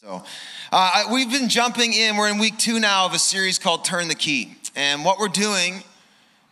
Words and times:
So, 0.00 0.22
uh, 0.70 1.06
we've 1.12 1.28
been 1.28 1.48
jumping 1.48 1.92
in. 1.92 2.16
We're 2.16 2.28
in 2.28 2.38
week 2.38 2.56
two 2.56 2.78
now 2.78 3.06
of 3.06 3.14
a 3.14 3.18
series 3.18 3.58
called 3.58 3.84
Turn 3.84 4.06
the 4.06 4.14
Key. 4.14 4.54
And 4.76 5.04
what 5.04 5.18
we're 5.18 5.26
doing 5.26 5.82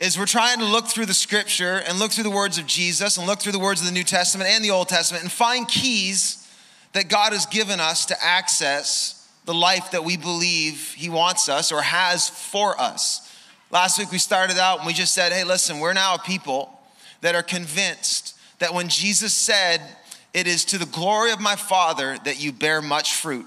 is 0.00 0.18
we're 0.18 0.26
trying 0.26 0.58
to 0.58 0.64
look 0.64 0.86
through 0.86 1.06
the 1.06 1.14
scripture 1.14 1.80
and 1.86 2.00
look 2.00 2.10
through 2.10 2.24
the 2.24 2.30
words 2.30 2.58
of 2.58 2.66
Jesus 2.66 3.16
and 3.16 3.24
look 3.24 3.38
through 3.38 3.52
the 3.52 3.60
words 3.60 3.80
of 3.80 3.86
the 3.86 3.92
New 3.92 4.02
Testament 4.02 4.50
and 4.50 4.64
the 4.64 4.72
Old 4.72 4.88
Testament 4.88 5.22
and 5.22 5.30
find 5.30 5.68
keys 5.68 6.50
that 6.92 7.08
God 7.08 7.32
has 7.32 7.46
given 7.46 7.78
us 7.78 8.06
to 8.06 8.16
access 8.20 9.30
the 9.44 9.54
life 9.54 9.92
that 9.92 10.02
we 10.02 10.16
believe 10.16 10.94
He 10.96 11.08
wants 11.08 11.48
us 11.48 11.70
or 11.70 11.82
has 11.82 12.28
for 12.28 12.76
us. 12.80 13.32
Last 13.70 13.96
week 13.96 14.10
we 14.10 14.18
started 14.18 14.58
out 14.58 14.78
and 14.78 14.88
we 14.88 14.92
just 14.92 15.12
said, 15.12 15.32
hey, 15.32 15.44
listen, 15.44 15.78
we're 15.78 15.92
now 15.92 16.16
a 16.16 16.18
people 16.18 16.80
that 17.20 17.36
are 17.36 17.44
convinced 17.44 18.36
that 18.58 18.74
when 18.74 18.88
Jesus 18.88 19.32
said, 19.32 19.82
it 20.36 20.46
is 20.46 20.66
to 20.66 20.76
the 20.76 20.84
glory 20.84 21.32
of 21.32 21.40
my 21.40 21.56
Father 21.56 22.18
that 22.24 22.42
you 22.42 22.52
bear 22.52 22.82
much 22.82 23.14
fruit, 23.14 23.46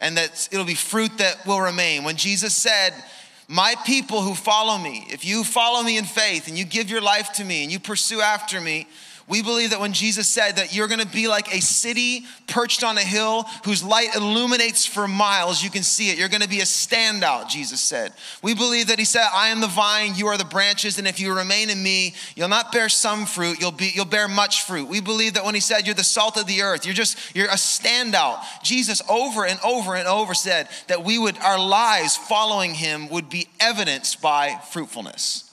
and 0.00 0.16
that 0.16 0.48
it'll 0.52 0.64
be 0.64 0.76
fruit 0.76 1.18
that 1.18 1.44
will 1.44 1.60
remain. 1.60 2.04
When 2.04 2.14
Jesus 2.14 2.54
said, 2.54 2.94
My 3.48 3.74
people 3.84 4.22
who 4.22 4.36
follow 4.36 4.78
me, 4.78 5.04
if 5.10 5.24
you 5.24 5.42
follow 5.42 5.82
me 5.82 5.98
in 5.98 6.04
faith 6.04 6.46
and 6.46 6.56
you 6.56 6.64
give 6.64 6.88
your 6.88 7.00
life 7.00 7.32
to 7.32 7.44
me 7.44 7.64
and 7.64 7.72
you 7.72 7.80
pursue 7.80 8.20
after 8.20 8.60
me, 8.60 8.86
we 9.32 9.40
believe 9.40 9.70
that 9.70 9.80
when 9.80 9.94
Jesus 9.94 10.28
said 10.28 10.56
that 10.56 10.74
you're 10.74 10.88
gonna 10.88 11.06
be 11.06 11.26
like 11.26 11.56
a 11.56 11.62
city 11.62 12.26
perched 12.48 12.84
on 12.84 12.98
a 12.98 13.00
hill 13.02 13.44
whose 13.64 13.82
light 13.82 14.14
illuminates 14.14 14.84
for 14.84 15.08
miles, 15.08 15.64
you 15.64 15.70
can 15.70 15.82
see 15.82 16.10
it. 16.10 16.18
You're 16.18 16.28
gonna 16.28 16.46
be 16.46 16.60
a 16.60 16.64
standout, 16.64 17.48
Jesus 17.48 17.80
said. 17.80 18.12
We 18.42 18.54
believe 18.54 18.88
that 18.88 18.98
He 18.98 19.06
said, 19.06 19.26
I 19.32 19.48
am 19.48 19.62
the 19.62 19.68
vine, 19.68 20.16
you 20.16 20.26
are 20.26 20.36
the 20.36 20.44
branches, 20.44 20.98
and 20.98 21.08
if 21.08 21.18
you 21.18 21.34
remain 21.34 21.70
in 21.70 21.82
me, 21.82 22.14
you'll 22.36 22.48
not 22.48 22.72
bear 22.72 22.90
some 22.90 23.24
fruit, 23.24 23.58
you'll, 23.58 23.72
be, 23.72 23.90
you'll 23.94 24.04
bear 24.04 24.28
much 24.28 24.64
fruit. 24.64 24.86
We 24.86 25.00
believe 25.00 25.32
that 25.32 25.46
when 25.46 25.54
He 25.54 25.62
said, 25.62 25.86
You're 25.86 25.94
the 25.94 26.04
salt 26.04 26.36
of 26.36 26.46
the 26.46 26.60
earth, 26.60 26.84
you're 26.84 26.94
just, 26.94 27.34
you're 27.34 27.46
a 27.46 27.52
standout. 27.52 28.44
Jesus 28.62 29.00
over 29.08 29.46
and 29.46 29.58
over 29.64 29.94
and 29.94 30.06
over 30.06 30.34
said 30.34 30.68
that 30.88 31.04
we 31.04 31.16
would, 31.16 31.38
our 31.38 31.58
lives 31.58 32.18
following 32.18 32.74
Him 32.74 33.08
would 33.08 33.30
be 33.30 33.48
evidenced 33.60 34.20
by 34.20 34.60
fruitfulness. 34.70 35.51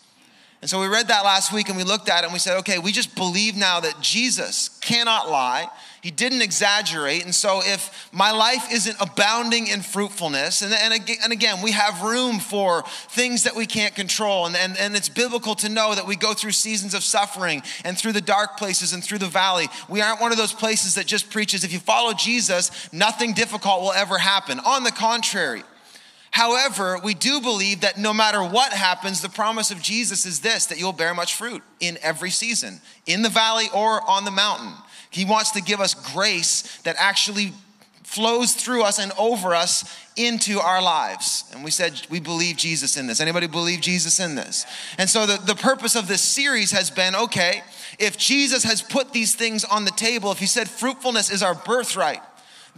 And 0.62 0.70
so 0.70 0.82
we 0.82 0.88
read 0.88 1.08
that 1.08 1.24
last 1.24 1.54
week 1.54 1.70
and 1.70 1.78
we 1.78 1.86
looked 1.86 2.10
at 2.10 2.20
it 2.20 2.26
and 2.26 2.34
we 2.34 2.40
said, 2.40 2.58
okay, 2.60 2.80
we 2.80 2.92
just 2.92 3.16
believe 3.16 3.56
now 3.56 3.80
that 3.80 4.02
Jesus 4.02 4.78
cannot 4.82 5.30
lie. 5.30 5.70
He 6.02 6.12
didn't 6.12 6.42
exaggerate. 6.42 7.24
And 7.24 7.34
so 7.34 7.62
if 7.64 8.10
my 8.14 8.32
life 8.32 8.68
isn't 8.72 8.96
abounding 9.00 9.68
in 9.68 9.82
fruitfulness, 9.82 10.62
and, 10.62 10.74
and, 10.74 11.32
again, 11.34 11.62
we 11.62 11.72
have 11.72 12.02
room 12.02 12.40
for 12.40 12.84
things 13.10 13.44
that 13.44 13.56
we 13.56 13.66
can't 13.66 13.96
control. 13.96 14.46
And, 14.46 14.56
and, 14.56 14.78
and 14.78 14.96
it's 14.96 15.10
biblical 15.10 15.56
to 15.56 15.70
know 15.70 15.96
that 15.96 16.08
we 16.08 16.16
go 16.16 16.34
through 16.34 16.52
seasons 16.52 16.94
of 16.94 17.04
suffering 17.04 17.62
and 17.84 17.98
through 17.98 18.14
the 18.14 18.22
dark 18.22 18.58
places 18.58 18.94
and 18.94 19.04
through 19.04 19.20
the 19.20 19.28
valley. 19.28 19.68
We 19.88 20.02
aren't 20.02 20.22
one 20.22 20.32
of 20.32 20.38
those 20.38 20.54
places 20.54 20.96
that 20.96 21.06
just 21.06 21.30
preaches, 21.30 21.64
if 21.64 21.72
you 21.72 21.80
follow 21.80 22.14
Jesus, 22.14 22.92
nothing 22.94 23.34
difficult 23.34 23.82
will 23.82 23.94
ever 23.94 24.18
happen. 24.18 24.60
On 24.60 24.84
the 24.84 24.92
contrary, 24.92 25.64
However, 26.40 26.98
we 27.04 27.16
do 27.16 27.42
believe 27.42 27.82
that 27.82 27.98
no 27.98 28.14
matter 28.14 28.42
what 28.42 28.72
happens, 28.72 29.20
the 29.20 29.28
promise 29.28 29.72
of 29.72 29.82
Jesus 29.82 30.26
is 30.26 30.40
this 30.40 30.68
that 30.68 30.80
you'll 30.80 30.94
bear 30.94 31.14
much 31.14 31.36
fruit 31.36 31.62
in 31.82 31.98
every 32.02 32.30
season, 32.30 32.80
in 33.06 33.24
the 33.24 33.30
valley 33.30 33.66
or 33.76 34.10
on 34.10 34.24
the 34.24 34.32
mountain. 34.32 34.72
He 35.10 35.26
wants 35.26 35.52
to 35.52 35.62
give 35.62 35.82
us 35.82 35.94
grace 36.14 36.78
that 36.84 36.96
actually 36.98 37.52
flows 38.04 38.54
through 38.54 38.84
us 38.84 39.00
and 39.00 39.12
over 39.20 39.54
us 39.54 39.94
into 40.16 40.62
our 40.62 40.82
lives. 40.82 41.44
And 41.54 41.62
we 41.62 41.72
said 41.72 42.08
we 42.10 42.22
believe 42.22 42.56
Jesus 42.56 42.96
in 42.96 43.06
this. 43.06 43.20
Anybody 43.20 43.48
believe 43.48 43.82
Jesus 43.82 44.22
in 44.22 44.36
this? 44.36 44.66
And 44.98 45.10
so 45.10 45.26
the, 45.26 45.42
the 45.46 45.56
purpose 45.56 45.98
of 45.98 46.08
this 46.08 46.22
series 46.22 46.72
has 46.72 46.90
been 46.90 47.16
okay, 47.16 47.64
if 48.00 48.18
Jesus 48.18 48.64
has 48.64 48.82
put 48.82 49.12
these 49.12 49.36
things 49.36 49.66
on 49.66 49.84
the 49.84 49.92
table, 49.92 50.32
if 50.32 50.40
he 50.40 50.46
said 50.46 50.70
fruitfulness 50.70 51.32
is 51.32 51.44
our 51.44 51.54
birthright, 51.54 52.22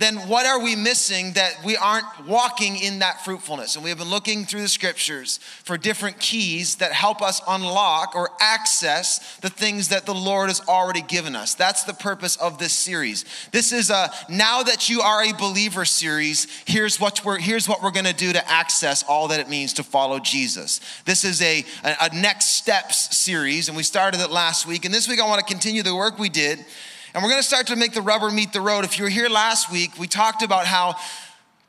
then 0.02 0.16
what 0.28 0.46
are 0.46 0.62
we 0.62 0.76
missing 0.76 1.34
that 1.34 1.64
we 1.64 1.78
aren't 1.78 2.06
walking 2.26 2.78
in 2.78 3.00
that 3.00 3.24
fruitfulness? 3.24 3.76
And 3.76 3.84
we 3.84 3.90
have 3.90 4.00
been 4.00 4.10
looking 4.10 4.46
through 4.46 4.62
the 4.62 4.68
scriptures 4.68 5.38
for 5.64 5.78
different 5.78 6.20
keys 6.20 6.78
that 6.78 6.92
help 6.92 7.22
us 7.22 7.42
unlock 7.48 8.16
or 8.16 8.30
access 8.40 9.38
the 9.38 9.50
things 9.50 9.90
that 9.90 10.06
the 10.06 10.14
Lord 10.14 10.50
has 10.50 10.62
already 10.68 11.02
given 11.02 11.36
us. 11.36 11.56
That's 11.56 11.84
the 11.84 11.94
purpose 11.94 12.36
of 12.38 12.58
this 12.58 12.74
series. 12.74 13.26
This 13.52 13.72
is 13.72 13.90
a 13.90 14.12
now 14.30 14.64
that 14.64 14.90
you 14.90 15.02
are 15.02 15.24
a 15.24 15.34
believer 15.34 15.86
series, 15.86 16.48
here's 16.66 17.00
what 17.00 17.24
we're 17.24 17.40
here's 17.40 17.68
what 17.68 17.84
we're 17.84 17.92
going 17.92 18.06
to 18.06 18.14
do 18.14 18.34
to 18.34 18.52
access 18.52 19.04
all 19.04 19.28
that 19.28 19.40
it 19.40 19.50
means 19.50 19.74
to 19.74 19.84
follow 19.84 20.20
Jesus. 20.20 20.80
This 21.06 21.24
is 21.24 21.42
a, 21.42 21.64
a, 21.84 21.96
a 22.02 22.16
next 22.16 22.54
steps 22.54 23.18
series 23.18 23.68
and 23.68 23.78
we 23.78 23.84
started 23.84 24.22
it 24.22 24.32
last 24.32 24.66
week 24.66 24.86
and 24.86 24.94
this 24.94 25.08
week 25.08 25.20
I 25.20 25.28
want 25.28 25.46
to 25.46 25.54
continue 25.54 25.84
the 25.84 25.96
work 25.96 26.18
we 26.18 26.30
did 26.30 26.66
and 27.14 27.24
we're 27.24 27.30
going 27.30 27.42
to 27.42 27.48
start 27.48 27.68
to 27.68 27.76
make 27.76 27.94
the 27.94 28.02
rubber 28.02 28.30
meet 28.30 28.54
the 28.54 28.62
road. 28.62 28.86
If 28.86 28.98
you 28.98 29.04
were 29.04 29.10
here 29.10 29.28
last 29.28 29.72
week, 29.72 29.98
we 30.00 30.08
talked 30.08 30.44
about 30.44 30.66
how 30.66 30.96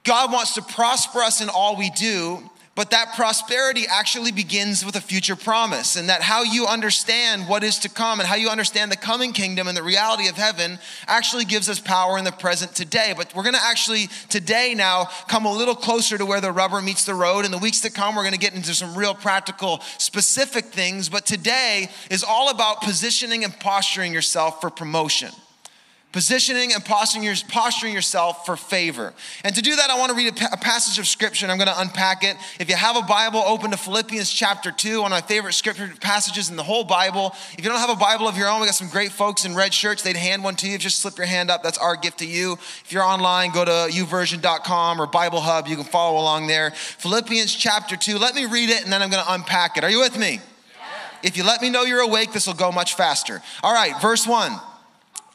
God 0.04 0.32
wants 0.32 0.54
to 0.54 0.62
prosper 0.62 1.20
us 1.20 1.40
in 1.40 1.48
all 1.48 1.76
we 1.76 1.90
do, 1.90 2.48
but 2.74 2.90
that 2.90 3.14
prosperity 3.14 3.84
actually 3.86 4.32
begins 4.32 4.84
with 4.84 4.96
a 4.96 5.00
future 5.00 5.36
promise. 5.36 5.96
And 5.96 6.08
that 6.08 6.22
how 6.22 6.42
you 6.42 6.66
understand 6.66 7.46
what 7.46 7.62
is 7.62 7.78
to 7.80 7.90
come 7.90 8.18
and 8.18 8.26
how 8.26 8.36
you 8.36 8.48
understand 8.48 8.90
the 8.90 8.96
coming 8.96 9.32
kingdom 9.32 9.68
and 9.68 9.76
the 9.76 9.82
reality 9.82 10.26
of 10.28 10.36
heaven 10.36 10.78
actually 11.06 11.44
gives 11.44 11.68
us 11.68 11.78
power 11.78 12.16
in 12.16 12.24
the 12.24 12.32
present 12.32 12.74
today. 12.74 13.12
But 13.14 13.34
we're 13.34 13.42
gonna 13.42 13.58
actually 13.60 14.08
today 14.30 14.72
now 14.74 15.10
come 15.28 15.44
a 15.44 15.52
little 15.52 15.74
closer 15.74 16.16
to 16.16 16.24
where 16.24 16.40
the 16.40 16.50
rubber 16.50 16.80
meets 16.80 17.04
the 17.04 17.14
road. 17.14 17.44
In 17.44 17.50
the 17.50 17.58
weeks 17.58 17.80
to 17.80 17.90
come, 17.90 18.16
we're 18.16 18.24
gonna 18.24 18.38
get 18.38 18.54
into 18.54 18.74
some 18.74 18.96
real 18.96 19.14
practical, 19.14 19.80
specific 19.98 20.66
things. 20.66 21.10
But 21.10 21.26
today 21.26 21.90
is 22.10 22.24
all 22.24 22.48
about 22.48 22.80
positioning 22.80 23.44
and 23.44 23.58
posturing 23.60 24.14
yourself 24.14 24.62
for 24.62 24.70
promotion 24.70 25.30
positioning 26.12 26.72
and 26.72 26.84
posturing, 26.84 27.24
your, 27.24 27.34
posturing, 27.48 27.94
yourself 27.94 28.44
for 28.44 28.56
favor. 28.56 29.12
And 29.44 29.54
to 29.54 29.62
do 29.62 29.74
that, 29.76 29.90
I 29.90 29.98
want 29.98 30.10
to 30.10 30.16
read 30.16 30.40
a, 30.40 30.52
a 30.52 30.56
passage 30.58 30.98
of 30.98 31.06
scripture 31.06 31.46
and 31.46 31.50
I'm 31.50 31.58
going 31.58 31.74
to 31.74 31.80
unpack 31.80 32.22
it. 32.22 32.36
If 32.60 32.68
you 32.68 32.76
have 32.76 32.96
a 32.96 33.02
Bible, 33.02 33.40
open 33.40 33.70
to 33.70 33.76
Philippians 33.76 34.30
chapter 34.30 34.70
2, 34.70 35.02
one 35.02 35.12
of 35.12 35.16
my 35.16 35.26
favorite 35.26 35.54
scripture 35.54 35.90
passages 36.00 36.50
in 36.50 36.56
the 36.56 36.62
whole 36.62 36.84
Bible. 36.84 37.34
If 37.56 37.64
you 37.64 37.70
don't 37.70 37.78
have 37.78 37.90
a 37.90 37.96
Bible 37.96 38.28
of 38.28 38.36
your 38.36 38.48
own, 38.48 38.60
we 38.60 38.66
got 38.66 38.74
some 38.74 38.88
great 38.88 39.10
folks 39.10 39.44
in 39.44 39.54
red 39.54 39.72
shirts. 39.72 40.02
They'd 40.02 40.16
hand 40.16 40.44
one 40.44 40.54
to 40.56 40.68
you. 40.68 40.76
Just 40.76 41.00
slip 41.00 41.16
your 41.16 41.26
hand 41.26 41.50
up. 41.50 41.62
That's 41.62 41.78
our 41.78 41.96
gift 41.96 42.18
to 42.18 42.26
you. 42.26 42.52
If 42.52 42.92
you're 42.92 43.02
online, 43.02 43.50
go 43.50 43.64
to 43.64 43.88
youversion.com 43.90 45.00
or 45.00 45.06
Bible 45.06 45.40
Hub. 45.40 45.66
You 45.66 45.76
can 45.76 45.84
follow 45.84 46.20
along 46.20 46.46
there. 46.46 46.72
Philippians 46.72 47.54
chapter 47.54 47.96
2. 47.96 48.18
Let 48.18 48.34
me 48.34 48.44
read 48.44 48.68
it 48.68 48.84
and 48.84 48.92
then 48.92 49.02
I'm 49.02 49.10
going 49.10 49.24
to 49.24 49.32
unpack 49.32 49.78
it. 49.78 49.84
Are 49.84 49.90
you 49.90 50.00
with 50.00 50.18
me? 50.18 50.40
If 51.22 51.36
you 51.36 51.44
let 51.44 51.62
me 51.62 51.70
know 51.70 51.84
you're 51.84 52.00
awake, 52.00 52.32
this 52.32 52.46
will 52.48 52.54
go 52.54 52.72
much 52.72 52.96
faster. 52.96 53.40
All 53.62 53.72
right, 53.72 54.00
verse 54.02 54.26
1. 54.26 54.52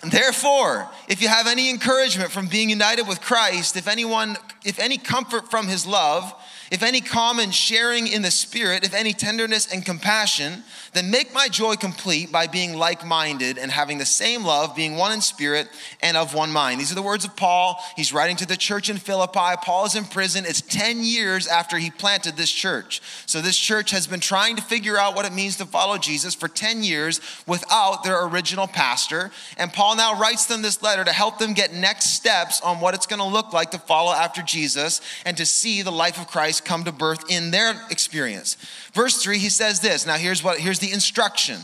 Therefore, 0.04 0.90
if 1.08 1.22
you 1.22 1.28
have 1.28 1.48
any 1.48 1.70
encouragement 1.70 2.32
from 2.32 2.48
being 2.48 2.70
united 2.70 3.08
with 3.08 3.20
Christ, 3.20 3.76
if 3.76 3.88
anyone, 3.88 4.38
if 4.64 4.80
any 4.80 4.98
comfort 4.98 5.50
from 5.50 5.68
his 5.68 5.88
love, 5.88 6.34
if 6.72 6.84
any 6.84 7.02
common 7.02 7.52
sharing 7.52 8.08
in 8.08 8.22
the 8.22 8.32
Spirit, 8.32 8.84
if 8.84 8.94
any 8.94 9.14
tenderness 9.14 9.72
and 9.72 9.86
compassion, 9.86 10.64
then 10.94 11.12
make 11.12 11.34
my 11.34 11.48
joy 11.48 11.76
complete 11.76 12.32
by 12.32 12.48
being 12.48 12.76
like 12.76 13.06
minded 13.06 13.58
and 13.58 13.72
having 13.72 13.98
the 13.98 14.06
same 14.06 14.44
love, 14.44 14.76
being 14.76 14.96
one 14.96 15.12
in 15.12 15.22
spirit 15.22 15.70
and 16.02 16.18
of 16.18 16.34
one 16.34 16.52
mind. 16.52 16.80
These 16.80 16.92
are 16.92 16.96
the 16.96 17.02
words 17.02 17.24
of 17.24 17.36
Paul. 17.36 17.82
He's 17.96 18.12
writing 18.12 18.36
to 18.38 18.46
the 18.48 18.58
church 18.58 18.90
in 18.90 18.98
Philippi. 18.98 19.56
Paul 19.62 19.86
is 19.86 19.96
in 19.96 20.06
prison. 20.06 20.44
It's 20.46 20.62
10 20.62 21.04
years 21.04 21.48
after 21.48 21.78
he 21.78 21.92
planted 21.92 22.36
this 22.36 22.52
church. 22.52 23.02
So 23.26 23.42
this 23.42 23.58
church 23.58 23.92
has 23.92 24.08
been 24.08 24.20
trying 24.20 24.56
to 24.56 24.62
figure 24.62 24.98
out 24.98 25.16
what 25.16 25.26
it 25.26 25.34
means 25.34 25.58
to 25.58 25.66
follow 25.66 25.98
Jesus 25.98 26.34
for 26.34 26.48
10 26.48 26.84
years 26.84 27.22
without 27.46 28.04
their 28.04 28.26
original 28.26 28.68
pastor. 28.68 29.32
And 29.58 29.72
Paul 29.72 29.96
now 29.98 30.20
writes 30.20 30.48
them 30.48 30.62
this 30.62 30.82
letter 30.82 31.04
to 31.04 31.14
help 31.14 31.38
them 31.38 31.54
get 31.54 31.74
next 31.74 32.12
steps 32.12 32.60
on 32.62 32.80
what 32.80 32.96
it's 32.96 33.08
going 33.08 33.20
to 33.20 33.26
look 33.26 33.54
like 33.54 33.72
to 33.72 33.80
follow 33.80 34.14
after 34.14 34.42
Jesus 34.42 35.02
and 35.26 35.38
to 35.38 35.46
see 35.46 35.82
the 35.82 35.92
life 35.92 36.20
of 36.20 36.28
Christ 36.28 36.57
Christ 36.58 36.66
come 36.66 36.84
to 36.86 36.92
birth 36.92 37.30
in 37.30 37.52
their 37.52 37.74
experience. 37.90 38.56
Verse 38.94 39.22
3, 39.22 39.38
he 39.38 39.50
says 39.50 39.80
this. 39.80 40.06
Now 40.06 40.16
here's 40.16 40.44
what 40.44 40.60
here's 40.60 40.80
the 40.80 40.92
instruction. 40.92 41.60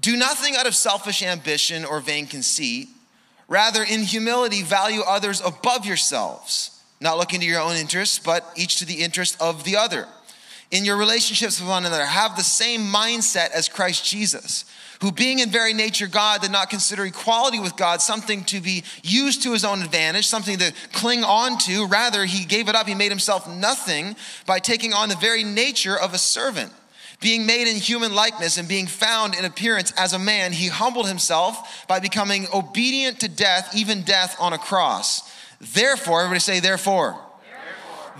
Do 0.00 0.16
nothing 0.16 0.56
out 0.56 0.66
of 0.66 0.74
selfish 0.74 1.22
ambition 1.22 1.84
or 1.84 2.00
vain 2.00 2.26
conceit. 2.26 2.88
Rather, 3.48 3.82
in 3.82 4.04
humility, 4.04 4.62
value 4.62 5.00
others 5.00 5.40
above 5.40 5.84
yourselves, 5.84 6.80
not 7.00 7.18
looking 7.18 7.40
to 7.40 7.46
your 7.46 7.60
own 7.60 7.76
interests, 7.76 8.18
but 8.18 8.46
each 8.56 8.76
to 8.76 8.84
the 8.84 9.02
interest 9.02 9.36
of 9.40 9.64
the 9.64 9.76
other. 9.76 10.06
In 10.70 10.84
your 10.84 10.96
relationships 10.96 11.60
with 11.60 11.68
one 11.68 11.84
another, 11.84 12.04
have 12.04 12.36
the 12.36 12.44
same 12.44 12.82
mindset 12.82 13.50
as 13.50 13.68
Christ 13.68 14.04
Jesus 14.04 14.64
who 15.00 15.10
being 15.10 15.38
in 15.38 15.50
very 15.50 15.72
nature 15.72 16.06
God 16.06 16.42
did 16.42 16.50
not 16.50 16.70
consider 16.70 17.04
equality 17.04 17.58
with 17.58 17.76
God 17.76 18.02
something 18.02 18.44
to 18.44 18.60
be 18.60 18.84
used 19.02 19.42
to 19.42 19.52
his 19.52 19.64
own 19.64 19.82
advantage, 19.82 20.26
something 20.26 20.58
to 20.58 20.72
cling 20.92 21.24
on 21.24 21.58
to. 21.58 21.86
Rather, 21.86 22.24
he 22.24 22.44
gave 22.44 22.68
it 22.68 22.74
up. 22.74 22.86
He 22.86 22.94
made 22.94 23.10
himself 23.10 23.48
nothing 23.48 24.14
by 24.46 24.58
taking 24.58 24.92
on 24.92 25.08
the 25.08 25.16
very 25.16 25.42
nature 25.42 25.98
of 25.98 26.12
a 26.12 26.18
servant. 26.18 26.72
Being 27.20 27.44
made 27.46 27.68
in 27.68 27.76
human 27.76 28.14
likeness 28.14 28.56
and 28.56 28.68
being 28.68 28.86
found 28.86 29.34
in 29.34 29.44
appearance 29.44 29.92
as 29.92 30.12
a 30.12 30.18
man, 30.18 30.52
he 30.52 30.68
humbled 30.68 31.08
himself 31.08 31.86
by 31.86 32.00
becoming 32.00 32.46
obedient 32.52 33.20
to 33.20 33.28
death, 33.28 33.74
even 33.74 34.02
death 34.02 34.36
on 34.38 34.52
a 34.52 34.58
cross. 34.58 35.30
Therefore, 35.60 36.20
everybody 36.20 36.40
say, 36.40 36.60
therefore. 36.60 37.18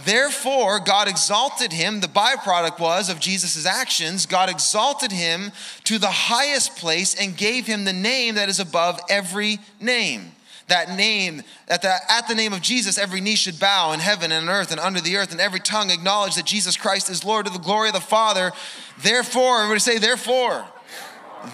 Therefore, 0.05 0.81
God 0.81 1.09
exalted 1.09 1.73
him. 1.73 2.01
The 2.01 2.07
byproduct 2.07 2.79
was 2.79 3.09
of 3.09 3.21
Jesus' 3.21 3.67
actions. 3.67 4.27
God 4.27 4.49
exalted 4.49 5.13
him 5.13 5.53
to 5.85 5.99
the 5.99 6.11
highest 6.11 6.77
place 6.77 7.15
and 7.15 7.37
gave 7.37 7.67
him 7.67 7.85
the 7.85 7.93
name 7.93 8.37
that 8.37 8.49
is 8.49 8.61
above 8.61 9.01
every 9.09 9.59
name 9.81 10.33
that 10.71 10.97
name, 10.97 11.43
at 11.69 11.83
the, 11.83 11.95
at 12.09 12.27
the 12.27 12.35
name 12.35 12.53
of 12.53 12.63
Jesus, 12.63 12.97
every 12.97 13.21
knee 13.21 13.35
should 13.35 13.61
bow 13.61 13.93
in 13.93 14.01
heaven 14.01 14.33
and 14.33 14.49
on 14.49 14.55
earth 14.55 14.71
and 14.71 14.81
under 14.81 15.01
the 15.01 15.17
earth, 15.17 15.31
and 15.31 15.41
every 15.41 15.61
tongue 15.61 15.91
acknowledge 15.91 16.37
that 16.37 16.47
Jesus 16.47 16.77
Christ 16.77 17.11
is 17.11 17.25
Lord 17.25 17.47
to 17.47 17.53
the 17.53 17.59
glory 17.59 17.89
of 17.89 17.95
the 17.95 18.01
Father. 18.01 18.53
Therefore, 19.03 19.59
everybody 19.59 19.81
say, 19.81 19.99
therefore. 19.99 20.65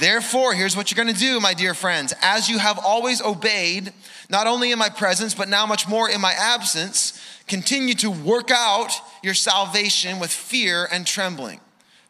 Therefore, 0.00 0.52
here's 0.52 0.76
what 0.76 0.90
you're 0.90 1.02
going 1.02 1.14
to 1.14 1.20
do, 1.20 1.40
my 1.40 1.54
dear 1.54 1.74
friends. 1.74 2.12
As 2.20 2.48
you 2.48 2.58
have 2.58 2.78
always 2.78 3.22
obeyed, 3.22 3.92
not 4.28 4.46
only 4.46 4.72
in 4.72 4.78
my 4.78 4.88
presence, 4.88 5.34
but 5.34 5.48
now 5.48 5.66
much 5.66 5.88
more 5.88 6.08
in 6.08 6.20
my 6.20 6.32
absence, 6.32 7.20
continue 7.46 7.94
to 7.94 8.10
work 8.10 8.50
out 8.50 8.92
your 9.22 9.34
salvation 9.34 10.18
with 10.18 10.30
fear 10.30 10.88
and 10.90 11.06
trembling. 11.06 11.60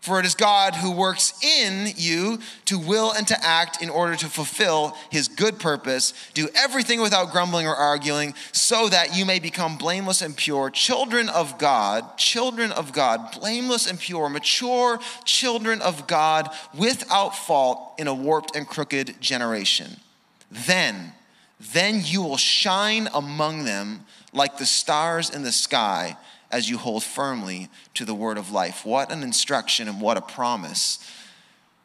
For 0.07 0.21
it 0.21 0.27
is 0.27 0.37
God 0.37 0.77
who 0.77 0.93
works 0.93 1.35
in 1.43 1.93
you 1.97 2.39
to 2.67 2.79
will 2.79 3.11
and 3.11 3.27
to 3.27 3.45
act 3.45 3.83
in 3.83 3.91
order 3.91 4.15
to 4.15 4.27
fulfill 4.27 4.97
his 5.11 5.27
good 5.27 5.59
purpose. 5.59 6.15
Do 6.33 6.49
everything 6.55 7.01
without 7.01 7.33
grumbling 7.33 7.67
or 7.67 7.75
arguing, 7.75 8.35
so 8.53 8.89
that 8.89 9.17
you 9.17 9.25
may 9.25 9.41
become 9.41 9.77
blameless 9.77 10.23
and 10.23 10.37
pure, 10.37 10.71
children 10.71 11.29
of 11.29 11.59
God, 11.59 12.17
children 12.17 12.71
of 12.71 12.93
God, 12.93 13.33
blameless 13.33 13.91
and 13.91 13.99
pure, 13.99 14.29
mature 14.29 15.01
children 15.25 15.81
of 15.81 16.07
God, 16.07 16.51
without 16.73 17.35
fault 17.35 17.95
in 17.99 18.07
a 18.07 18.15
warped 18.15 18.55
and 18.55 18.69
crooked 18.69 19.21
generation. 19.21 19.97
Then, 20.53 21.15
then 21.73 22.03
you 22.05 22.23
will 22.23 22.37
shine 22.37 23.09
among 23.15 23.65
them 23.65 24.05
like 24.33 24.59
the 24.59 24.67
stars 24.67 25.31
in 25.31 25.43
the 25.43 25.53
sky 25.53 26.17
as 26.51 26.69
you 26.69 26.79
hold 26.79 27.03
firmly 27.03 27.69
to 27.95 28.05
the 28.05 28.15
word 28.15 28.39
of 28.39 28.51
life. 28.51 28.85
What 28.85 29.11
an 29.11 29.23
instruction 29.23 29.89
and 29.89 30.01
what 30.01 30.17
a 30.17 30.21
promise. 30.21 30.99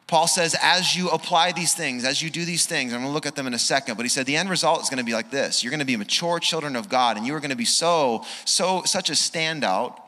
Paul 0.06 0.26
says, 0.26 0.54
as 0.60 0.94
you 0.94 1.08
apply 1.08 1.52
these 1.52 1.74
things, 1.74 2.04
as 2.04 2.22
you 2.22 2.28
do 2.28 2.44
these 2.44 2.66
things, 2.66 2.92
I'm 2.92 3.02
to 3.02 3.08
look 3.08 3.24
at 3.24 3.34
them 3.34 3.46
in 3.46 3.54
a 3.54 3.58
second, 3.58 3.96
but 3.96 4.02
he 4.02 4.10
said 4.10 4.26
the 4.26 4.36
end 4.36 4.50
result 4.50 4.82
is 4.82 4.90
going 4.90 4.98
to 4.98 5.04
be 5.04 5.14
like 5.14 5.30
this. 5.30 5.64
You're 5.64 5.70
going 5.70 5.80
to 5.80 5.86
be 5.86 5.96
mature 5.96 6.38
children 6.38 6.76
of 6.76 6.88
God, 6.88 7.16
and 7.16 7.26
you 7.26 7.34
are 7.34 7.40
going 7.40 7.50
to 7.50 7.56
be 7.56 7.64
so, 7.64 8.24
so, 8.44 8.82
such 8.84 9.08
a 9.08 9.14
standout 9.14 9.98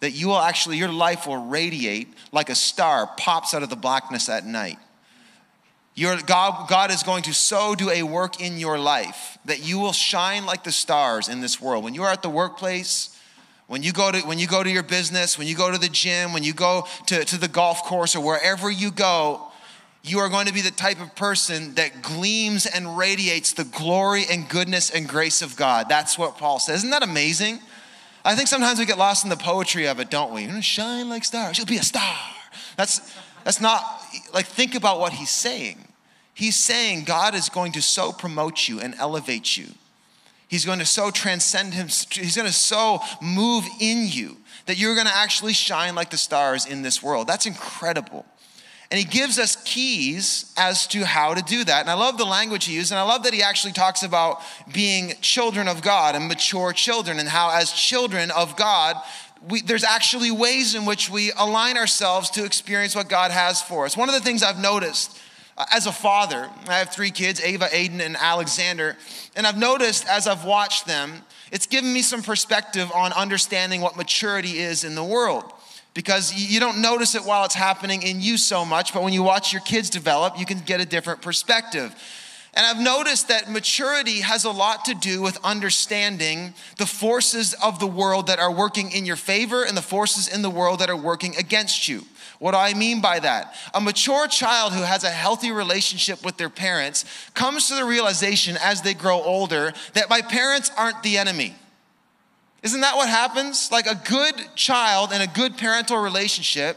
that 0.00 0.12
you 0.12 0.28
will 0.28 0.38
actually, 0.38 0.76
your 0.76 0.92
life 0.92 1.26
will 1.26 1.48
radiate 1.48 2.08
like 2.30 2.50
a 2.50 2.54
star 2.54 3.10
pops 3.16 3.52
out 3.52 3.64
of 3.64 3.68
the 3.68 3.76
blackness 3.76 4.28
at 4.28 4.46
night. 4.46 4.78
Your, 5.98 6.16
God, 6.22 6.68
God 6.68 6.92
is 6.92 7.02
going 7.02 7.24
to 7.24 7.34
so 7.34 7.74
do 7.74 7.90
a 7.90 8.04
work 8.04 8.40
in 8.40 8.56
your 8.56 8.78
life 8.78 9.36
that 9.46 9.66
you 9.66 9.80
will 9.80 9.92
shine 9.92 10.46
like 10.46 10.62
the 10.62 10.70
stars 10.70 11.28
in 11.28 11.40
this 11.40 11.60
world. 11.60 11.82
When 11.82 11.92
you 11.92 12.04
are 12.04 12.12
at 12.12 12.22
the 12.22 12.30
workplace, 12.30 13.18
when 13.66 13.82
you 13.82 13.90
go 13.90 14.12
to, 14.12 14.20
when 14.20 14.38
you 14.38 14.46
go 14.46 14.62
to 14.62 14.70
your 14.70 14.84
business, 14.84 15.36
when 15.36 15.48
you 15.48 15.56
go 15.56 15.72
to 15.72 15.76
the 15.76 15.88
gym, 15.88 16.32
when 16.32 16.44
you 16.44 16.54
go 16.54 16.86
to, 17.08 17.24
to 17.24 17.36
the 17.36 17.48
golf 17.48 17.82
course 17.82 18.14
or 18.14 18.20
wherever 18.20 18.70
you 18.70 18.92
go, 18.92 19.42
you 20.04 20.20
are 20.20 20.28
going 20.28 20.46
to 20.46 20.52
be 20.52 20.60
the 20.60 20.70
type 20.70 21.00
of 21.00 21.16
person 21.16 21.74
that 21.74 22.00
gleams 22.00 22.64
and 22.66 22.96
radiates 22.96 23.54
the 23.54 23.64
glory 23.64 24.22
and 24.30 24.48
goodness 24.48 24.90
and 24.90 25.08
grace 25.08 25.42
of 25.42 25.56
God. 25.56 25.88
That's 25.88 26.16
what 26.16 26.38
Paul 26.38 26.60
says. 26.60 26.76
Isn't 26.76 26.90
that 26.90 27.02
amazing? 27.02 27.58
I 28.24 28.36
think 28.36 28.46
sometimes 28.46 28.78
we 28.78 28.86
get 28.86 28.98
lost 28.98 29.24
in 29.24 29.30
the 29.30 29.36
poetry 29.36 29.88
of 29.88 29.98
it, 29.98 30.10
don't 30.10 30.32
we? 30.32 30.42
You're 30.42 30.50
gonna 30.50 30.62
shine 30.62 31.08
like 31.08 31.24
stars. 31.24 31.58
You'll 31.58 31.66
be 31.66 31.78
a 31.78 31.82
star. 31.82 32.16
That's 32.76 33.00
that's 33.42 33.60
not 33.60 33.82
like 34.32 34.46
think 34.46 34.76
about 34.76 35.00
what 35.00 35.12
he's 35.12 35.30
saying. 35.30 35.86
He's 36.38 36.56
saying 36.56 37.04
God 37.04 37.34
is 37.34 37.48
going 37.48 37.72
to 37.72 37.82
so 37.82 38.12
promote 38.12 38.68
you 38.68 38.80
and 38.80 38.94
elevate 38.94 39.56
you 39.56 39.66
He's 40.48 40.64
going 40.64 40.78
to 40.78 40.86
so 40.86 41.10
transcend 41.10 41.74
him, 41.74 41.88
he's 41.88 42.34
going 42.34 42.48
to 42.48 42.52
so 42.52 43.00
move 43.20 43.64
in 43.80 44.08
you 44.08 44.38
that 44.64 44.78
you're 44.78 44.94
going 44.94 45.06
to 45.06 45.14
actually 45.14 45.52
shine 45.52 45.94
like 45.94 46.08
the 46.10 46.16
stars 46.16 46.64
in 46.64 46.80
this 46.80 47.02
world. 47.02 47.26
That's 47.26 47.44
incredible. 47.44 48.24
And 48.90 48.98
he 48.98 49.04
gives 49.04 49.38
us 49.38 49.56
keys 49.64 50.54
as 50.56 50.86
to 50.88 51.04
how 51.04 51.34
to 51.34 51.42
do 51.42 51.64
that. 51.64 51.82
And 51.82 51.90
I 51.90 51.94
love 51.94 52.16
the 52.16 52.24
language 52.24 52.64
he 52.64 52.74
used, 52.74 52.90
and 52.90 52.98
I 52.98 53.02
love 53.02 53.24
that 53.24 53.34
he 53.34 53.42
actually 53.42 53.74
talks 53.74 54.02
about 54.02 54.40
being 54.72 55.12
children 55.20 55.68
of 55.68 55.82
God 55.82 56.16
and 56.16 56.26
mature 56.26 56.72
children, 56.72 57.18
and 57.18 57.28
how, 57.28 57.50
as 57.50 57.70
children 57.70 58.30
of 58.30 58.56
God, 58.56 58.96
we, 59.46 59.60
there's 59.60 59.84
actually 59.84 60.30
ways 60.30 60.74
in 60.74 60.86
which 60.86 61.10
we 61.10 61.30
align 61.36 61.76
ourselves 61.76 62.30
to 62.30 62.44
experience 62.46 62.94
what 62.94 63.10
God 63.10 63.30
has 63.30 63.60
for 63.60 63.84
us. 63.84 63.98
One 63.98 64.08
of 64.08 64.14
the 64.14 64.22
things 64.22 64.42
I've 64.42 64.58
noticed 64.58 65.20
as 65.72 65.86
a 65.86 65.92
father, 65.92 66.48
I 66.68 66.78
have 66.78 66.90
three 66.90 67.10
kids 67.10 67.40
Ava, 67.40 67.66
Aiden, 67.66 68.00
and 68.00 68.16
Alexander. 68.16 68.96
And 69.34 69.46
I've 69.46 69.58
noticed 69.58 70.06
as 70.06 70.26
I've 70.26 70.44
watched 70.44 70.86
them, 70.86 71.22
it's 71.50 71.66
given 71.66 71.92
me 71.92 72.02
some 72.02 72.22
perspective 72.22 72.90
on 72.94 73.12
understanding 73.12 73.80
what 73.80 73.96
maturity 73.96 74.58
is 74.58 74.84
in 74.84 74.94
the 74.94 75.04
world. 75.04 75.52
Because 75.94 76.32
you 76.32 76.60
don't 76.60 76.80
notice 76.80 77.14
it 77.14 77.22
while 77.22 77.44
it's 77.44 77.54
happening 77.54 78.02
in 78.02 78.20
you 78.20 78.36
so 78.36 78.64
much, 78.64 78.94
but 78.94 79.02
when 79.02 79.12
you 79.12 79.22
watch 79.22 79.52
your 79.52 79.62
kids 79.62 79.90
develop, 79.90 80.38
you 80.38 80.46
can 80.46 80.60
get 80.60 80.80
a 80.80 80.84
different 80.84 81.22
perspective. 81.22 81.94
And 82.54 82.66
I've 82.66 82.80
noticed 82.82 83.28
that 83.28 83.50
maturity 83.50 84.20
has 84.20 84.44
a 84.44 84.50
lot 84.50 84.86
to 84.86 84.94
do 84.94 85.20
with 85.22 85.38
understanding 85.44 86.54
the 86.78 86.86
forces 86.86 87.54
of 87.62 87.78
the 87.78 87.86
world 87.86 88.26
that 88.26 88.38
are 88.38 88.52
working 88.52 88.90
in 88.90 89.06
your 89.06 89.16
favor 89.16 89.64
and 89.64 89.76
the 89.76 89.82
forces 89.82 90.28
in 90.28 90.42
the 90.42 90.50
world 90.50 90.80
that 90.80 90.90
are 90.90 90.96
working 90.96 91.36
against 91.36 91.88
you. 91.88 92.04
What 92.38 92.52
do 92.52 92.58
I 92.58 92.72
mean 92.74 93.00
by 93.00 93.18
that? 93.18 93.54
A 93.74 93.80
mature 93.80 94.28
child 94.28 94.72
who 94.72 94.82
has 94.82 95.04
a 95.04 95.10
healthy 95.10 95.50
relationship 95.50 96.24
with 96.24 96.36
their 96.36 96.48
parents 96.48 97.04
comes 97.34 97.68
to 97.68 97.74
the 97.74 97.84
realization 97.84 98.56
as 98.62 98.82
they 98.82 98.94
grow 98.94 99.22
older 99.22 99.72
that 99.94 100.08
my 100.08 100.22
parents 100.22 100.70
aren't 100.76 101.02
the 101.02 101.18
enemy. 101.18 101.54
Isn't 102.62 102.80
that 102.80 102.96
what 102.96 103.08
happens? 103.08 103.70
Like 103.70 103.86
a 103.86 104.00
good 104.08 104.34
child 104.54 105.10
and 105.12 105.22
a 105.22 105.26
good 105.26 105.56
parental 105.56 105.98
relationship, 105.98 106.76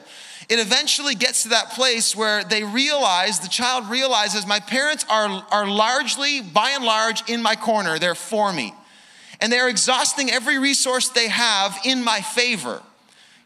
it 0.52 0.60
eventually 0.60 1.16
gets 1.16 1.44
to 1.44 1.50
that 1.50 1.72
place 1.72 2.14
where 2.14 2.44
they 2.44 2.66
realize, 2.66 3.40
the 3.40 3.48
child 3.48 3.90
realizes, 3.90 4.46
my 4.46 4.60
parents 4.60 5.06
are, 5.10 5.46
are 5.50 5.66
largely, 5.66 6.42
by 6.42 6.72
and 6.72 6.84
large, 6.84 7.30
in 7.30 7.42
my 7.42 7.56
corner. 7.56 7.98
They're 7.98 8.16
for 8.16 8.52
me. 8.52 8.74
And 9.40 9.50
they're 9.50 9.70
exhausting 9.70 10.30
every 10.30 10.60
resource 10.60 11.08
they 11.08 11.30
have 11.30 11.80
in 11.86 12.04
my 12.04 12.20
favor. 12.20 12.82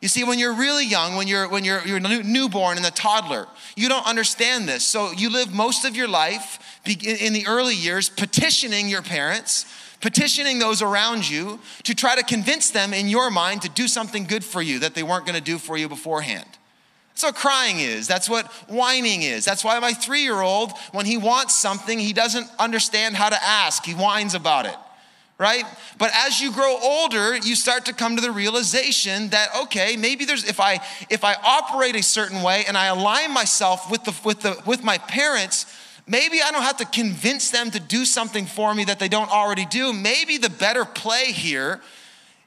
You 0.01 0.07
see, 0.07 0.23
when 0.23 0.39
you're 0.39 0.55
really 0.55 0.87
young, 0.87 1.15
when 1.15 1.27
you're 1.27 1.47
when 1.47 1.63
you're 1.63 1.85
you're 1.85 1.99
newborn 1.99 2.77
and 2.77 2.85
a 2.87 2.91
toddler, 2.91 3.45
you 3.75 3.87
don't 3.87 4.05
understand 4.07 4.67
this. 4.67 4.83
So 4.83 5.11
you 5.11 5.29
live 5.29 5.53
most 5.53 5.85
of 5.85 5.95
your 5.95 6.07
life 6.07 6.81
in 6.87 7.33
the 7.33 7.45
early 7.45 7.75
years 7.75 8.09
petitioning 8.09 8.89
your 8.89 9.03
parents, 9.03 9.67
petitioning 10.01 10.57
those 10.57 10.81
around 10.81 11.29
you 11.29 11.59
to 11.83 11.93
try 11.93 12.15
to 12.15 12.23
convince 12.23 12.71
them 12.71 12.95
in 12.95 13.09
your 13.09 13.29
mind 13.29 13.61
to 13.61 13.69
do 13.69 13.87
something 13.87 14.23
good 14.23 14.43
for 14.43 14.63
you 14.63 14.79
that 14.79 14.95
they 14.95 15.03
weren't 15.03 15.27
going 15.27 15.37
to 15.37 15.51
do 15.51 15.59
for 15.59 15.77
you 15.77 15.87
beforehand. 15.87 16.47
That's 17.15 17.23
what 17.23 17.35
crying 17.35 17.79
is. 17.79 18.07
That's 18.07 18.29
what 18.29 18.45
whining 18.67 19.21
is. 19.21 19.45
That's 19.45 19.63
why 19.63 19.79
my 19.79 19.94
three 19.94 20.23
year 20.23 20.41
old, 20.41 20.73
when 20.91 21.06
he 21.06 21.15
wants 21.15 21.56
something, 21.56 21.97
he 21.97 22.12
doesn't 22.12 22.50
understand 22.59 23.15
how 23.15 23.29
to 23.29 23.41
ask. 23.41 23.85
He 23.85 23.94
whines 23.94 24.35
about 24.35 24.65
it 24.65 24.75
right? 25.38 25.65
But 25.97 26.12
as 26.13 26.39
you 26.39 26.51
grow 26.53 26.77
older, 26.81 27.35
you 27.35 27.56
start 27.56 27.85
to 27.85 27.94
come 27.94 28.15
to 28.15 28.22
the 28.22 28.31
realization 28.31 29.29
that 29.29 29.50
okay, 29.63 29.98
maybe 29.98 30.25
there's 30.25 30.45
if 30.45 30.60
I 30.60 30.79
if 31.10 31.24
I 31.24 31.36
operate 31.43 31.95
a 31.95 32.03
certain 32.03 32.41
way 32.41 32.63
and 32.67 32.77
I 32.77 32.86
align 32.86 33.34
myself 33.34 33.91
with 33.91 34.05
the 34.05 34.15
with 34.24 34.41
the 34.41 34.62
with 34.65 34.84
my 34.84 34.98
parents, 34.98 35.65
maybe 36.07 36.41
I 36.41 36.51
don't 36.51 36.63
have 36.63 36.77
to 36.77 36.86
convince 36.86 37.51
them 37.51 37.72
to 37.72 37.79
do 37.79 38.05
something 38.05 38.45
for 38.45 38.74
me 38.74 38.86
that 38.86 39.00
they 39.00 39.10
don't 39.10 39.29
already 39.29 39.65
do. 39.65 39.91
Maybe 39.91 40.38
the 40.38 40.50
better 40.50 40.86
play 40.86 41.25
here 41.34 41.81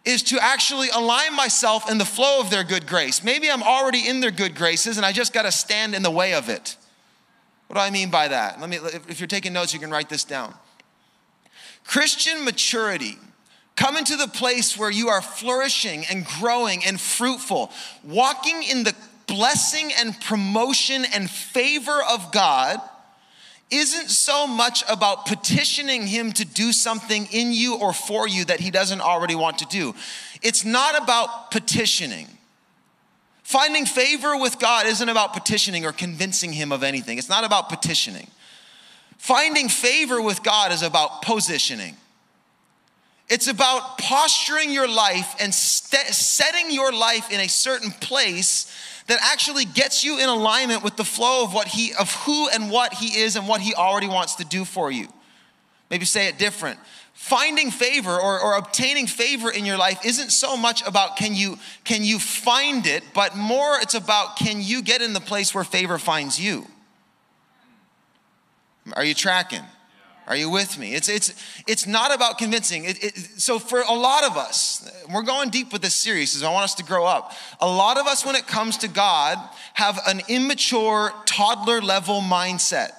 is 0.09 0.23
to 0.23 0.43
actually 0.43 0.89
align 0.89 1.37
myself 1.37 1.91
in 1.91 1.99
the 1.99 2.05
flow 2.05 2.41
of 2.41 2.49
their 2.49 2.65
good 2.65 2.87
grace. 2.87 3.23
Maybe 3.23 3.51
I'm 3.51 3.63
already 3.63 4.09
in 4.09 4.21
their 4.21 4.31
good 4.31 4.55
graces 4.55 4.97
and 4.97 5.05
I 5.05 5.13
just 5.13 5.35
got 5.35 5.43
to 5.43 5.53
stand 5.53 5.95
in 5.95 6.03
the 6.03 6.11
way 6.11 6.33
of 6.33 6.49
it. 6.49 6.77
What 7.67 7.75
do 7.75 7.81
I 7.81 7.91
mean 7.91 8.09
by 8.09 8.29
that? 8.29 8.59
Let 8.59 8.71
me 8.71 8.79
if 8.79 9.21
you're 9.21 9.27
taking 9.27 9.53
notes 9.53 9.75
you 9.75 9.79
can 9.79 9.91
write 9.91 10.09
this 10.09 10.25
down. 10.25 10.55
Christian 11.85 12.43
maturity, 12.43 13.19
coming 13.77 14.03
to 14.05 14.17
the 14.17 14.29
place 14.29 14.79
where 14.79 14.91
you 14.91 15.09
are 15.09 15.21
flourishing 15.21 16.07
and 16.11 16.25
growing 16.25 16.83
and 16.87 16.99
fruitful, 16.99 17.71
walking 18.03 18.63
in 18.63 18.85
the 18.85 18.95
blessing 19.27 19.91
and 19.99 20.19
promotion 20.23 21.05
and 21.15 21.29
favor 21.29 22.01
of 22.11 22.33
God 22.33 22.81
isn't 23.71 24.11
so 24.11 24.47
much 24.47 24.83
about 24.89 25.27
petitioning 25.27 26.07
Him 26.07 26.33
to 26.33 26.45
do 26.45 26.73
something 26.73 27.27
in 27.31 27.53
you 27.53 27.77
or 27.77 27.93
for 27.93 28.27
you 28.27 28.45
that 28.47 28.61
He 28.61 28.71
doesn't 28.71 29.01
already 29.01 29.35
want 29.35 29.59
to 29.59 29.67
do. 29.67 29.95
It's 30.43 30.65
not 30.65 31.01
about 31.01 31.51
petitioning. 31.51 32.29
Finding 33.43 33.87
favor 33.87 34.37
with 34.37 34.59
God 34.59 34.87
isn't 34.87 35.09
about 35.09 35.33
petitioning 35.33 35.85
or 35.85 35.93
convincing 35.93 36.53
Him 36.53 36.73
of 36.73 36.83
anything. 36.83 37.19
It's 37.19 37.29
not 37.29 37.45
about 37.45 37.69
petitioning. 37.69 38.29
Finding 39.19 39.69
favor 39.69 40.23
with 40.23 40.43
God 40.43 40.73
is 40.73 40.83
about 40.83 41.23
positioning. 41.23 41.97
It's 43.29 43.49
about 43.49 43.99
posturing 43.99 44.71
your 44.71 44.89
life 44.89 45.35
and 45.39 45.53
st- 45.53 46.07
setting 46.07 46.71
your 46.71 46.93
life 46.93 47.31
in 47.31 47.41
a 47.41 47.49
certain 47.49 47.91
place 47.91 48.73
that 49.09 49.19
actually 49.23 49.65
gets 49.65 50.05
you 50.05 50.19
in 50.21 50.29
alignment 50.29 50.85
with 50.85 50.97
the 50.97 51.05
flow 51.05 51.43
of 51.43 51.53
what 51.53 51.67
he 51.67 51.93
of 51.99 52.13
who 52.25 52.49
and 52.51 52.71
what 52.71 52.95
he 52.95 53.21
is 53.21 53.37
and 53.37 53.49
what 53.49 53.61
he 53.61 53.75
already 53.75 54.07
wants 54.07 54.37
to 54.37 54.45
do 54.45 54.65
for 54.65 54.91
you. 54.91 55.09
Maybe 55.91 56.05
say 56.05 56.29
it 56.29 56.39
different. 56.39 56.79
Finding 57.15 57.71
favor 57.71 58.11
or, 58.11 58.39
or 58.41 58.57
obtaining 58.57 59.07
favor 59.07 59.51
in 59.51 59.65
your 59.65 59.77
life 59.77 60.05
isn't 60.05 60.31
so 60.31 60.57
much 60.57 60.87
about 60.87 61.17
can 61.17 61.35
you 61.35 61.59
can 61.85 62.05
you 62.05 62.19
find 62.19 62.87
it, 62.87 63.03
but 63.15 63.37
more 63.37 63.79
it's 63.81 63.95
about 63.95 64.37
can 64.37 64.61
you 64.61 64.83
get 64.83 65.03
in 65.03 65.15
the 65.15 65.21
place 65.21 65.55
where 65.55 65.65
favor 65.65 65.99
finds 65.99 66.39
you. 66.39 66.67
Are 68.93 69.05
you 69.05 69.15
tracking? 69.15 69.65
Are 70.29 70.37
you 70.37 70.51
with 70.51 70.79
me? 70.79 70.95
It's, 70.95 71.09
it's, 71.09 71.35
it's 71.67 71.87
not 71.87 72.15
about 72.15 72.37
convincing. 72.37 72.85
It, 72.85 73.03
it, 73.03 73.17
so, 73.41 73.59
for 73.59 73.81
a 73.81 73.95
lot 73.95 74.25
of 74.25 74.37
us, 74.37 74.87
we're 75.11 75.23
going 75.23 75.49
deep 75.49 75.73
with 75.73 75.81
this 75.81 75.97
series 75.97 76.33
because 76.33 76.43
I 76.43 76.53
want 76.53 76.65
us 76.65 76.75
to 76.75 76.85
grow 76.85 77.07
up. 77.07 77.33
A 77.61 77.67
lot 77.67 77.97
of 77.97 78.07
us, 78.07 78.27
when 78.27 78.37
it 78.37 78.47
comes 78.47 78.77
to 78.79 78.89
God, 78.89 79.39
have 79.73 79.99
an 80.07 80.21
immature, 80.29 81.15
toddler 81.25 81.81
level 81.81 82.21
mindset. 82.21 82.91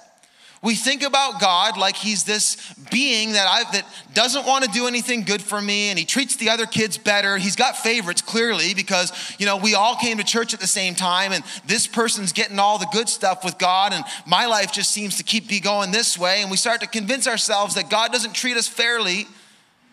We 0.62 0.76
think 0.76 1.04
about 1.04 1.40
God 1.40 1.78
like 1.78 1.96
he's 1.96 2.26
this 2.26 2.74
being 2.92 3.32
that 3.34 3.48
I 3.48 3.72
that 3.72 3.86
doesn't 4.14 4.46
want 4.46 4.66
to 4.66 4.72
do 4.72 4.88
anything 4.88 5.24
good 5.24 5.42
for 5.42 5.62
me 5.62 5.90
and 5.90 5.98
he 5.98 6.04
treats 6.04 6.36
the 6.36 6.50
other 6.50 6.66
kids 6.66 6.98
better. 6.98 7.38
He's 7.38 7.56
got 7.56 7.78
favorites 7.78 8.22
clearly 8.22 8.74
because 8.74 9.14
you 9.40 9.46
know 9.46 9.56
we 9.56 9.74
all 9.74 9.96
came 9.96 10.18
to 10.18 10.24
church 10.24 10.54
at 10.54 10.60
the 10.60 10.68
same 10.68 10.96
time 10.96 11.32
and 11.32 11.46
this 11.66 11.88
person's 11.88 12.34
getting 12.34 12.60
all 12.60 12.78
the 12.78 12.90
good 12.92 13.08
stuff 13.08 13.46
with 13.46 13.58
God 13.58 13.94
and 13.94 14.04
my 14.26 14.48
life 14.48 14.74
just 14.74 14.92
seems 14.92 15.16
to 15.18 15.24
keep 15.24 15.48
be 15.48 15.62
going 15.62 15.92
this 15.92 16.18
way 16.18 16.42
and 16.42 16.52
we 16.52 16.58
start 16.58 16.82
to 16.82 16.88
convince 16.88 17.26
ourselves 17.26 17.76
that 17.76 17.90
God 17.90 18.12
doesn't 18.12 18.34
treat 18.34 18.58
us 18.58 18.68
fairly. 18.68 19.28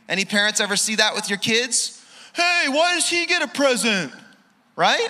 Any 0.09 0.25
parents 0.25 0.61
ever 0.61 0.77
see 0.77 0.97
that 0.97 1.15
with 1.15 1.31
your 1.31 1.39
kids? 1.39 2.05
Hey, 2.35 2.65
why 2.67 2.97
does 2.97 3.09
he 3.09 3.27
get 3.27 3.41
a 3.41 3.49
present? 3.49 4.13
Right? 4.75 5.09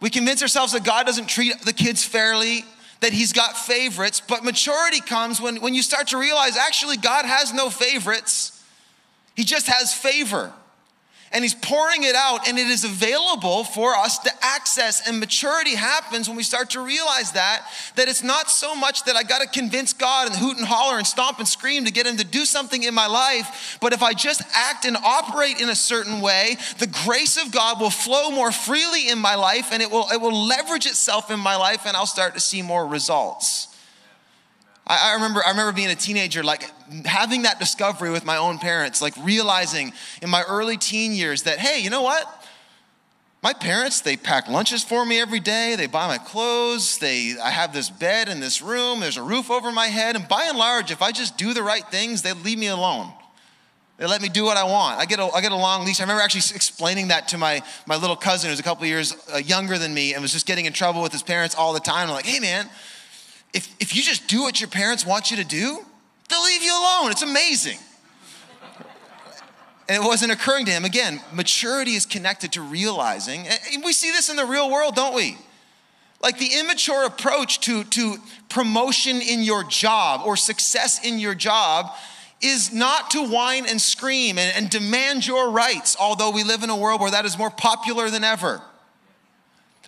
We 0.00 0.08
convince 0.08 0.40
ourselves 0.40 0.72
that 0.72 0.84
God 0.84 1.04
doesn't 1.04 1.26
treat 1.26 1.60
the 1.62 1.72
kids 1.74 2.02
fairly 2.02 2.64
that 3.00 3.12
he's 3.12 3.32
got 3.32 3.56
favorites, 3.56 4.20
but 4.20 4.44
maturity 4.44 5.00
comes 5.00 5.40
when, 5.40 5.60
when 5.60 5.74
you 5.74 5.82
start 5.82 6.08
to 6.08 6.18
realize 6.18 6.56
actually 6.56 6.96
God 6.96 7.24
has 7.24 7.52
no 7.52 7.70
favorites, 7.70 8.64
he 9.36 9.44
just 9.44 9.68
has 9.68 9.92
favor 9.92 10.52
and 11.32 11.44
he's 11.44 11.54
pouring 11.54 12.04
it 12.04 12.14
out 12.14 12.48
and 12.48 12.58
it 12.58 12.66
is 12.66 12.84
available 12.84 13.64
for 13.64 13.94
us 13.94 14.18
to 14.18 14.30
access 14.40 15.06
and 15.06 15.20
maturity 15.20 15.74
happens 15.74 16.28
when 16.28 16.36
we 16.36 16.42
start 16.42 16.70
to 16.70 16.80
realize 16.80 17.32
that 17.32 17.66
that 17.96 18.08
it's 18.08 18.22
not 18.22 18.50
so 18.50 18.74
much 18.74 19.04
that 19.04 19.16
i 19.16 19.22
got 19.22 19.40
to 19.40 19.48
convince 19.48 19.92
god 19.92 20.28
and 20.28 20.36
hoot 20.36 20.56
and 20.56 20.66
holler 20.66 20.98
and 20.98 21.06
stomp 21.06 21.38
and 21.38 21.48
scream 21.48 21.84
to 21.84 21.92
get 21.92 22.06
him 22.06 22.16
to 22.16 22.24
do 22.24 22.44
something 22.44 22.82
in 22.82 22.94
my 22.94 23.06
life 23.06 23.78
but 23.80 23.92
if 23.92 24.02
i 24.02 24.12
just 24.12 24.42
act 24.54 24.84
and 24.84 24.96
operate 24.96 25.60
in 25.60 25.68
a 25.68 25.74
certain 25.74 26.20
way 26.20 26.56
the 26.78 26.86
grace 27.04 27.36
of 27.42 27.52
god 27.52 27.80
will 27.80 27.90
flow 27.90 28.30
more 28.30 28.52
freely 28.52 29.08
in 29.08 29.18
my 29.18 29.34
life 29.34 29.68
and 29.72 29.82
it 29.82 29.90
will 29.90 30.06
it 30.12 30.20
will 30.20 30.46
leverage 30.46 30.86
itself 30.86 31.30
in 31.30 31.38
my 31.38 31.56
life 31.56 31.86
and 31.86 31.96
i'll 31.96 32.06
start 32.06 32.34
to 32.34 32.40
see 32.40 32.62
more 32.62 32.86
results 32.86 33.67
I, 34.88 35.10
I 35.10 35.14
remember, 35.14 35.42
I 35.44 35.50
remember 35.50 35.72
being 35.72 35.90
a 35.90 35.94
teenager, 35.94 36.42
like 36.42 36.70
having 37.04 37.42
that 37.42 37.58
discovery 37.58 38.10
with 38.10 38.24
my 38.24 38.36
own 38.36 38.58
parents, 38.58 39.02
like 39.02 39.14
realizing 39.22 39.92
in 40.22 40.30
my 40.30 40.42
early 40.48 40.76
teen 40.76 41.12
years 41.12 41.42
that, 41.44 41.58
hey, 41.58 41.80
you 41.80 41.90
know 41.90 42.02
what? 42.02 42.26
My 43.40 43.52
parents, 43.52 44.00
they 44.00 44.16
pack 44.16 44.48
lunches 44.48 44.82
for 44.82 45.06
me 45.06 45.20
every 45.20 45.38
day. 45.38 45.76
They 45.76 45.86
buy 45.86 46.08
my 46.08 46.18
clothes. 46.18 46.98
They, 46.98 47.36
I 47.40 47.50
have 47.50 47.72
this 47.72 47.88
bed 47.88 48.28
in 48.28 48.40
this 48.40 48.60
room. 48.60 48.98
There's 48.98 49.16
a 49.16 49.22
roof 49.22 49.48
over 49.48 49.70
my 49.70 49.86
head. 49.86 50.16
And 50.16 50.26
by 50.26 50.44
and 50.48 50.58
large, 50.58 50.90
if 50.90 51.02
I 51.02 51.12
just 51.12 51.38
do 51.38 51.54
the 51.54 51.62
right 51.62 51.84
things, 51.88 52.22
they 52.22 52.32
leave 52.32 52.58
me 52.58 52.66
alone. 52.66 53.12
They 53.98 54.06
let 54.06 54.22
me 54.22 54.28
do 54.28 54.44
what 54.44 54.56
I 54.56 54.64
want. 54.64 54.98
I 54.98 55.06
get 55.06 55.20
a, 55.20 55.24
I 55.24 55.40
get 55.40 55.52
a 55.52 55.56
long 55.56 55.84
leash. 55.84 56.00
I 56.00 56.04
remember 56.04 56.22
actually 56.22 56.54
explaining 56.54 57.08
that 57.08 57.28
to 57.28 57.38
my, 57.38 57.62
my 57.86 57.96
little 57.96 58.16
cousin 58.16 58.50
who's 58.50 58.60
a 58.60 58.64
couple 58.64 58.86
years 58.86 59.14
uh, 59.32 59.38
younger 59.38 59.78
than 59.78 59.94
me 59.94 60.14
and 60.14 60.22
was 60.22 60.32
just 60.32 60.46
getting 60.46 60.66
in 60.66 60.72
trouble 60.72 61.02
with 61.02 61.12
his 61.12 61.22
parents 61.22 61.54
all 61.54 61.72
the 61.72 61.80
time. 61.80 62.08
I'm 62.08 62.14
like, 62.14 62.26
hey, 62.26 62.40
man, 62.40 62.68
if, 63.52 63.74
if 63.80 63.96
you 63.96 64.02
just 64.02 64.28
do 64.28 64.42
what 64.42 64.60
your 64.60 64.68
parents 64.68 65.06
want 65.06 65.30
you 65.30 65.36
to 65.38 65.44
do, 65.44 65.78
they'll 66.28 66.44
leave 66.44 66.62
you 66.62 66.72
alone. 66.72 67.10
It's 67.10 67.22
amazing. 67.22 67.78
And 69.88 70.02
it 70.02 70.06
wasn't 70.06 70.32
occurring 70.32 70.66
to 70.66 70.72
him. 70.72 70.84
Again, 70.84 71.20
maturity 71.32 71.92
is 71.92 72.04
connected 72.04 72.52
to 72.52 72.62
realizing, 72.62 73.46
and 73.72 73.82
we 73.82 73.92
see 73.92 74.10
this 74.10 74.28
in 74.28 74.36
the 74.36 74.44
real 74.44 74.70
world, 74.70 74.94
don't 74.94 75.14
we? 75.14 75.38
Like 76.22 76.38
the 76.38 76.50
immature 76.58 77.06
approach 77.06 77.60
to, 77.60 77.84
to 77.84 78.16
promotion 78.48 79.20
in 79.22 79.42
your 79.42 79.64
job 79.64 80.22
or 80.26 80.36
success 80.36 81.04
in 81.04 81.18
your 81.18 81.34
job 81.34 81.94
is 82.40 82.72
not 82.72 83.10
to 83.12 83.26
whine 83.26 83.66
and 83.66 83.80
scream 83.80 84.36
and, 84.36 84.54
and 84.56 84.70
demand 84.70 85.26
your 85.26 85.50
rights, 85.50 85.96
although 85.98 86.30
we 86.30 86.44
live 86.44 86.62
in 86.62 86.70
a 86.70 86.76
world 86.76 87.00
where 87.00 87.10
that 87.10 87.24
is 87.24 87.38
more 87.38 87.50
popular 87.50 88.10
than 88.10 88.24
ever. 88.24 88.60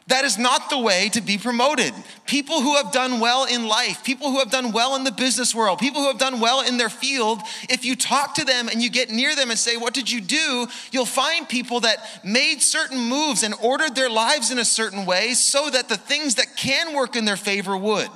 That 0.07 0.25
is 0.25 0.39
not 0.39 0.71
the 0.71 0.79
way 0.79 1.09
to 1.11 1.21
be 1.21 1.39
promoted. 1.39 1.93
People 2.27 2.63
who 2.63 2.75
have 2.77 2.91
done 2.91 3.21
well 3.21 3.45
in 3.45 3.67
life, 3.67 4.03
people 4.03 4.31
who 4.31 4.41
have 4.41 4.51
done 4.51 4.73
well 4.73 4.97
in 4.97 5.05
the 5.05 5.13
business 5.13 5.55
world, 5.55 5.79
people 5.79 6.01
who 6.01 6.09
have 6.09 6.19
done 6.19 6.41
well 6.41 6.63
in 6.67 6.79
their 6.79 6.89
field, 6.89 7.41
if 7.69 7.85
you 7.85 7.95
talk 7.95 8.35
to 8.35 8.45
them 8.45 8.69
and 8.69 8.83
you 8.83 8.91
get 8.91 9.11
near 9.11 9.37
them 9.37 9.51
and 9.51 9.59
say, 9.59 9.77
What 9.77 9.95
did 9.95 10.11
you 10.11 10.21
do? 10.21 10.67
you'll 10.91 11.07
find 11.07 11.49
people 11.49 11.81
that 11.81 11.99
made 12.25 12.61
certain 12.61 12.99
moves 12.99 13.43
and 13.43 13.55
ordered 13.63 13.95
their 13.95 14.11
lives 14.11 14.51
in 14.51 14.59
a 14.59 14.65
certain 14.65 15.07
way 15.07 15.35
so 15.35 15.71
that 15.71 15.89
the 15.89 15.97
things 15.97 16.37
that 16.37 16.57
can 16.57 16.95
work 16.95 17.15
in 17.15 17.25
their 17.25 17.37
favor 17.37 17.77
would. 17.77 18.11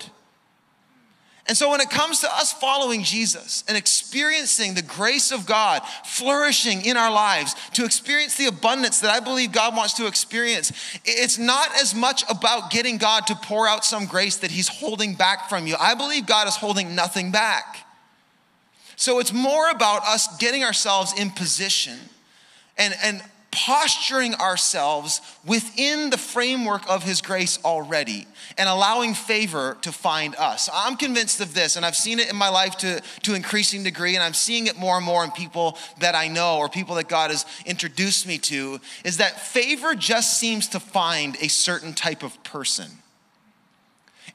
And 1.47 1.57
so, 1.57 1.71
when 1.71 1.83
it 1.83 1.91
comes 1.91 2.21
to 2.21 2.35
us 2.35 2.53
following 2.55 3.03
Jesus 3.03 3.65
and 3.69 3.77
experiencing 3.77 4.75
the 4.75 4.83
grace 4.83 5.31
of 5.31 5.45
God 5.45 5.83
flourishing 6.05 6.87
in 6.87 6.97
our 6.97 7.13
lives, 7.13 7.55
to 7.75 7.85
experience 7.85 8.37
the 8.37 8.47
abundance 8.47 9.01
that 9.01 9.11
I 9.11 9.21
believe 9.21 9.53
God 9.53 9.77
wants 9.77 9.93
to 9.95 10.07
experience, 10.07 10.73
it's 11.05 11.37
not 11.37 11.69
as 11.79 11.95
much 11.95 12.25
about 12.31 12.71
getting 12.71 12.97
God 12.97 13.27
to 13.27 13.35
pour 13.35 13.69
out 13.69 13.85
some 13.85 14.07
grace 14.07 14.39
that 14.39 14.51
He's 14.51 14.69
holding 14.69 15.15
back 15.17 15.51
from 15.51 15.67
you. 15.67 15.77
I 15.79 15.95
believe 15.95 16.27
God 16.27 16.49
is 16.49 16.57
holding 16.57 16.95
nothing 16.95 17.31
back. 17.31 17.87
So, 18.97 19.19
it's 19.19 19.33
more 19.33 19.69
about 19.69 20.03
us 20.05 20.35
getting 20.39 20.65
ourselves 20.65 21.13
in 21.19 21.29
position 21.29 21.99
and, 22.79 22.95
and 23.03 23.23
posturing 23.55 24.35
ourselves 24.35 25.21
within 25.47 26.11
the 26.11 26.19
framework 26.19 26.83
of 26.91 27.05
His 27.05 27.23
grace 27.23 27.59
already 27.65 28.27
and 28.59 28.69
allowing 28.69 29.15
favor 29.15 29.77
to 29.83 29.93
find 29.93 30.35
us. 30.37 30.69
I'm 30.75 30.97
convinced 30.97 31.41
of 31.41 31.55
this, 31.55 31.77
and 31.77 31.87
I've 31.87 31.97
seen 31.97 32.19
it 32.19 32.29
in 32.29 32.37
my 32.37 32.49
life 32.49 32.77
to, 32.79 33.01
to 33.23 33.35
increasing 33.35 33.85
degree, 33.85 34.17
and 34.17 34.25
I'm 34.25 34.35
seeing 34.35 34.67
it 34.67 34.77
more 34.77 34.97
and 34.97 35.07
more 35.07 35.23
in 35.23 35.31
people 35.31 35.79
that 36.01 36.15
I 36.15 36.29
know 36.29 36.59
or 36.59 36.69
people 36.69 36.97
that 36.97 37.09
God 37.09 37.31
has 37.31 37.47
introduced 37.65 38.27
me 38.27 38.39
to, 38.39 38.81
is 39.05 39.19
that 39.19 39.41
favor 39.41 39.95
just 39.95 40.39
seems 40.39 40.69
to 40.69 40.81
find 40.81 41.37
a 41.41 41.49
certain 41.49 41.95
type 41.95 42.23
of 42.23 42.43
person. 42.43 42.91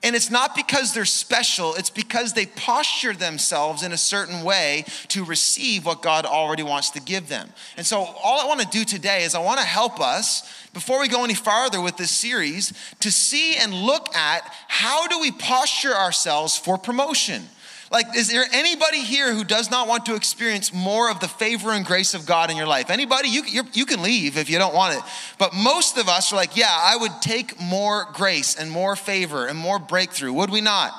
And 0.01 0.15
it's 0.15 0.31
not 0.31 0.55
because 0.55 0.93
they're 0.93 1.03
special, 1.03 1.75
it's 1.75 1.89
because 1.89 2.31
they 2.31 2.45
posture 2.45 3.13
themselves 3.13 3.83
in 3.83 3.91
a 3.91 3.97
certain 3.97 4.43
way 4.43 4.85
to 5.09 5.25
receive 5.25 5.85
what 5.85 6.01
God 6.01 6.25
already 6.25 6.63
wants 6.63 6.91
to 6.91 7.01
give 7.01 7.27
them. 7.27 7.49
And 7.75 7.85
so, 7.85 7.99
all 7.99 8.39
I 8.39 8.45
want 8.45 8.61
to 8.61 8.67
do 8.67 8.85
today 8.85 9.23
is 9.23 9.35
I 9.35 9.39
want 9.39 9.59
to 9.59 9.65
help 9.65 9.99
us, 9.99 10.49
before 10.73 11.01
we 11.01 11.09
go 11.09 11.25
any 11.25 11.33
farther 11.33 11.81
with 11.81 11.97
this 11.97 12.11
series, 12.11 12.71
to 13.01 13.11
see 13.11 13.55
and 13.55 13.73
look 13.73 14.15
at 14.15 14.41
how 14.69 15.07
do 15.07 15.19
we 15.19 15.31
posture 15.31 15.93
ourselves 15.93 16.57
for 16.57 16.77
promotion. 16.77 17.49
Like, 17.91 18.15
is 18.15 18.29
there 18.31 18.45
anybody 18.53 19.01
here 19.01 19.33
who 19.33 19.43
does 19.43 19.71
not 19.71 19.87
want 19.87 20.05
to 20.05 20.15
experience 20.15 20.71
more 20.71 21.09
of 21.09 21.19
the 21.19 21.27
favor 21.27 21.71
and 21.71 21.83
grace 21.83 22.13
of 22.13 22.25
God 22.25 22.51
in 22.51 22.57
your 22.57 22.67
life? 22.67 22.91
Anybody? 22.91 23.29
You, 23.29 23.43
you 23.73 23.85
can 23.85 24.03
leave 24.03 24.37
if 24.37 24.47
you 24.49 24.59
don't 24.59 24.75
want 24.75 24.95
it. 24.95 25.03
But 25.39 25.55
most 25.55 25.97
of 25.97 26.07
us 26.07 26.31
are 26.31 26.35
like, 26.35 26.55
yeah, 26.55 26.69
I 26.69 26.97
would 26.97 27.21
take 27.21 27.59
more 27.59 28.07
grace 28.13 28.55
and 28.55 28.69
more 28.69 28.95
favor 28.95 29.47
and 29.47 29.57
more 29.57 29.79
breakthrough, 29.79 30.33
would 30.33 30.51
we 30.51 30.61
not? 30.61 30.93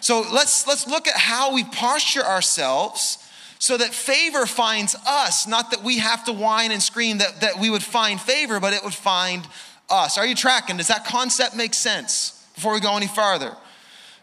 So 0.00 0.24
let's, 0.32 0.66
let's 0.66 0.86
look 0.86 1.06
at 1.06 1.16
how 1.16 1.52
we 1.54 1.64
posture 1.64 2.24
ourselves 2.24 3.18
so 3.58 3.76
that 3.76 3.92
favor 3.92 4.46
finds 4.46 4.94
us, 5.06 5.46
not 5.46 5.70
that 5.70 5.82
we 5.82 5.98
have 5.98 6.24
to 6.26 6.32
whine 6.32 6.70
and 6.72 6.82
scream 6.82 7.18
that, 7.18 7.40
that 7.40 7.58
we 7.58 7.68
would 7.68 7.82
find 7.82 8.20
favor, 8.20 8.58
but 8.60 8.72
it 8.72 8.82
would 8.84 8.94
find 8.94 9.46
us. 9.90 10.16
Are 10.16 10.26
you 10.26 10.34
tracking? 10.34 10.78
Does 10.78 10.88
that 10.88 11.04
concept 11.04 11.56
make 11.56 11.74
sense 11.74 12.46
before 12.54 12.72
we 12.72 12.80
go 12.80 12.96
any 12.96 13.06
farther? 13.06 13.54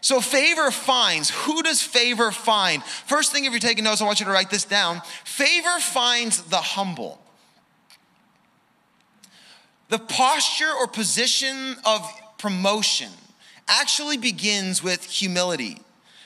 So, 0.04 0.20
favor 0.20 0.70
finds. 0.70 1.30
Who 1.30 1.62
does 1.62 1.80
favor 1.80 2.30
find? 2.30 2.84
First 2.84 3.32
thing, 3.32 3.46
if 3.46 3.52
you're 3.52 3.58
taking 3.58 3.84
notes, 3.84 4.02
I 4.02 4.04
want 4.04 4.20
you 4.20 4.26
to 4.26 4.32
write 4.32 4.50
this 4.50 4.66
down. 4.66 5.00
Favor 5.24 5.78
finds 5.80 6.42
the 6.42 6.58
humble. 6.58 7.18
The 9.88 9.98
posture 9.98 10.70
or 10.78 10.88
position 10.88 11.76
of 11.86 12.06
promotion 12.36 13.08
actually 13.66 14.18
begins 14.18 14.82
with 14.82 15.02
humility. 15.04 15.78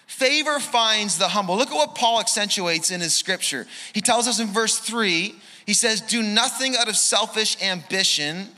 Favor 0.08 0.58
finds 0.58 1.16
the 1.16 1.28
humble. 1.28 1.56
Look 1.56 1.70
at 1.70 1.76
what 1.76 1.94
Paul 1.94 2.18
accentuates 2.18 2.90
in 2.90 3.00
his 3.00 3.14
scripture. 3.14 3.64
He 3.92 4.00
tells 4.00 4.26
us 4.26 4.40
in 4.40 4.48
verse 4.48 4.76
3, 4.80 5.36
he 5.66 5.72
says, 5.72 6.00
Do 6.00 6.20
nothing 6.20 6.74
out 6.76 6.88
of 6.88 6.96
selfish 6.96 7.56
ambition 7.62 8.48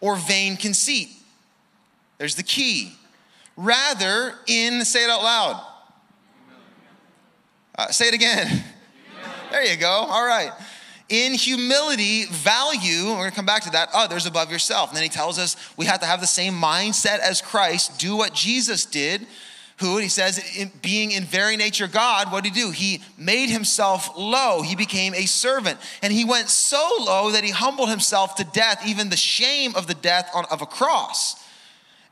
or 0.00 0.14
vain 0.14 0.56
conceit. 0.56 1.08
There's 2.18 2.36
the 2.36 2.44
key. 2.44 2.92
Rather, 3.56 4.34
in, 4.46 4.84
say 4.84 5.04
it 5.04 5.10
out 5.10 5.22
loud. 5.22 5.66
Uh, 7.78 7.88
say 7.88 8.08
it 8.08 8.14
again. 8.14 8.64
There 9.50 9.64
you 9.64 9.76
go. 9.76 9.88
All 9.88 10.26
right. 10.26 10.52
In 11.08 11.34
humility, 11.34 12.24
value, 12.24 13.10
we're 13.10 13.16
gonna 13.16 13.30
come 13.30 13.46
back 13.46 13.62
to 13.62 13.70
that, 13.70 13.90
others 13.94 14.26
above 14.26 14.50
yourself. 14.50 14.90
And 14.90 14.96
then 14.96 15.04
he 15.04 15.08
tells 15.08 15.38
us 15.38 15.56
we 15.76 15.86
have 15.86 16.00
to 16.00 16.06
have 16.06 16.20
the 16.20 16.26
same 16.26 16.54
mindset 16.54 17.20
as 17.20 17.40
Christ, 17.40 17.98
do 17.98 18.16
what 18.16 18.34
Jesus 18.34 18.84
did. 18.84 19.26
Who, 19.80 19.98
he 19.98 20.08
says, 20.08 20.56
in, 20.56 20.72
being 20.80 21.12
in 21.12 21.24
very 21.24 21.56
nature 21.56 21.86
God, 21.86 22.32
what 22.32 22.42
did 22.42 22.54
he 22.54 22.62
do? 22.62 22.70
He 22.70 23.02
made 23.18 23.50
himself 23.50 24.10
low. 24.16 24.62
He 24.62 24.74
became 24.74 25.14
a 25.14 25.26
servant. 25.26 25.78
And 26.02 26.12
he 26.12 26.24
went 26.24 26.48
so 26.48 26.96
low 26.98 27.30
that 27.30 27.44
he 27.44 27.50
humbled 27.50 27.90
himself 27.90 28.36
to 28.36 28.44
death, 28.44 28.82
even 28.86 29.10
the 29.10 29.18
shame 29.18 29.76
of 29.76 29.86
the 29.86 29.92
death 29.92 30.30
on, 30.34 30.46
of 30.50 30.62
a 30.62 30.66
cross. 30.66 31.45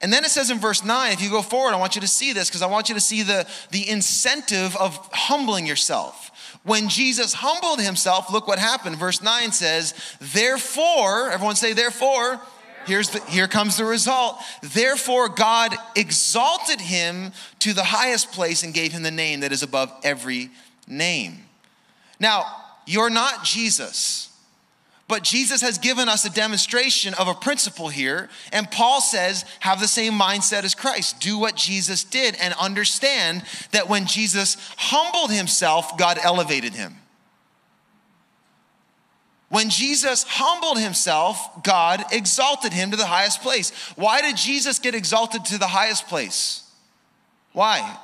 And 0.04 0.12
then 0.12 0.22
it 0.22 0.30
says 0.30 0.50
in 0.50 0.58
verse 0.58 0.84
9, 0.84 1.12
if 1.12 1.22
you 1.22 1.30
go 1.30 1.40
forward, 1.40 1.72
I 1.72 1.76
want 1.76 1.94
you 1.94 2.02
to 2.02 2.06
see 2.06 2.34
this 2.34 2.50
because 2.50 2.60
I 2.60 2.66
want 2.66 2.90
you 2.90 2.94
to 2.94 3.00
see 3.00 3.22
the, 3.22 3.48
the 3.70 3.88
incentive 3.88 4.76
of 4.76 4.98
humbling 5.12 5.66
yourself. 5.66 6.58
When 6.62 6.90
Jesus 6.90 7.32
humbled 7.32 7.80
himself, 7.80 8.30
look 8.30 8.46
what 8.46 8.58
happened. 8.58 8.96
Verse 8.98 9.22
9 9.22 9.50
says, 9.52 9.94
Therefore, 10.20 11.30
everyone 11.30 11.56
say, 11.56 11.72
Therefore, 11.72 12.38
Here's 12.86 13.08
the, 13.08 13.20
here 13.30 13.48
comes 13.48 13.78
the 13.78 13.86
result. 13.86 14.36
Therefore, 14.62 15.30
God 15.30 15.74
exalted 15.96 16.82
him 16.82 17.32
to 17.60 17.72
the 17.72 17.82
highest 17.82 18.30
place 18.30 18.62
and 18.62 18.74
gave 18.74 18.92
him 18.92 19.02
the 19.02 19.10
name 19.10 19.40
that 19.40 19.52
is 19.52 19.62
above 19.62 19.90
every 20.02 20.50
name. 20.86 21.46
Now, 22.20 22.44
you're 22.84 23.08
not 23.08 23.42
Jesus. 23.42 24.33
But 25.06 25.22
Jesus 25.22 25.60
has 25.60 25.76
given 25.76 26.08
us 26.08 26.24
a 26.24 26.30
demonstration 26.30 27.12
of 27.14 27.28
a 27.28 27.34
principle 27.34 27.88
here. 27.88 28.30
And 28.52 28.70
Paul 28.70 29.02
says, 29.02 29.44
have 29.60 29.78
the 29.78 29.88
same 29.88 30.14
mindset 30.14 30.64
as 30.64 30.74
Christ. 30.74 31.20
Do 31.20 31.38
what 31.38 31.56
Jesus 31.56 32.04
did 32.04 32.36
and 32.40 32.54
understand 32.54 33.42
that 33.72 33.88
when 33.88 34.06
Jesus 34.06 34.56
humbled 34.78 35.30
himself, 35.30 35.98
God 35.98 36.18
elevated 36.22 36.72
him. 36.72 36.96
When 39.50 39.68
Jesus 39.68 40.24
humbled 40.24 40.78
himself, 40.78 41.62
God 41.62 42.02
exalted 42.10 42.72
him 42.72 42.90
to 42.90 42.96
the 42.96 43.06
highest 43.06 43.42
place. 43.42 43.70
Why 43.94 44.22
did 44.22 44.36
Jesus 44.36 44.78
get 44.78 44.94
exalted 44.94 45.44
to 45.44 45.58
the 45.58 45.66
highest 45.66 46.08
place? 46.08 46.68
Why? 47.52 47.98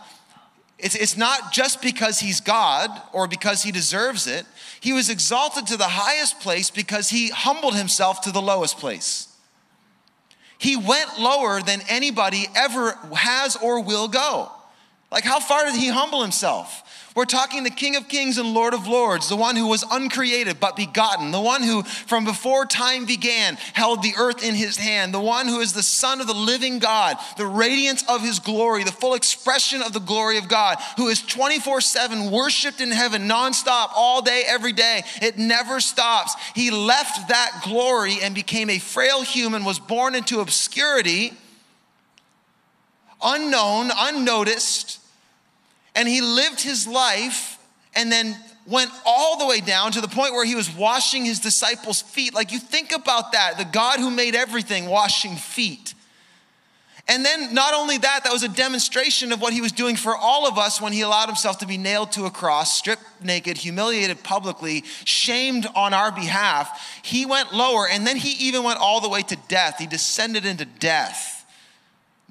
It's, 0.78 0.94
it's 0.94 1.16
not 1.16 1.52
just 1.52 1.82
because 1.82 2.20
he's 2.20 2.40
God 2.40 2.90
or 3.12 3.26
because 3.26 3.62
he 3.62 3.72
deserves 3.72 4.26
it. 4.26 4.46
He 4.80 4.92
was 4.92 5.10
exalted 5.10 5.66
to 5.68 5.76
the 5.76 5.88
highest 5.88 6.40
place 6.40 6.70
because 6.70 7.10
he 7.10 7.28
humbled 7.28 7.74
himself 7.74 8.22
to 8.22 8.32
the 8.32 8.40
lowest 8.40 8.78
place. 8.78 9.28
He 10.58 10.76
went 10.76 11.18
lower 11.18 11.60
than 11.60 11.80
anybody 11.88 12.46
ever 12.54 12.92
has 13.14 13.56
or 13.56 13.82
will 13.82 14.08
go. 14.08 14.50
Like, 15.10 15.24
how 15.24 15.40
far 15.40 15.66
did 15.66 15.74
he 15.74 15.88
humble 15.88 16.22
himself? 16.22 16.82
We're 17.16 17.24
talking 17.24 17.64
the 17.64 17.70
King 17.70 17.96
of 17.96 18.06
Kings 18.06 18.38
and 18.38 18.54
Lord 18.54 18.72
of 18.72 18.86
Lords, 18.86 19.28
the 19.28 19.34
one 19.34 19.56
who 19.56 19.66
was 19.66 19.84
uncreated 19.90 20.60
but 20.60 20.76
begotten, 20.76 21.32
the 21.32 21.40
one 21.40 21.64
who 21.64 21.82
from 21.82 22.24
before 22.24 22.66
time 22.66 23.04
began 23.04 23.56
held 23.72 24.02
the 24.02 24.14
earth 24.16 24.44
in 24.44 24.54
his 24.54 24.76
hand, 24.76 25.12
the 25.12 25.20
one 25.20 25.48
who 25.48 25.58
is 25.58 25.72
the 25.72 25.82
Son 25.82 26.20
of 26.20 26.28
the 26.28 26.34
living 26.34 26.78
God, 26.78 27.16
the 27.36 27.46
radiance 27.46 28.04
of 28.08 28.22
his 28.22 28.38
glory, 28.38 28.84
the 28.84 28.92
full 28.92 29.14
expression 29.14 29.82
of 29.82 29.92
the 29.92 29.98
glory 29.98 30.38
of 30.38 30.46
God, 30.46 30.78
who 30.96 31.08
is 31.08 31.20
24 31.20 31.80
7 31.80 32.30
worshiped 32.30 32.80
in 32.80 32.92
heaven 32.92 33.28
nonstop, 33.28 33.90
all 33.96 34.22
day, 34.22 34.44
every 34.46 34.72
day. 34.72 35.02
It 35.20 35.36
never 35.36 35.80
stops. 35.80 36.36
He 36.54 36.70
left 36.70 37.28
that 37.28 37.62
glory 37.64 38.18
and 38.22 38.36
became 38.36 38.70
a 38.70 38.78
frail 38.78 39.22
human, 39.22 39.64
was 39.64 39.80
born 39.80 40.14
into 40.14 40.38
obscurity, 40.38 41.32
unknown, 43.20 43.90
unnoticed 43.96 44.99
and 45.94 46.08
he 46.08 46.20
lived 46.20 46.60
his 46.60 46.86
life 46.86 47.58
and 47.94 48.10
then 48.10 48.36
went 48.66 48.90
all 49.04 49.38
the 49.38 49.46
way 49.46 49.60
down 49.60 49.92
to 49.92 50.00
the 50.00 50.08
point 50.08 50.32
where 50.32 50.44
he 50.44 50.54
was 50.54 50.74
washing 50.74 51.24
his 51.24 51.40
disciples' 51.40 52.02
feet. 52.02 52.34
Like 52.34 52.52
you 52.52 52.58
think 52.58 52.92
about 52.92 53.32
that, 53.32 53.58
the 53.58 53.64
God 53.64 53.98
who 53.98 54.10
made 54.10 54.34
everything 54.34 54.86
washing 54.86 55.36
feet. 55.36 55.94
And 57.08 57.24
then, 57.24 57.54
not 57.54 57.74
only 57.74 57.98
that, 57.98 58.20
that 58.22 58.32
was 58.32 58.44
a 58.44 58.48
demonstration 58.48 59.32
of 59.32 59.40
what 59.40 59.52
he 59.52 59.60
was 59.60 59.72
doing 59.72 59.96
for 59.96 60.14
all 60.16 60.46
of 60.46 60.58
us 60.58 60.80
when 60.80 60.92
he 60.92 61.00
allowed 61.00 61.26
himself 61.26 61.58
to 61.58 61.66
be 61.66 61.76
nailed 61.76 62.12
to 62.12 62.26
a 62.26 62.30
cross, 62.30 62.78
stripped 62.78 63.02
naked, 63.20 63.56
humiliated 63.56 64.22
publicly, 64.22 64.84
shamed 65.04 65.66
on 65.74 65.92
our 65.92 66.12
behalf. 66.12 67.00
He 67.02 67.26
went 67.26 67.52
lower, 67.52 67.88
and 67.88 68.06
then 68.06 68.16
he 68.16 68.46
even 68.46 68.62
went 68.62 68.78
all 68.78 69.00
the 69.00 69.08
way 69.08 69.22
to 69.22 69.36
death. 69.48 69.78
He 69.80 69.88
descended 69.88 70.46
into 70.46 70.64
death. 70.64 71.39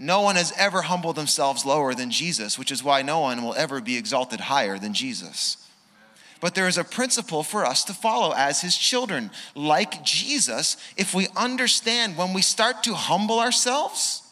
No 0.01 0.21
one 0.21 0.37
has 0.37 0.53
ever 0.57 0.83
humbled 0.83 1.17
themselves 1.17 1.65
lower 1.65 1.93
than 1.93 2.09
Jesus, 2.09 2.57
which 2.57 2.71
is 2.71 2.81
why 2.81 3.01
no 3.01 3.19
one 3.19 3.43
will 3.43 3.53
ever 3.55 3.81
be 3.81 3.97
exalted 3.97 4.39
higher 4.39 4.79
than 4.79 4.93
Jesus. 4.93 5.57
But 6.39 6.55
there 6.55 6.69
is 6.69 6.77
a 6.77 6.85
principle 6.85 7.43
for 7.43 7.65
us 7.65 7.83
to 7.83 7.93
follow 7.93 8.33
as 8.33 8.61
his 8.61 8.77
children. 8.77 9.29
Like 9.55 10.01
Jesus, 10.05 10.77
if 10.95 11.13
we 11.13 11.27
understand 11.35 12.15
when 12.15 12.33
we 12.33 12.41
start 12.41 12.81
to 12.83 12.93
humble 12.93 13.41
ourselves, 13.41 14.23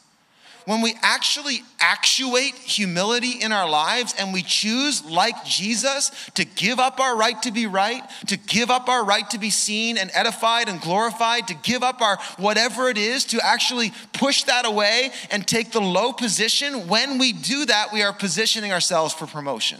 when 0.68 0.82
we 0.82 0.94
actually 1.02 1.64
actuate 1.80 2.54
humility 2.54 3.42
in 3.42 3.54
our 3.54 3.70
lives 3.70 4.14
and 4.20 4.34
we 4.34 4.44
choose, 4.44 5.02
like 5.06 5.46
Jesus, 5.46 6.12
to 6.34 6.44
give 6.44 6.78
up 6.78 7.00
our 7.00 7.16
right 7.16 7.42
to 7.44 7.54
be 7.54 7.66
right, 7.66 8.04
to 8.26 8.36
give 8.36 8.70
up 8.70 8.90
our 8.90 9.06
right 9.06 9.30
to 9.30 9.40
be 9.40 9.50
seen 9.50 9.98
and 9.98 10.12
edified 10.14 10.68
and 10.68 10.82
glorified, 10.82 11.48
to 11.48 11.54
give 11.54 11.84
up 11.84 12.02
our 12.02 12.18
whatever 12.36 12.90
it 12.90 12.98
is, 12.98 13.24
to 13.24 13.40
actually 13.42 13.94
push 14.12 14.44
that 14.44 14.66
away 14.66 15.12
and 15.32 15.48
take 15.48 15.72
the 15.72 15.80
low 15.80 16.12
position, 16.12 16.90
when 16.90 17.18
we 17.18 17.32
do 17.32 17.66
that, 17.66 17.94
we 17.94 18.04
are 18.04 18.12
positioning 18.12 18.74
ourselves 18.74 19.14
for 19.14 19.26
promotion. 19.26 19.80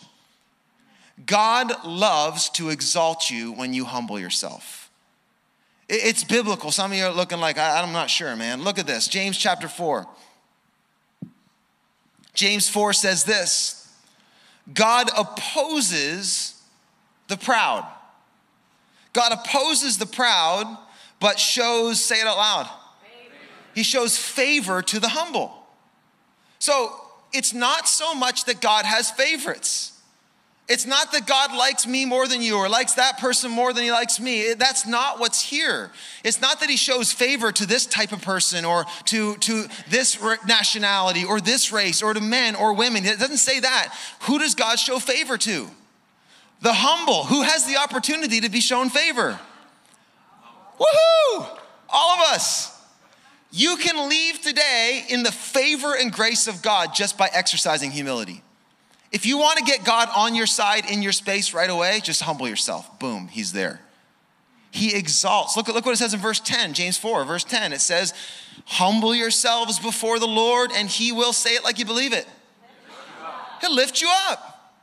God 1.26 1.84
loves 1.84 2.48
to 2.52 2.70
exalt 2.70 3.30
you 3.30 3.52
when 3.52 3.74
you 3.74 3.84
humble 3.84 4.18
yourself. 4.18 4.90
It's 5.90 6.24
biblical. 6.24 6.72
Some 6.72 6.94
of 6.94 6.98
you 6.98 7.04
are 7.04 7.12
looking 7.12 7.42
like, 7.42 7.58
I'm 7.58 7.92
not 7.92 8.10
sure, 8.10 8.34
man. 8.38 8.64
Look 8.64 8.80
at 8.80 8.88
this 8.88 9.10
James 9.10 9.38
chapter 9.38 9.68
4. 9.68 10.08
James 12.38 12.70
4 12.70 12.94
says 12.94 13.24
this 13.24 13.92
God 14.72 15.10
opposes 15.18 16.62
the 17.28 17.36
proud. 17.36 17.86
God 19.12 19.32
opposes 19.32 19.98
the 19.98 20.06
proud, 20.06 20.78
but 21.20 21.40
shows, 21.40 22.00
say 22.00 22.22
it 22.22 22.28
out 22.28 22.38
loud, 22.38 22.70
he 23.74 23.82
shows 23.82 24.18
favor 24.18 24.84
to 24.84 25.00
the 25.00 25.10
humble. 25.10 25.52
So 26.60 26.94
it's 27.34 27.54
not 27.54 27.88
so 27.88 28.14
much 28.14 28.46
that 28.46 28.62
God 28.62 28.86
has 28.86 29.10
favorites. 29.10 29.97
It's 30.70 30.86
not 30.86 31.14
that 31.14 31.26
God 31.26 31.56
likes 31.56 31.88
me 31.88 32.04
more 32.04 32.28
than 32.28 32.42
you 32.42 32.58
or 32.58 32.68
likes 32.68 32.96
that 32.96 33.20
person 33.20 33.50
more 33.52 33.72
than 33.72 33.86
he 33.86 33.92
likes 33.92 34.20
me. 34.20 34.54
That's 34.54 34.86
not 34.86 35.18
what's 35.18 35.42
here. 35.42 35.92
It's 36.26 36.42
not 36.42 36.60
that 36.60 36.70
he 36.70 36.76
shows 36.76 37.14
favor 37.14 37.54
to 37.54 37.66
this 37.66 37.86
type 37.86 38.12
of 38.12 38.22
person 38.22 38.66
or 38.66 38.86
to, 39.06 39.38
to 39.38 39.68
this 39.90 40.22
nationality 40.46 41.24
or 41.24 41.40
this 41.40 41.72
race 41.72 42.04
or 42.04 42.14
to 42.14 42.20
men 42.20 42.54
or 42.54 42.74
women. 42.74 43.06
It 43.06 43.18
doesn't 43.18 43.38
say 43.38 43.62
that. 43.62 43.98
Who 44.22 44.40
does 44.40 44.56
God 44.56 44.78
show 44.78 45.00
favor 45.00 45.38
to? 45.38 45.70
The 46.62 46.74
humble. 46.74 47.24
Who 47.26 47.44
has 47.44 47.66
the 47.66 47.78
opportunity 47.78 48.42
to 48.42 48.50
be 48.50 48.60
shown 48.60 48.90
favor? 48.90 49.40
Woohoo! 50.78 51.48
All 51.90 52.20
of 52.20 52.34
us. 52.34 52.74
You 53.52 53.78
can 53.78 54.10
leave 54.10 54.42
today 54.42 55.06
in 55.10 55.24
the 55.24 55.32
favor 55.32 55.96
and 55.98 56.12
grace 56.12 56.48
of 56.48 56.62
God 56.62 56.94
just 56.94 57.18
by 57.18 57.30
exercising 57.32 57.92
humility. 57.92 58.44
If 59.12 59.26
you 59.26 59.38
want 59.38 59.58
to 59.58 59.64
get 59.64 59.86
God 59.86 60.10
on 60.16 60.36
your 60.36 60.48
side 60.48 60.90
in 60.90 61.02
your 61.02 61.12
space 61.12 61.54
right 61.54 61.70
away, 61.70 62.02
just 62.04 62.22
humble 62.22 62.48
yourself. 62.48 63.00
Boom, 63.00 63.28
he's 63.30 63.54
there. 63.54 63.82
He 64.72 64.96
exalts. 64.96 65.56
Look, 65.56 65.68
look 65.70 65.86
what 65.86 65.94
it 65.94 65.98
says 65.98 66.14
in 66.14 66.20
verse 66.20 66.40
10, 66.40 66.74
James 66.74 66.98
4, 66.98 67.24
verse 67.24 67.44
10. 67.44 67.74
It 67.74 67.82
says, 67.82 68.14
Humble 68.66 69.16
yourselves 69.16 69.80
before 69.80 70.20
the 70.20 70.28
Lord, 70.28 70.72
and 70.74 70.90
he 70.90 71.12
will 71.12 71.34
say 71.34 71.52
it 71.52 71.64
like 71.64 71.80
you 71.80 71.86
believe 71.86 72.14
it. 72.14 72.28
He'll 73.62 73.74
lift 73.74 74.02
you 74.02 74.12
up. 74.30 74.76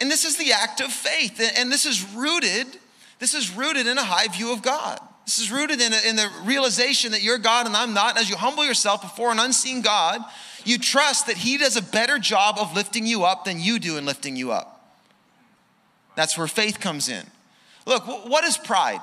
And 0.00 0.10
this 0.10 0.24
is 0.24 0.36
the 0.36 0.52
act 0.52 0.80
of 0.80 0.92
faith. 0.92 1.40
And 1.56 1.72
this 1.72 1.86
is 1.86 2.04
rooted, 2.14 2.66
this 3.18 3.34
is 3.34 3.54
rooted 3.54 3.86
in 3.86 3.98
a 3.98 4.04
high 4.04 4.28
view 4.28 4.52
of 4.52 4.62
God. 4.62 4.98
This 5.26 5.38
is 5.38 5.52
rooted 5.52 5.80
in, 5.80 5.92
a, 5.92 6.08
in 6.08 6.16
the 6.16 6.28
realization 6.44 7.12
that 7.12 7.22
you're 7.22 7.38
God 7.38 7.66
and 7.66 7.76
I'm 7.76 7.94
not. 7.94 8.18
As 8.18 8.28
you 8.28 8.36
humble 8.36 8.64
yourself 8.64 9.02
before 9.02 9.30
an 9.30 9.38
unseen 9.38 9.82
God, 9.82 10.20
you 10.66 10.78
trust 10.78 11.26
that 11.26 11.36
He 11.36 11.58
does 11.58 11.76
a 11.76 11.82
better 11.82 12.18
job 12.18 12.56
of 12.58 12.74
lifting 12.74 13.06
you 13.06 13.24
up 13.24 13.44
than 13.44 13.60
you 13.60 13.78
do 13.78 13.96
in 13.96 14.04
lifting 14.04 14.36
you 14.36 14.52
up. 14.52 14.94
That's 16.16 16.36
where 16.36 16.46
faith 16.46 16.80
comes 16.80 17.08
in. 17.08 17.24
Look, 17.86 18.06
what 18.28 18.44
is 18.44 18.56
pride? 18.56 19.00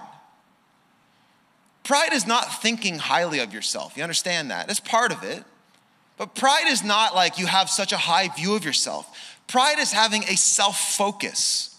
Pride 1.84 2.14
is 2.14 2.28
not 2.28 2.62
thinking 2.62 3.00
highly 3.00 3.40
of 3.40 3.54
yourself. 3.54 3.96
You 3.96 4.04
understand 4.04 4.52
that? 4.52 4.70
It's 4.70 4.80
part 4.80 5.12
of 5.12 5.24
it. 5.24 5.44
But 6.18 6.36
pride 6.36 6.68
is 6.68 6.84
not 6.84 7.16
like 7.16 7.38
you 7.38 7.46
have 7.46 7.70
such 7.70 7.94
a 7.94 7.98
high 7.98 8.28
view 8.30 8.56
of 8.56 8.66
yourself. 8.66 9.38
Pride 9.48 9.80
is 9.80 9.92
having 9.92 10.24
a 10.24 10.36
self 10.36 10.78
focus. 10.78 11.74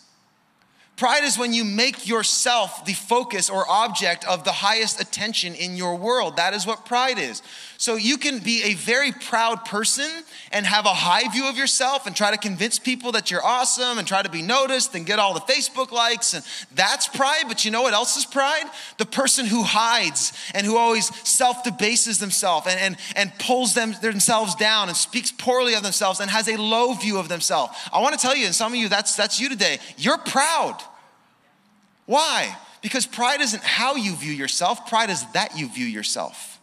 Pride 0.97 1.23
is 1.23 1.39
when 1.39 1.53
you 1.53 1.65
make 1.65 2.09
yourself 2.09 2.85
the 2.85 2.95
focus 2.95 3.49
or 3.49 3.65
object 3.69 4.25
of 4.27 4.43
the 4.43 4.51
highest 4.51 5.01
attention 5.01 5.55
in 5.55 5.77
your 5.77 5.95
world. 5.95 6.37
That 6.37 6.55
is 6.55 6.67
what 6.67 6.87
pride 6.87 7.19
is. 7.19 7.43
So 7.81 7.95
you 7.95 8.19
can 8.19 8.41
be 8.41 8.65
a 8.65 8.75
very 8.75 9.13
proud 9.13 9.65
person 9.65 10.11
and 10.51 10.67
have 10.67 10.85
a 10.85 10.93
high 10.93 11.31
view 11.31 11.49
of 11.49 11.57
yourself 11.57 12.09
and 12.09 12.17
try 12.17 12.33
to 12.33 12.37
convince 12.37 12.77
people 12.77 13.13
that 13.13 13.31
you're 13.31 13.45
awesome 13.45 13.99
and 13.99 14.07
try 14.07 14.21
to 14.21 14.29
be 14.29 14.43
noticed 14.43 14.97
and 14.97 15.07
get 15.07 15.21
all 15.21 15.33
the 15.33 15.41
Facebook 15.41 15.93
likes. 15.93 16.35
And 16.35 16.45
that's 16.75 17.07
pride. 17.07 17.45
But 17.47 17.65
you 17.65 17.71
know 17.71 17.83
what 17.83 17.95
else 17.95 18.17
is 18.17 18.27
pride? 18.27 18.65
The 18.99 19.07
person 19.07 19.47
who 19.47 19.63
hides 19.63 20.33
and 20.55 20.67
who 20.67 20.77
always 20.77 21.07
self 21.25 21.63
debases 21.63 22.19
themselves 22.19 22.67
and, 22.67 22.81
and, 22.81 22.97
and 23.15 23.33
pulls 23.39 23.75
them, 23.75 23.95
themselves 24.03 24.57
down 24.57 24.89
and 24.89 24.97
speaks 24.97 25.31
poorly 25.31 25.75
of 25.75 25.85
themselves 25.85 26.19
and 26.19 26.29
has 26.33 26.49
a 26.49 26.57
low 26.57 26.95
view 26.95 27.17
of 27.17 27.29
themselves. 27.29 27.79
I 27.93 28.01
want 28.01 28.19
to 28.19 28.21
tell 28.21 28.35
you, 28.35 28.47
and 28.47 28.55
some 28.57 28.73
of 28.73 28.79
you, 28.81 28.89
that's, 28.89 29.15
that's 29.15 29.39
you 29.39 29.49
today. 29.49 29.79
You're 29.97 30.19
proud. 30.19 30.83
Why? 32.07 32.57
Because 32.83 33.07
pride 33.07 33.41
isn't 33.41 33.63
how 33.63 33.95
you 33.95 34.17
view 34.17 34.33
yourself, 34.33 34.89
pride 34.89 35.11
is 35.11 35.25
that 35.35 35.57
you 35.57 35.69
view 35.69 35.87
yourself. 35.87 36.58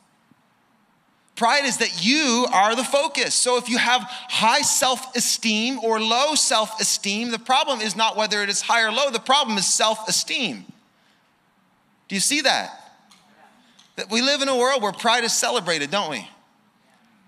Pride 1.35 1.65
is 1.65 1.77
that 1.77 2.05
you 2.05 2.47
are 2.53 2.75
the 2.75 2.83
focus. 2.83 3.35
So 3.35 3.57
if 3.57 3.67
you 3.67 3.77
have 3.77 4.01
high 4.03 4.61
self 4.61 5.15
esteem 5.15 5.79
or 5.83 5.99
low 5.99 6.35
self 6.35 6.79
esteem, 6.79 7.31
the 7.31 7.39
problem 7.39 7.81
is 7.81 7.95
not 7.95 8.15
whether 8.15 8.41
it 8.41 8.49
is 8.49 8.61
high 8.61 8.83
or 8.83 8.91
low, 8.91 9.11
the 9.11 9.19
problem 9.19 9.57
is 9.57 9.65
self 9.65 10.07
esteem. 10.07 10.65
Do 12.07 12.15
you 12.15 12.21
see 12.21 12.41
that? 12.41 12.81
That 13.97 14.09
we 14.09 14.21
live 14.21 14.41
in 14.41 14.47
a 14.47 14.55
world 14.55 14.81
where 14.81 14.93
pride 14.93 15.23
is 15.23 15.33
celebrated, 15.33 15.91
don't 15.91 16.09
we? 16.09 16.27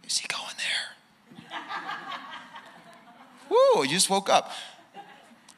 Is 0.06 0.18
he 0.20 0.28
going 0.28 0.44
there? 0.58 1.60
Woo, 3.50 3.84
you 3.84 3.90
just 3.90 4.10
woke 4.10 4.30
up. 4.30 4.52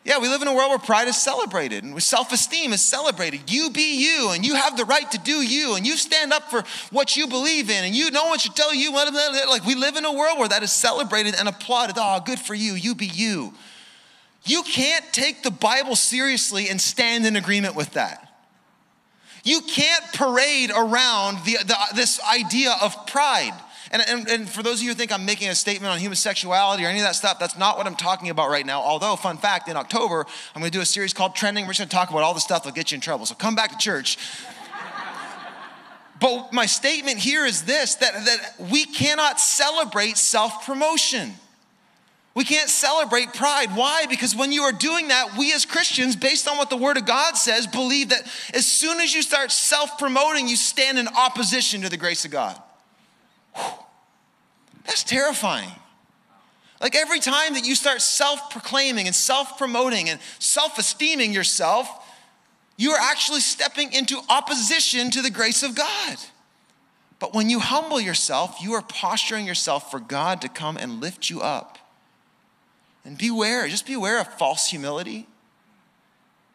Yeah, 0.09 0.17
we 0.17 0.27
live 0.27 0.41
in 0.41 0.47
a 0.47 0.55
world 0.55 0.71
where 0.71 0.79
pride 0.79 1.07
is 1.07 1.21
celebrated 1.21 1.83
and 1.83 2.01
self 2.01 2.31
esteem 2.31 2.73
is 2.73 2.81
celebrated. 2.81 3.51
You 3.51 3.69
be 3.69 4.03
you, 4.03 4.31
and 4.31 4.43
you 4.43 4.55
have 4.55 4.75
the 4.75 4.83
right 4.83 5.09
to 5.11 5.19
do 5.19 5.43
you, 5.43 5.75
and 5.75 5.85
you 5.85 5.95
stand 5.97 6.33
up 6.33 6.49
for 6.49 6.63
what 6.89 7.15
you 7.15 7.27
believe 7.27 7.69
in, 7.69 7.85
and 7.85 7.93
you 7.93 8.09
no 8.09 8.25
one 8.25 8.39
should 8.39 8.55
tell 8.55 8.73
you 8.73 8.91
what. 8.91 9.13
Like 9.13 9.67
we 9.67 9.75
live 9.75 9.97
in 9.97 10.05
a 10.05 10.11
world 10.11 10.39
where 10.39 10.47
that 10.47 10.63
is 10.63 10.71
celebrated 10.71 11.35
and 11.37 11.47
applauded. 11.47 11.95
Oh, 11.99 12.19
good 12.25 12.39
for 12.39 12.55
you. 12.55 12.73
You 12.73 12.95
be 12.95 13.05
you. 13.05 13.53
You 14.45 14.63
can't 14.63 15.05
take 15.11 15.43
the 15.43 15.51
Bible 15.51 15.95
seriously 15.95 16.69
and 16.69 16.81
stand 16.81 17.27
in 17.27 17.35
agreement 17.35 17.75
with 17.75 17.91
that. 17.91 18.33
You 19.43 19.61
can't 19.61 20.03
parade 20.13 20.71
around 20.75 21.45
the, 21.45 21.57
the, 21.63 21.75
this 21.93 22.19
idea 22.23 22.75
of 22.81 23.05
pride. 23.05 23.53
And, 23.91 24.03
and, 24.07 24.27
and, 24.27 24.49
for 24.49 24.61
those 24.61 24.79
of 24.79 24.83
you 24.83 24.89
who 24.89 24.95
think 24.95 25.11
I'm 25.11 25.25
making 25.25 25.49
a 25.49 25.55
statement 25.55 25.91
on 25.91 25.99
human 25.99 26.15
sexuality 26.15 26.85
or 26.85 26.89
any 26.89 26.99
of 26.99 27.05
that 27.05 27.15
stuff, 27.15 27.39
that's 27.39 27.57
not 27.57 27.75
what 27.75 27.87
I'm 27.87 27.95
talking 27.95 28.29
about 28.29 28.49
right 28.49 28.65
now. 28.65 28.81
Although, 28.81 29.15
fun 29.15 29.37
fact, 29.37 29.67
in 29.67 29.75
October, 29.75 30.27
I'm 30.53 30.61
gonna 30.61 30.69
do 30.69 30.81
a 30.81 30.85
series 30.85 31.11
called 31.11 31.35
Trending. 31.35 31.65
We're 31.65 31.73
just 31.73 31.79
gonna 31.79 31.89
talk 31.89 32.11
about 32.11 32.21
all 32.21 32.35
the 32.35 32.39
stuff 32.39 32.63
that'll 32.63 32.75
get 32.75 32.91
you 32.91 32.95
in 32.95 33.01
trouble. 33.01 33.25
So 33.25 33.33
come 33.33 33.55
back 33.55 33.71
to 33.71 33.77
church. 33.77 34.19
but 36.19 36.53
my 36.53 36.67
statement 36.67 37.17
here 37.17 37.45
is 37.45 37.63
this 37.63 37.95
that, 37.95 38.13
that 38.13 38.69
we 38.69 38.85
cannot 38.85 39.39
celebrate 39.39 40.17
self 40.17 40.67
promotion. 40.67 41.33
We 42.35 42.43
can't 42.43 42.69
celebrate 42.69 43.33
pride. 43.33 43.75
Why? 43.75 44.05
Because 44.05 44.35
when 44.35 44.51
you 44.51 44.61
are 44.61 44.71
doing 44.71 45.07
that, 45.07 45.35
we 45.35 45.51
as 45.51 45.65
Christians, 45.65 46.15
based 46.15 46.47
on 46.47 46.57
what 46.57 46.69
the 46.69 46.77
Word 46.77 46.97
of 46.97 47.05
God 47.05 47.35
says, 47.35 47.65
believe 47.65 48.09
that 48.09 48.21
as 48.53 48.67
soon 48.67 48.99
as 48.99 49.15
you 49.15 49.23
start 49.23 49.51
self 49.51 49.97
promoting, 49.97 50.47
you 50.47 50.55
stand 50.55 50.99
in 50.99 51.07
opposition 51.07 51.81
to 51.81 51.89
the 51.89 51.97
grace 51.97 52.23
of 52.23 52.29
God. 52.29 52.61
That's 54.89 55.03
terrifying. 55.03 55.69
Like 56.81 56.95
every 56.95 57.19
time 57.19 57.53
that 57.53 57.63
you 57.63 57.75
start 57.75 58.01
self 58.01 58.49
proclaiming 58.49 59.05
and 59.05 59.15
self 59.15 59.55
promoting 59.55 60.09
and 60.09 60.19
self 60.39 60.79
esteeming 60.79 61.31
yourself, 61.31 61.87
you 62.75 62.91
are 62.91 62.99
actually 62.99 63.41
stepping 63.41 63.93
into 63.93 64.19
opposition 64.29 65.11
to 65.11 65.21
the 65.21 65.29
grace 65.29 65.61
of 65.61 65.75
God. 65.75 66.17
But 67.19 67.35
when 67.35 67.51
you 67.51 67.59
humble 67.59 68.01
yourself, 68.01 68.63
you 68.63 68.73
are 68.73 68.81
posturing 68.81 69.45
yourself 69.45 69.91
for 69.91 69.99
God 69.99 70.41
to 70.41 70.49
come 70.49 70.75
and 70.75 70.99
lift 70.99 71.29
you 71.29 71.39
up. 71.39 71.77
And 73.05 73.15
beware, 73.15 73.67
just 73.67 73.85
beware 73.85 74.19
of 74.19 74.27
false 74.39 74.69
humility. 74.69 75.27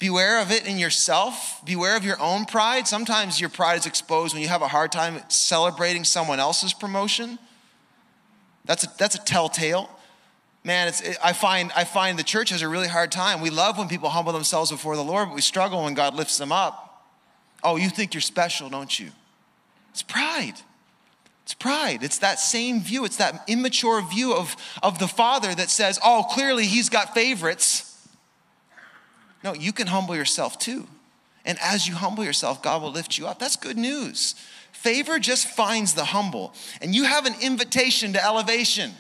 Beware 0.01 0.43
of 0.43 0.51
it 0.51 0.67
in 0.67 0.77
yourself. 0.77 1.65
Beware 1.65 1.97
of 1.97 2.05
your 2.05 2.21
own 2.21 2.47
pride. 2.47 2.89
Sometimes 2.89 3.41
your 3.41 3.51
pride 3.51 3.79
is 3.79 3.87
exposed 3.87 4.35
when 4.35 4.43
you 4.43 4.49
have 4.49 4.63
a 4.63 4.69
hard 4.69 4.91
time 4.91 5.21
celebrating 5.29 6.03
someone 6.03 6.41
else's 6.41 6.73
promotion. 6.73 7.39
That's 8.65 8.85
a, 8.85 8.89
that's 8.99 9.15
a 9.15 9.25
telltale. 9.25 9.91
Man, 10.63 10.89
it's, 10.89 11.03
it, 11.03 11.19
I, 11.23 11.35
find, 11.35 11.71
I 11.77 11.85
find 11.85 12.19
the 12.19 12.23
church 12.25 12.51
has 12.51 12.63
a 12.63 12.69
really 12.69 12.89
hard 12.89 13.13
time. 13.13 13.41
We 13.41 13.51
love 13.51 13.77
when 13.77 13.89
people 13.89 14.09
humble 14.09 14.33
themselves 14.33 14.71
before 14.71 14.97
the 14.97 15.05
Lord, 15.05 15.29
but 15.29 15.35
we 15.35 15.43
struggle 15.43 15.85
when 15.85 15.95
God 15.95 16.15
lifts 16.15 16.39
them 16.39 16.53
up. 16.53 17.05
Oh, 17.63 17.77
you 17.77 17.91
think 17.91 18.15
you're 18.15 18.21
special, 18.21 18.71
don't 18.71 18.99
you? 18.99 19.11
It's 19.91 20.03
pride. 20.03 20.55
It's 21.45 21.55
pride. 21.55 22.03
It's 22.03 22.19
that 22.19 22.41
same 22.41 22.81
view. 22.81 23.05
It's 23.05 23.19
that 23.19 23.45
immature 23.47 24.01
view 24.01 24.35
of, 24.35 24.57
of 24.83 24.99
the 24.99 25.09
Father 25.09 25.55
that 25.55 25.69
says, 25.69 25.99
oh, 26.03 26.27
clearly 26.31 26.65
he's 26.65 26.89
got 26.89 27.13
favorites. 27.13 27.91
No, 29.43 29.53
you 29.53 29.73
can 29.73 29.89
humble 29.89 30.17
yourself 30.17 30.59
too. 30.59 30.87
And 31.45 31.59
as 31.61 31.87
you 31.87 31.95
humble 31.95 32.25
yourself, 32.25 32.63
God 32.63 32.81
will 32.81 32.91
lift 32.91 33.19
you 33.19 33.27
up. 33.27 33.39
That's 33.39 33.57
good 33.57 33.77
news. 33.77 34.35
Favor 34.75 35.19
just 35.19 35.49
finds 35.49 35.95
the 35.95 36.05
humble. 36.05 36.53
And 36.83 36.95
you 36.95 37.05
have 37.05 37.25
an 37.25 37.35
invitation 37.41 38.13
to 38.13 38.23
elevation. 38.23 38.93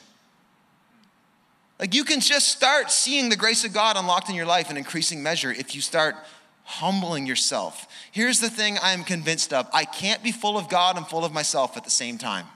Like 1.79 1.95
you 1.95 2.05
can 2.05 2.21
just 2.21 2.49
start 2.49 2.91
seeing 2.91 3.29
the 3.29 3.37
grace 3.37 3.65
of 3.65 3.75
God 3.75 3.97
unlocked 3.97 4.31
in 4.31 4.35
your 4.35 4.47
life 4.47 4.71
in 4.71 4.79
increasing 4.79 5.23
measure 5.23 5.51
if 5.51 5.75
you 5.75 5.83
start 5.83 6.17
humbling 6.63 7.27
yourself. 7.27 7.87
Here's 8.13 8.41
the 8.41 8.49
thing 8.49 8.79
I 8.83 8.93
am 8.93 9.05
convinced 9.05 9.53
of 9.53 9.69
I 9.75 9.85
can't 9.85 10.23
be 10.23 10.33
full 10.33 10.57
of 10.57 10.71
God 10.71 10.97
and 10.97 11.07
full 11.07 11.25
of 11.25 11.33
myself 11.33 11.77
at 11.77 11.85
the 11.85 11.91
same 11.91 12.17
time. 12.17 12.47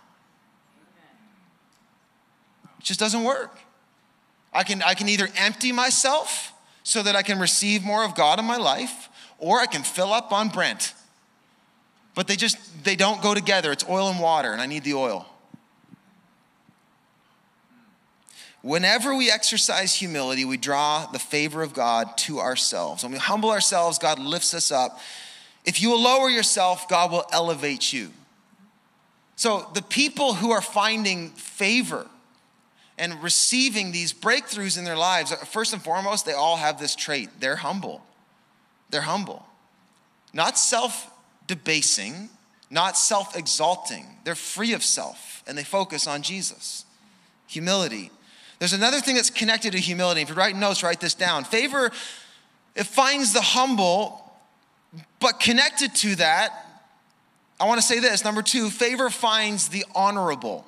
It 2.79 2.85
just 2.85 3.01
doesn't 3.01 3.25
work. 3.25 3.59
I 4.55 4.63
can, 4.63 4.81
I 4.83 4.95
can 4.95 5.09
either 5.09 5.29
empty 5.37 5.73
myself 5.73 6.55
so 6.83 7.03
that 7.03 7.17
I 7.17 7.23
can 7.23 7.39
receive 7.39 7.85
more 7.85 8.05
of 8.05 8.15
God 8.15 8.39
in 8.39 8.47
my 8.47 8.57
life, 8.57 9.11
or 9.39 9.61
I 9.61 9.67
can 9.67 9.83
fill 9.83 10.13
up 10.13 10.33
on 10.33 10.49
Brent. 10.49 10.95
But 12.19 12.27
they 12.27 12.35
just, 12.35 12.83
they 12.83 12.97
don't 12.97 13.23
go 13.23 13.33
together. 13.33 13.71
It's 13.71 13.89
oil 13.89 14.09
and 14.09 14.19
water, 14.19 14.51
and 14.51 14.61
I 14.61 14.67
need 14.67 14.83
the 14.83 14.95
oil. 14.95 15.25
Whenever 18.61 19.15
we 19.15 19.31
exercise 19.31 19.95
humility, 19.95 20.45
we 20.45 20.57
draw 20.57 21.07
the 21.07 21.21
favor 21.21 21.63
of 21.63 21.73
God 21.73 22.19
to 22.19 22.41
ourselves. 22.41 23.05
When 23.05 23.13
we 23.13 23.19
humble 23.19 23.51
ourselves, 23.51 24.01
God 24.01 24.19
lifts 24.19 24.53
us 24.53 24.73
up. 24.73 24.99
If 25.65 25.81
you 25.81 25.91
will 25.91 26.03
lower 26.03 26.29
yourself, 26.29 26.89
God 26.89 27.13
will 27.13 27.25
elevate 27.31 27.93
you. 27.93 28.11
So, 29.37 29.71
the 29.75 29.83
people 29.83 30.35
who 30.35 30.51
are 30.51 30.61
finding 30.61 31.31
favor 31.31 32.09
and 32.99 33.23
receiving 33.23 33.93
these 33.93 34.13
breakthroughs 34.13 34.77
in 34.77 34.83
their 34.83 34.97
lives, 34.97 35.33
first 35.53 35.73
and 35.73 35.81
foremost, 35.81 36.27
they 36.27 36.33
all 36.33 36.57
have 36.57 36.81
this 36.81 36.97
trait. 36.97 37.29
They're 37.39 37.55
humble. 37.55 38.03
They're 38.91 39.03
humble. 39.03 39.47
Not 40.35 40.59
self 40.59 41.13
debasing, 41.49 42.29
not 42.71 42.97
self 42.97 43.37
exalting. 43.37 44.07
They're 44.23 44.37
free 44.37 44.73
of 44.75 44.85
self 44.85 45.43
and 45.49 45.59
they 45.59 45.65
focus 45.65 46.07
on 46.07 46.23
Jesus. 46.23 46.85
Humility. 47.49 48.13
There's 48.61 48.73
another 48.73 49.01
thing 49.01 49.17
that's 49.17 49.31
connected 49.31 49.73
to 49.73 49.79
humility. 49.79 50.21
If 50.21 50.29
you're 50.29 50.37
writing 50.37 50.61
notes, 50.61 50.83
write 50.83 51.01
this 51.01 51.15
down. 51.15 51.45
Favor, 51.45 51.91
it 52.77 52.87
finds 52.87 53.33
the 53.33 53.41
humble, 53.41 54.33
but 55.21 55.41
connected 55.41 55.95
to 55.97 56.17
that, 56.17 56.67
I 57.61 57.67
want 57.67 57.81
to 57.81 57.87
say 57.87 57.99
this. 57.99 58.25
Number 58.25 58.43
two, 58.43 58.71
favor 58.71 59.11
finds 59.11 59.69
the 59.69 59.85
honorable. 59.95 60.65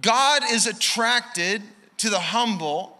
God 0.00 0.42
is 0.50 0.66
attracted 0.66 1.62
to 1.98 2.10
the 2.10 2.18
humble, 2.18 2.98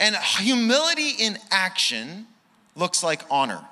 and 0.00 0.16
humility 0.16 1.10
in 1.10 1.38
action 1.50 2.26
looks 2.74 3.02
like 3.02 3.22
honor. 3.30 3.64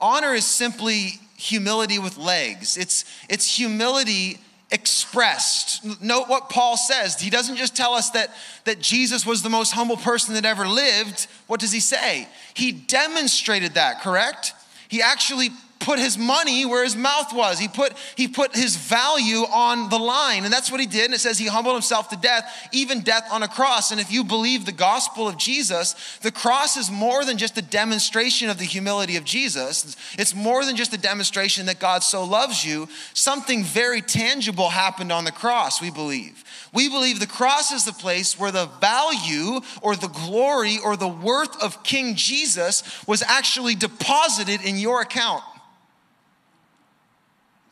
Honor 0.00 0.34
is 0.34 0.44
simply 0.44 1.20
humility 1.36 1.98
with 1.98 2.16
legs, 2.16 2.76
it's, 2.76 3.04
it's 3.28 3.56
humility 3.56 4.38
expressed. 4.70 6.02
Note 6.02 6.28
what 6.28 6.50
Paul 6.50 6.76
says. 6.76 7.18
He 7.18 7.30
doesn't 7.30 7.56
just 7.56 7.74
tell 7.74 7.94
us 7.94 8.10
that, 8.10 8.34
that 8.64 8.80
Jesus 8.80 9.24
was 9.24 9.42
the 9.42 9.48
most 9.48 9.72
humble 9.72 9.96
person 9.96 10.34
that 10.34 10.44
ever 10.44 10.68
lived. 10.68 11.26
What 11.46 11.58
does 11.58 11.72
he 11.72 11.80
say? 11.80 12.28
He 12.52 12.72
demonstrated 12.72 13.74
that, 13.74 14.02
correct? 14.02 14.52
He 14.88 15.00
actually 15.00 15.50
put 15.80 15.98
his 15.98 16.18
money 16.18 16.66
where 16.66 16.84
his 16.84 16.96
mouth 16.96 17.32
was. 17.32 17.58
He 17.58 17.68
put, 17.68 17.92
he 18.16 18.28
put 18.28 18.54
his 18.54 18.76
value 18.76 19.38
on 19.38 19.88
the 19.88 19.98
line. 19.98 20.44
And 20.44 20.52
that's 20.52 20.70
what 20.70 20.80
he 20.80 20.86
did. 20.86 21.06
And 21.06 21.14
it 21.14 21.20
says 21.20 21.38
he 21.38 21.46
humbled 21.46 21.74
himself 21.74 22.08
to 22.10 22.16
death, 22.16 22.68
even 22.72 23.00
death 23.00 23.28
on 23.30 23.42
a 23.42 23.48
cross. 23.48 23.90
And 23.90 24.00
if 24.00 24.12
you 24.12 24.24
believe 24.24 24.64
the 24.64 24.72
gospel 24.72 25.28
of 25.28 25.38
Jesus, 25.38 25.94
the 26.22 26.32
cross 26.32 26.76
is 26.76 26.90
more 26.90 27.24
than 27.24 27.38
just 27.38 27.56
a 27.58 27.62
demonstration 27.62 28.50
of 28.50 28.58
the 28.58 28.64
humility 28.64 29.16
of 29.16 29.24
Jesus. 29.24 29.96
It's 30.18 30.34
more 30.34 30.64
than 30.64 30.76
just 30.76 30.92
a 30.92 30.98
demonstration 30.98 31.66
that 31.66 31.78
God 31.78 32.02
so 32.02 32.24
loves 32.24 32.64
you. 32.64 32.88
Something 33.14 33.64
very 33.64 34.02
tangible 34.02 34.70
happened 34.70 35.12
on 35.12 35.24
the 35.24 35.32
cross, 35.32 35.80
we 35.80 35.90
believe. 35.90 36.44
We 36.72 36.88
believe 36.88 37.18
the 37.18 37.26
cross 37.26 37.72
is 37.72 37.84
the 37.84 37.92
place 37.92 38.38
where 38.38 38.52
the 38.52 38.66
value 38.80 39.60
or 39.80 39.96
the 39.96 40.08
glory 40.08 40.76
or 40.84 40.96
the 40.96 41.08
worth 41.08 41.62
of 41.62 41.82
King 41.82 42.14
Jesus 42.14 42.82
was 43.06 43.22
actually 43.22 43.74
deposited 43.74 44.62
in 44.62 44.76
your 44.76 45.00
account. 45.00 45.42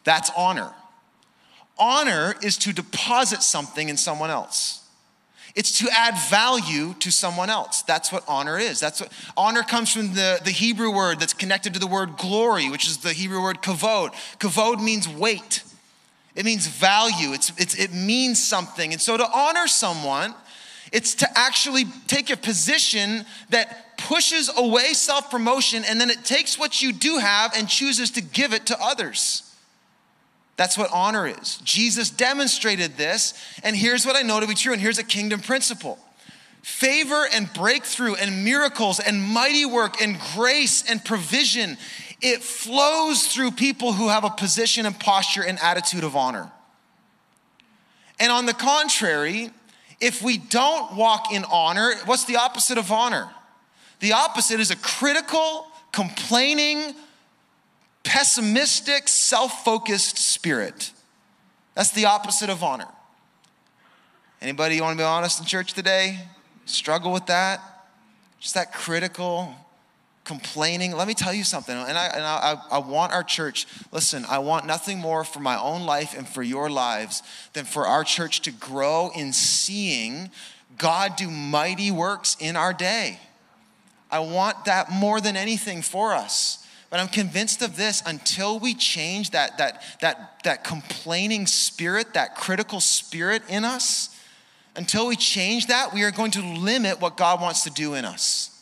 That's 0.07 0.31
honor. 0.37 0.73
Honor 1.79 2.37
is 2.41 2.57
to 2.59 2.73
deposit 2.73 3.43
something 3.43 3.91
in 3.91 3.99
someone 3.99 4.31
else. 4.31 4.89
It's 5.57 5.79
to 5.79 5.89
add 5.91 6.15
value 6.31 6.95
to 7.01 7.11
someone 7.11 7.51
else. 7.51 7.83
That's 7.83 8.13
what 8.13 8.23
honor 8.29 8.57
is. 8.57 8.79
That's 8.79 9.01
what 9.01 9.11
honor 9.37 9.63
comes 9.63 9.93
from 9.93 10.15
the, 10.15 10.39
the 10.45 10.51
Hebrew 10.51 10.95
word 10.95 11.19
that's 11.19 11.33
connected 11.33 11.75
to 11.75 11.81
the 11.81 11.87
word 11.87 12.17
glory, 12.19 12.71
which 12.71 12.87
is 12.87 12.99
the 12.99 13.13
Hebrew 13.13 13.43
word 13.43 13.63
kavod. 13.63 14.13
Kavod 14.39 14.83
means 14.83 15.09
weight. 15.09 15.65
It 16.37 16.45
means 16.45 16.67
value. 16.67 17.33
It's, 17.33 17.51
it's, 17.59 17.75
it 17.75 17.93
means 17.93 18.43
something. 18.43 18.93
And 18.93 19.01
so 19.01 19.17
to 19.17 19.27
honor 19.35 19.67
someone, 19.67 20.35
it's 20.93 21.17
to 21.17 21.29
actually 21.37 21.85
take 22.07 22.31
a 22.31 22.37
position 22.37 23.25
that 23.51 23.99
pushes 23.99 24.51
away 24.57 24.93
self 24.93 25.31
promotion 25.33 25.83
and 25.85 26.01
then 26.01 26.11
it 26.11 26.25
takes 26.25 26.59
what 26.59 26.81
you 26.81 26.93
do 26.93 27.19
have 27.19 27.53
and 27.57 27.69
chooses 27.69 28.13
to 28.13 28.21
give 28.21 28.53
it 28.53 28.67
to 28.67 28.77
others. 28.81 29.46
That's 30.57 30.79
what 30.79 30.91
honor 30.93 31.27
is. 31.27 31.59
Jesus 31.59 32.11
demonstrated 32.11 32.97
this, 32.97 33.35
and 33.63 33.77
here's 33.77 34.07
what 34.07 34.17
I 34.17 34.23
know 34.23 34.41
to 34.41 34.47
be 34.47 34.55
true, 34.55 34.73
and 34.73 34.81
here's 34.81 34.99
a 34.99 35.05
kingdom 35.05 35.41
principle. 35.41 35.99
Favor 36.63 37.27
and 37.33 37.53
breakthrough 37.53 38.15
and 38.15 38.45
miracles 38.45 38.99
and 38.99 39.23
mighty 39.23 39.67
work 39.67 40.01
and 40.01 40.19
grace 40.35 40.83
and 40.91 41.05
provision, 41.05 41.77
it 42.21 42.43
flows 42.43 43.27
through 43.29 43.53
people 43.53 43.93
who 43.93 44.09
have 44.09 44.25
a 44.25 44.31
position 44.31 44.87
and 44.87 44.99
posture 44.99 45.45
and 45.45 45.59
attitude 45.61 46.03
of 46.03 46.17
honor. 46.17 46.51
And 48.19 48.33
on 48.33 48.47
the 48.47 48.55
contrary, 48.55 49.51
if 50.01 50.23
we 50.23 50.39
don't 50.39 50.97
walk 50.97 51.33
in 51.33 51.45
honor, 51.45 51.95
what's 52.07 52.25
the 52.25 52.37
opposite 52.37 52.79
of 52.79 52.91
honor? 52.91 53.31
The 54.01 54.13
opposite 54.13 54.59
is 54.59 54.71
a 54.71 54.77
critical, 54.77 55.67
complaining, 55.93 56.95
pessimistic, 58.07 59.09
self 59.09 59.65
focused 59.65 60.17
spirit. 60.17 60.93
That's 61.75 61.91
the 61.91 62.07
opposite 62.07 62.49
of 62.49 62.63
honor. 62.63 62.89
Anybody 64.41 64.81
want 64.81 64.97
to 64.97 65.03
be 65.03 65.05
honest 65.05 65.41
in 65.41 65.47
church 65.47 65.75
today? 65.75 66.21
Struggle 66.65 67.13
with 67.13 67.27
that? 67.27 67.61
Just 68.39 68.55
that 68.55 68.73
critical, 68.73 69.55
complaining. 70.25 70.93
Let 70.93 71.09
me 71.09 71.15
tell 71.15 71.35
you 71.35 71.45
something, 71.45 71.77
and 71.77 71.99
I, 71.99 72.07
and 72.07 72.23
I, 72.23 72.61
I 72.71 72.79
want 72.79 73.13
our 73.13 73.23
church, 73.23 73.67
listen, 73.93 74.25
I 74.29 74.39
want 74.39 74.67
nothing 74.67 74.99
more 74.99 75.25
for 75.25 75.41
my 75.41 75.59
own 75.59 75.83
life 75.85 76.15
and 76.17 76.29
for 76.29 76.43
your 76.43 76.71
lives 76.71 77.23
than 77.55 77.65
for 77.65 77.87
our 77.87 78.05
church 78.05 78.43
to 78.43 78.53
grow 78.53 79.11
in 79.15 79.33
seeing 79.33 80.31
God 80.79 81.17
do 81.17 81.31
mighty 81.31 81.91
works 81.91 82.37
in 82.39 82.57
our 82.57 82.73
day. 82.73 83.19
I 84.11 84.21
want 84.21 84.67
that 84.67 84.91
more 84.91 85.21
than 85.21 85.37
anything 85.37 85.83
for 85.83 86.13
us. 86.13 86.66
But 86.89 87.01
I'm 87.01 87.09
convinced 87.09 87.63
of 87.63 87.77
this 87.77 88.03
until 88.07 88.59
we 88.59 88.75
change 88.75 89.31
that, 89.31 89.59
that, 89.59 89.83
that, 90.01 90.41
that 90.45 90.65
complaining 90.65 91.47
spirit, 91.47 92.15
that 92.15 92.37
critical 92.37 92.81
spirit 92.81 93.43
in 93.49 93.65
us, 93.65 94.11
until 94.77 95.07
we 95.07 95.17
change 95.17 95.67
that, 95.67 95.93
we 95.93 96.05
are 96.05 96.11
going 96.11 96.31
to 96.33 96.43
limit 96.43 97.01
what 97.01 97.17
God 97.17 97.41
wants 97.41 97.65
to 97.65 97.71
do 97.71 97.95
in 97.95 98.05
us. 98.05 98.53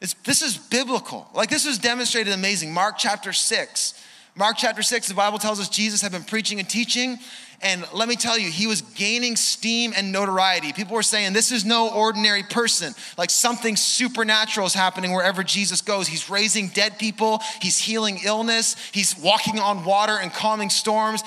It's, 0.00 0.14
this 0.24 0.42
is 0.42 0.58
biblical. 0.58 1.28
Like 1.32 1.48
this 1.48 1.64
was 1.64 1.78
demonstrated 1.78 2.32
amazing. 2.32 2.74
Mark 2.74 2.96
chapter 2.98 3.32
6. 3.32 3.94
Mark 4.34 4.56
chapter 4.58 4.82
6, 4.82 5.08
the 5.08 5.14
Bible 5.14 5.38
tells 5.38 5.60
us 5.60 5.68
Jesus 5.68 6.00
had 6.00 6.10
been 6.10 6.24
preaching 6.24 6.58
and 6.58 6.68
teaching, 6.68 7.18
and 7.62 7.86
let 7.92 8.08
me 8.08 8.16
tell 8.16 8.36
you, 8.36 8.50
he 8.50 8.66
was 8.66 8.82
gaining 8.82 9.36
steam 9.36 9.92
and 9.96 10.10
notoriety. 10.10 10.72
People 10.72 10.96
were 10.96 11.02
saying, 11.02 11.32
This 11.32 11.52
is 11.52 11.64
no 11.64 11.90
ordinary 11.90 12.42
person. 12.42 12.92
Like 13.16 13.30
something 13.30 13.76
supernatural 13.76 14.66
is 14.66 14.74
happening 14.74 15.12
wherever 15.12 15.44
Jesus 15.44 15.80
goes. 15.80 16.08
He's 16.08 16.28
raising 16.28 16.68
dead 16.68 16.98
people, 16.98 17.40
he's 17.60 17.78
healing 17.78 18.18
illness, 18.24 18.74
he's 18.90 19.16
walking 19.16 19.60
on 19.60 19.84
water 19.84 20.18
and 20.20 20.32
calming 20.32 20.70
storms. 20.70 21.22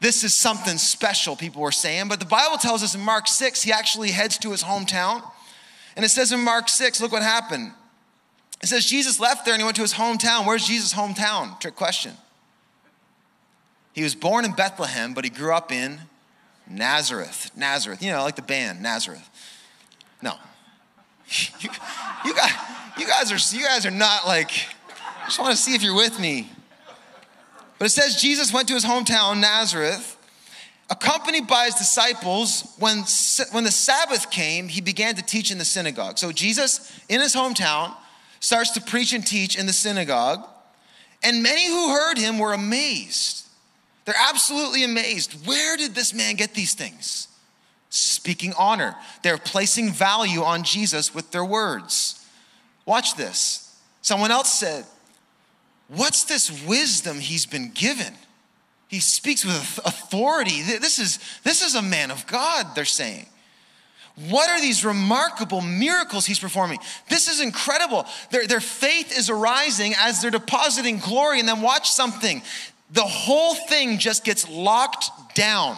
This 0.00 0.22
is 0.22 0.34
something 0.34 0.76
special, 0.78 1.34
people 1.34 1.62
were 1.62 1.72
saying. 1.72 2.08
But 2.08 2.20
the 2.20 2.26
Bible 2.26 2.58
tells 2.58 2.82
us 2.82 2.94
in 2.94 3.00
Mark 3.00 3.26
6, 3.26 3.62
he 3.62 3.72
actually 3.72 4.10
heads 4.10 4.38
to 4.38 4.50
his 4.50 4.62
hometown. 4.62 5.22
And 5.96 6.04
it 6.04 6.10
says 6.10 6.30
in 6.30 6.40
Mark 6.40 6.68
6, 6.68 7.00
look 7.00 7.10
what 7.10 7.22
happened. 7.22 7.72
It 8.62 8.66
says 8.66 8.84
Jesus 8.84 9.18
left 9.18 9.44
there 9.44 9.54
and 9.54 9.60
he 9.60 9.64
went 9.64 9.76
to 9.76 9.82
his 9.82 9.94
hometown. 9.94 10.46
Where's 10.46 10.66
Jesus' 10.66 10.92
hometown? 10.92 11.58
Trick 11.58 11.74
question. 11.74 12.12
He 13.94 14.02
was 14.02 14.16
born 14.16 14.44
in 14.44 14.52
Bethlehem, 14.52 15.14
but 15.14 15.24
he 15.24 15.30
grew 15.30 15.54
up 15.54 15.70
in 15.70 16.00
Nazareth. 16.68 17.52
Nazareth, 17.56 18.02
you 18.02 18.10
know, 18.10 18.22
like 18.22 18.34
the 18.34 18.42
band, 18.42 18.82
Nazareth. 18.82 19.28
No. 20.20 20.34
You, 21.60 21.70
you, 22.26 22.34
guys, 22.34 22.52
you, 22.98 23.06
guys 23.06 23.32
are, 23.32 23.56
you 23.56 23.64
guys 23.64 23.86
are 23.86 23.90
not 23.90 24.26
like, 24.26 24.50
I 25.22 25.24
just 25.24 25.38
want 25.38 25.52
to 25.52 25.56
see 25.56 25.74
if 25.74 25.82
you're 25.82 25.94
with 25.94 26.20
me. 26.20 26.50
But 27.78 27.86
it 27.86 27.90
says 27.90 28.20
Jesus 28.20 28.52
went 28.52 28.68
to 28.68 28.74
his 28.74 28.84
hometown, 28.84 29.40
Nazareth, 29.40 30.16
accompanied 30.90 31.46
by 31.46 31.64
his 31.64 31.76
disciples. 31.76 32.74
When, 32.78 33.04
when 33.52 33.64
the 33.64 33.70
Sabbath 33.70 34.30
came, 34.30 34.68
he 34.68 34.82
began 34.82 35.14
to 35.14 35.22
teach 35.22 35.50
in 35.50 35.56
the 35.56 35.64
synagogue. 35.64 36.18
So 36.18 36.30
Jesus, 36.30 36.92
in 37.08 37.20
his 37.20 37.34
hometown, 37.34 37.94
starts 38.40 38.72
to 38.72 38.80
preach 38.82 39.14
and 39.14 39.26
teach 39.26 39.56
in 39.56 39.66
the 39.66 39.72
synagogue. 39.72 40.46
And 41.22 41.42
many 41.42 41.66
who 41.66 41.90
heard 41.90 42.18
him 42.18 42.38
were 42.38 42.52
amazed 42.52 43.43
they're 44.04 44.14
absolutely 44.28 44.84
amazed. 44.84 45.46
Where 45.46 45.76
did 45.76 45.94
this 45.94 46.12
man 46.12 46.36
get 46.36 46.54
these 46.54 46.74
things? 46.74 47.28
Speaking 47.90 48.52
honor. 48.58 48.96
They're 49.22 49.38
placing 49.38 49.92
value 49.92 50.42
on 50.42 50.62
Jesus 50.62 51.14
with 51.14 51.30
their 51.30 51.44
words. 51.44 52.26
Watch 52.86 53.16
this. 53.16 53.78
Someone 54.02 54.30
else 54.30 54.52
said, 54.52 54.84
What's 55.88 56.24
this 56.24 56.64
wisdom 56.66 57.18
he's 57.18 57.46
been 57.46 57.70
given? 57.70 58.14
He 58.88 59.00
speaks 59.00 59.44
with 59.44 59.80
authority. 59.84 60.62
This 60.62 60.98
is, 60.98 61.18
this 61.42 61.62
is 61.62 61.74
a 61.74 61.82
man 61.82 62.10
of 62.10 62.26
God, 62.26 62.74
they're 62.74 62.84
saying. 62.84 63.26
What 64.28 64.48
are 64.48 64.60
these 64.60 64.84
remarkable 64.84 65.60
miracles 65.60 66.24
he's 66.24 66.38
performing? 66.38 66.78
This 67.08 67.28
is 67.28 67.40
incredible. 67.40 68.06
Their, 68.30 68.46
their 68.46 68.60
faith 68.60 69.16
is 69.16 69.28
arising 69.28 69.94
as 69.98 70.22
they're 70.22 70.30
depositing 70.30 70.98
glory. 70.98 71.40
And 71.40 71.48
then 71.48 71.62
watch 71.62 71.90
something 71.90 72.42
the 72.94 73.02
whole 73.02 73.56
thing 73.56 73.98
just 73.98 74.24
gets 74.24 74.48
locked 74.48 75.34
down. 75.34 75.76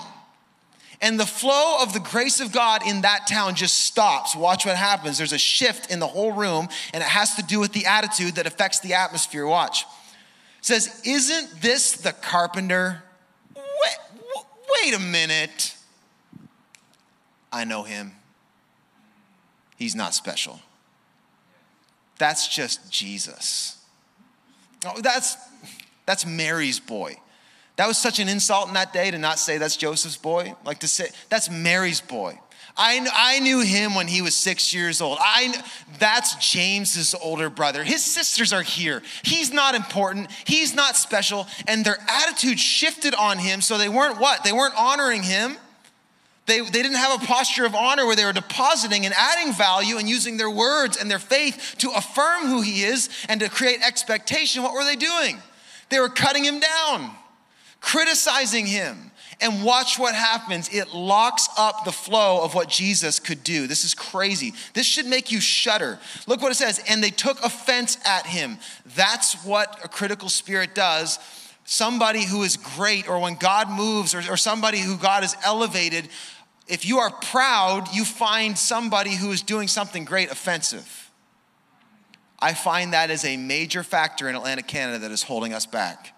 And 1.01 1.19
the 1.19 1.27
flow 1.27 1.79
of 1.83 1.95
the 1.95 2.01
grace 2.01 2.41
of 2.41 2.53
God 2.53 2.87
in 2.87 3.01
that 3.03 3.27
town 3.27 3.55
just 3.55 3.81
stops. 3.81 4.37
Watch 4.37 4.67
what 4.67 4.77
happens. 4.77 5.17
There's 5.17 5.33
a 5.33 5.39
shift 5.39 5.91
in 5.91 5.99
the 5.99 6.07
whole 6.07 6.33
room, 6.33 6.69
and 6.93 7.03
it 7.03 7.09
has 7.09 7.35
to 7.37 7.43
do 7.43 7.59
with 7.59 7.73
the 7.73 7.87
attitude 7.87 8.35
that 8.35 8.47
affects 8.47 8.81
the 8.81 8.95
atmosphere. 8.95 9.47
Watch. 9.47 9.83
It 10.59 10.65
says, 10.67 11.01
Isn't 11.05 11.63
this 11.63 11.93
the 11.93 12.13
carpenter? 12.13 13.03
Wait, 13.55 13.99
wait 14.83 14.95
a 14.95 15.01
minute. 15.01 15.75
I 17.51 17.65
know 17.65 17.83
him. 17.83 18.13
He's 19.77 19.95
not 19.95 20.15
special. 20.15 20.61
That's 22.19 22.47
just 22.49 22.91
Jesus. 22.91 23.79
Oh, 24.85 25.01
that's 25.01 25.37
that's 26.07 26.25
Mary's 26.25 26.81
boy. 26.81 27.17
That 27.77 27.89
was 27.89 27.99
such 27.99 28.21
an 28.21 28.29
insult 28.29 28.69
in 28.69 28.75
that 28.75 28.93
day 28.93 29.11
to 29.11 29.19
not 29.19 29.39
say 29.39 29.59
that's 29.59 29.77
Joseph's 29.77 30.17
boy. 30.17 30.55
Like 30.65 30.79
to 30.81 30.89
say, 30.89 31.11
that's 31.29 31.51
Mary's 31.51 32.01
boy. 32.01 32.39
I, 32.79 33.07
I 33.13 33.41
knew 33.41 33.61
him 33.61 33.95
when 33.95 34.07
he 34.07 34.21
was 34.21 34.35
six 34.35 34.75
years 34.75 35.01
old. 35.01 35.19
I, 35.21 35.63
that's 35.99 36.37
James's 36.37 37.15
older 37.15 37.49
brother. 37.49 37.83
His 37.83 38.05
sisters 38.05 38.53
are 38.53 38.63
here. 38.63 39.03
He's 39.23 39.51
not 39.51 39.75
important. 39.75 40.31
He's 40.45 40.75
not 40.75 40.97
special. 40.97 41.47
And 41.67 41.85
their 41.85 41.97
attitude 42.09 42.61
shifted 42.61 43.15
on 43.15 43.39
him. 43.39 43.63
So 43.63 43.79
they 43.79 43.89
weren't 43.89 44.21
what? 44.21 44.45
They 44.45 44.53
weren't 44.53 44.75
honoring 44.77 45.23
him. 45.23 45.57
They, 46.45 46.61
they 46.61 46.83
didn't 46.83 46.99
have 46.99 47.23
a 47.23 47.27
posture 47.27 47.65
of 47.65 47.75
honor 47.75 48.07
where 48.07 48.15
they 48.15 48.25
were 48.25 48.33
depositing 48.33 49.05
and 49.05 49.15
adding 49.17 49.53
value 49.53 49.97
and 49.97 50.09
using 50.09 50.37
their 50.37 50.51
words 50.51 50.97
and 50.97 51.11
their 51.11 51.19
faith 51.19 51.77
to 51.79 51.91
affirm 51.91 52.47
who 52.47 52.61
he 52.61 52.83
is 52.83 53.09
and 53.29 53.41
to 53.41 53.49
create 53.49 53.81
expectation. 53.85 54.63
What 54.63 54.75
were 54.75 54.85
they 54.85 54.97
doing? 54.97 55.39
They 55.89 56.01
were 56.01 56.09
cutting 56.09 56.45
him 56.45 56.61
down, 56.61 57.11
criticizing 57.81 58.67
him. 58.67 59.11
And 59.39 59.65
watch 59.65 59.99
what 59.99 60.15
happens. 60.15 60.71
It 60.73 60.95
locks 60.95 61.47
up 61.59 61.85
the 61.85 61.93
flow 61.93 62.43
of 62.43 62.55
what 62.55 62.71
Jesus 62.71 63.21
could 63.21 63.45
do. 63.45 63.67
This 63.67 63.85
is 63.85 63.95
crazy. 63.95 64.55
This 64.73 64.87
should 64.87 65.05
make 65.05 65.31
you 65.31 65.43
shudder. 65.43 65.99
Look 66.27 66.41
what 66.41 66.51
it 66.53 66.55
says. 66.55 66.83
And 66.89 67.05
they 67.05 67.11
took 67.11 67.45
offense 67.45 67.99
at 68.07 68.25
him. 68.25 68.57
That's 68.95 69.45
what 69.45 69.85
a 69.85 69.89
critical 69.89 70.31
spirit 70.31 70.75
does. 70.75 71.19
Somebody 71.67 72.25
who 72.25 72.45
is 72.45 72.57
great, 72.57 73.11
or 73.11 73.19
when 73.19 73.35
God 73.35 73.69
moves, 73.69 74.15
or, 74.15 74.23
or 74.31 74.39
somebody 74.39 74.79
who 74.79 74.97
God 74.97 75.23
has 75.23 75.37
elevated, 75.45 76.09
if 76.67 76.87
you 76.87 76.99
are 76.99 77.11
proud, 77.11 77.95
you 77.95 78.07
find 78.07 78.57
somebody 78.57 79.15
who 79.15 79.33
is 79.33 79.43
doing 79.43 79.69
something 79.69 80.07
great 80.07 80.31
offensive. 80.31 81.06
I 82.39 82.55
find 82.55 82.93
that 82.93 83.11
is 83.11 83.25
a 83.25 83.37
major 83.37 83.83
factor 83.83 84.29
in 84.29 84.35
Atlantic 84.35 84.67
Canada 84.67 84.99
that 85.01 85.11
is 85.11 85.23
holding 85.23 85.53
us 85.53 85.67
back. 85.67 86.15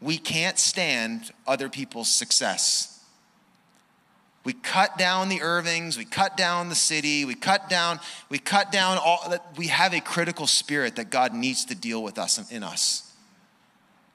We 0.00 0.18
can't 0.18 0.58
stand 0.58 1.30
other 1.46 1.68
people's 1.68 2.10
success. 2.10 2.92
We 4.44 4.52
cut 4.52 4.96
down 4.96 5.28
the 5.28 5.42
Irvings, 5.42 5.98
we 5.98 6.04
cut 6.04 6.36
down 6.36 6.68
the 6.68 6.76
city, 6.76 7.24
we 7.24 7.34
cut 7.34 7.68
down, 7.68 7.98
we 8.28 8.38
cut 8.38 8.70
down 8.70 8.96
all 8.98 9.28
that 9.28 9.44
we 9.56 9.66
have 9.66 9.92
a 9.92 10.00
critical 10.00 10.46
spirit 10.46 10.94
that 10.96 11.10
God 11.10 11.34
needs 11.34 11.64
to 11.64 11.74
deal 11.74 12.00
with 12.00 12.16
us 12.16 12.50
in 12.52 12.62
us. 12.62 13.12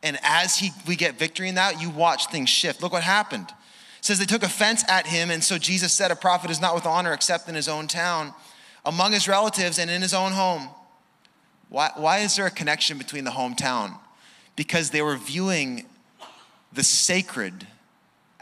And 0.03 0.17
as 0.23 0.57
he, 0.57 0.71
we 0.87 0.95
get 0.95 1.19
victory 1.19 1.49
in 1.49 1.55
that, 1.55 1.81
you 1.81 1.89
watch 1.89 2.27
things 2.27 2.49
shift. 2.49 2.81
Look 2.81 2.93
what 2.93 3.03
happened. 3.03 3.47
It 3.49 4.05
says 4.05 4.19
they 4.19 4.25
took 4.25 4.41
offense 4.41 4.83
at 4.89 5.05
him, 5.05 5.29
and 5.31 5.43
so 5.43 5.57
Jesus 5.57 5.91
said, 5.93 6.11
A 6.11 6.15
prophet 6.15 6.49
is 6.49 6.61
not 6.61 6.75
with 6.75 6.85
honor 6.85 7.13
except 7.13 7.49
in 7.49 7.55
his 7.55 7.67
own 7.67 7.87
town, 7.87 8.33
among 8.85 9.11
his 9.11 9.27
relatives, 9.27 9.77
and 9.79 9.91
in 9.91 10.01
his 10.01 10.13
own 10.13 10.31
home. 10.31 10.69
Why, 11.71 11.89
why 11.95 12.19
is 12.19 12.35
there 12.35 12.45
a 12.45 12.51
connection 12.51 12.97
between 12.97 13.23
the 13.23 13.31
hometown? 13.31 13.97
Because 14.57 14.89
they 14.89 15.01
were 15.01 15.15
viewing 15.15 15.85
the 16.73 16.83
sacred 16.83 17.65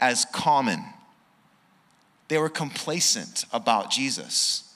as 0.00 0.26
common. 0.32 0.84
They 2.26 2.38
were 2.38 2.48
complacent 2.48 3.44
about 3.52 3.92
Jesus. 3.92 4.74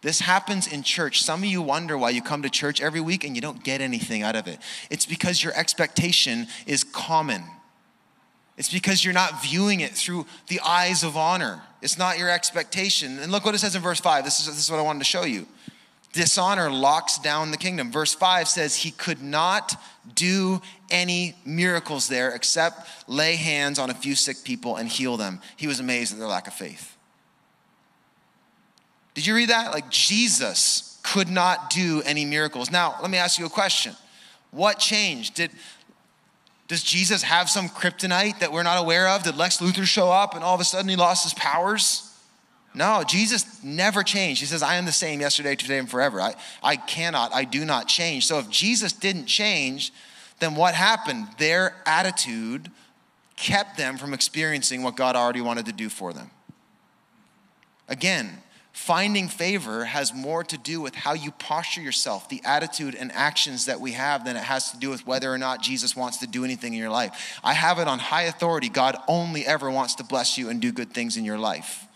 This 0.00 0.18
happens 0.18 0.66
in 0.66 0.82
church. 0.82 1.22
Some 1.22 1.44
of 1.44 1.48
you 1.48 1.62
wonder 1.62 1.96
why 1.96 2.10
you 2.10 2.22
come 2.22 2.42
to 2.42 2.50
church 2.50 2.80
every 2.80 3.00
week 3.00 3.22
and 3.22 3.36
you 3.36 3.40
don't 3.40 3.62
get 3.62 3.80
anything 3.80 4.22
out 4.22 4.34
of 4.34 4.48
it. 4.48 4.58
It's 4.90 5.06
because 5.06 5.44
your 5.44 5.56
expectation 5.56 6.48
is 6.66 6.82
common. 6.82 7.44
It's 8.58 8.72
because 8.72 9.04
you're 9.04 9.14
not 9.14 9.44
viewing 9.44 9.78
it 9.78 9.92
through 9.92 10.26
the 10.48 10.58
eyes 10.60 11.04
of 11.04 11.16
honor. 11.16 11.62
It's 11.82 11.98
not 11.98 12.18
your 12.18 12.30
expectation. 12.30 13.20
And 13.20 13.30
look 13.30 13.44
what 13.44 13.54
it 13.54 13.58
says 13.58 13.76
in 13.76 13.82
verse 13.82 14.00
5. 14.00 14.24
This 14.24 14.40
is, 14.40 14.46
this 14.46 14.58
is 14.58 14.70
what 14.72 14.80
I 14.80 14.82
wanted 14.82 14.98
to 14.98 15.04
show 15.04 15.22
you. 15.22 15.46
Dishonor 16.12 16.70
locks 16.70 17.18
down 17.18 17.50
the 17.50 17.56
kingdom. 17.56 17.90
Verse 17.90 18.14
5 18.14 18.46
says 18.46 18.76
he 18.76 18.90
could 18.90 19.22
not 19.22 19.82
do 20.14 20.60
any 20.90 21.34
miracles 21.44 22.08
there 22.08 22.30
except 22.30 22.86
lay 23.08 23.36
hands 23.36 23.78
on 23.78 23.88
a 23.88 23.94
few 23.94 24.14
sick 24.14 24.44
people 24.44 24.76
and 24.76 24.88
heal 24.88 25.16
them. 25.16 25.40
He 25.56 25.66
was 25.66 25.80
amazed 25.80 26.12
at 26.12 26.18
their 26.18 26.28
lack 26.28 26.46
of 26.46 26.52
faith. 26.52 26.96
Did 29.14 29.26
you 29.26 29.34
read 29.34 29.48
that? 29.48 29.72
Like 29.72 29.90
Jesus 29.90 31.00
could 31.02 31.28
not 31.28 31.70
do 31.70 32.02
any 32.04 32.24
miracles. 32.24 32.70
Now, 32.70 32.96
let 33.00 33.10
me 33.10 33.18
ask 33.18 33.38
you 33.38 33.46
a 33.46 33.50
question. 33.50 33.94
What 34.50 34.78
changed? 34.78 35.34
Did 35.34 35.50
does 36.68 36.82
Jesus 36.82 37.22
have 37.22 37.50
some 37.50 37.68
kryptonite 37.68 38.38
that 38.38 38.50
we're 38.50 38.62
not 38.62 38.78
aware 38.78 39.08
of? 39.08 39.24
Did 39.24 39.36
Lex 39.36 39.58
Luthor 39.58 39.84
show 39.84 40.10
up 40.10 40.34
and 40.34 40.42
all 40.42 40.54
of 40.54 40.60
a 40.60 40.64
sudden 40.64 40.88
he 40.88 40.96
lost 40.96 41.24
his 41.24 41.34
powers? 41.34 42.11
No, 42.74 43.04
Jesus 43.06 43.62
never 43.62 44.02
changed. 44.02 44.40
He 44.40 44.46
says, 44.46 44.62
I 44.62 44.76
am 44.76 44.86
the 44.86 44.92
same 44.92 45.20
yesterday, 45.20 45.54
today, 45.54 45.78
and 45.78 45.90
forever. 45.90 46.20
I, 46.20 46.34
I 46.62 46.76
cannot, 46.76 47.34
I 47.34 47.44
do 47.44 47.64
not 47.64 47.86
change. 47.86 48.26
So 48.26 48.38
if 48.38 48.48
Jesus 48.48 48.92
didn't 48.92 49.26
change, 49.26 49.92
then 50.40 50.54
what 50.54 50.74
happened? 50.74 51.28
Their 51.38 51.74
attitude 51.84 52.70
kept 53.36 53.76
them 53.76 53.98
from 53.98 54.14
experiencing 54.14 54.82
what 54.82 54.96
God 54.96 55.16
already 55.16 55.40
wanted 55.40 55.66
to 55.66 55.72
do 55.72 55.88
for 55.88 56.12
them. 56.12 56.30
Again, 57.88 58.38
finding 58.72 59.28
favor 59.28 59.84
has 59.84 60.14
more 60.14 60.42
to 60.44 60.56
do 60.56 60.80
with 60.80 60.94
how 60.94 61.12
you 61.12 61.30
posture 61.32 61.82
yourself, 61.82 62.28
the 62.30 62.40
attitude 62.42 62.94
and 62.94 63.12
actions 63.12 63.66
that 63.66 63.80
we 63.80 63.92
have, 63.92 64.24
than 64.24 64.34
it 64.36 64.44
has 64.44 64.70
to 64.70 64.78
do 64.78 64.88
with 64.88 65.06
whether 65.06 65.30
or 65.30 65.36
not 65.36 65.60
Jesus 65.60 65.94
wants 65.94 66.18
to 66.18 66.26
do 66.26 66.42
anything 66.42 66.72
in 66.72 66.78
your 66.78 66.90
life. 66.90 67.38
I 67.44 67.52
have 67.52 67.78
it 67.78 67.86
on 67.86 67.98
high 67.98 68.22
authority. 68.22 68.70
God 68.70 68.96
only 69.08 69.46
ever 69.46 69.70
wants 69.70 69.96
to 69.96 70.04
bless 70.04 70.38
you 70.38 70.48
and 70.48 70.58
do 70.58 70.72
good 70.72 70.92
things 70.92 71.18
in 71.18 71.26
your 71.26 71.38
life. 71.38 71.86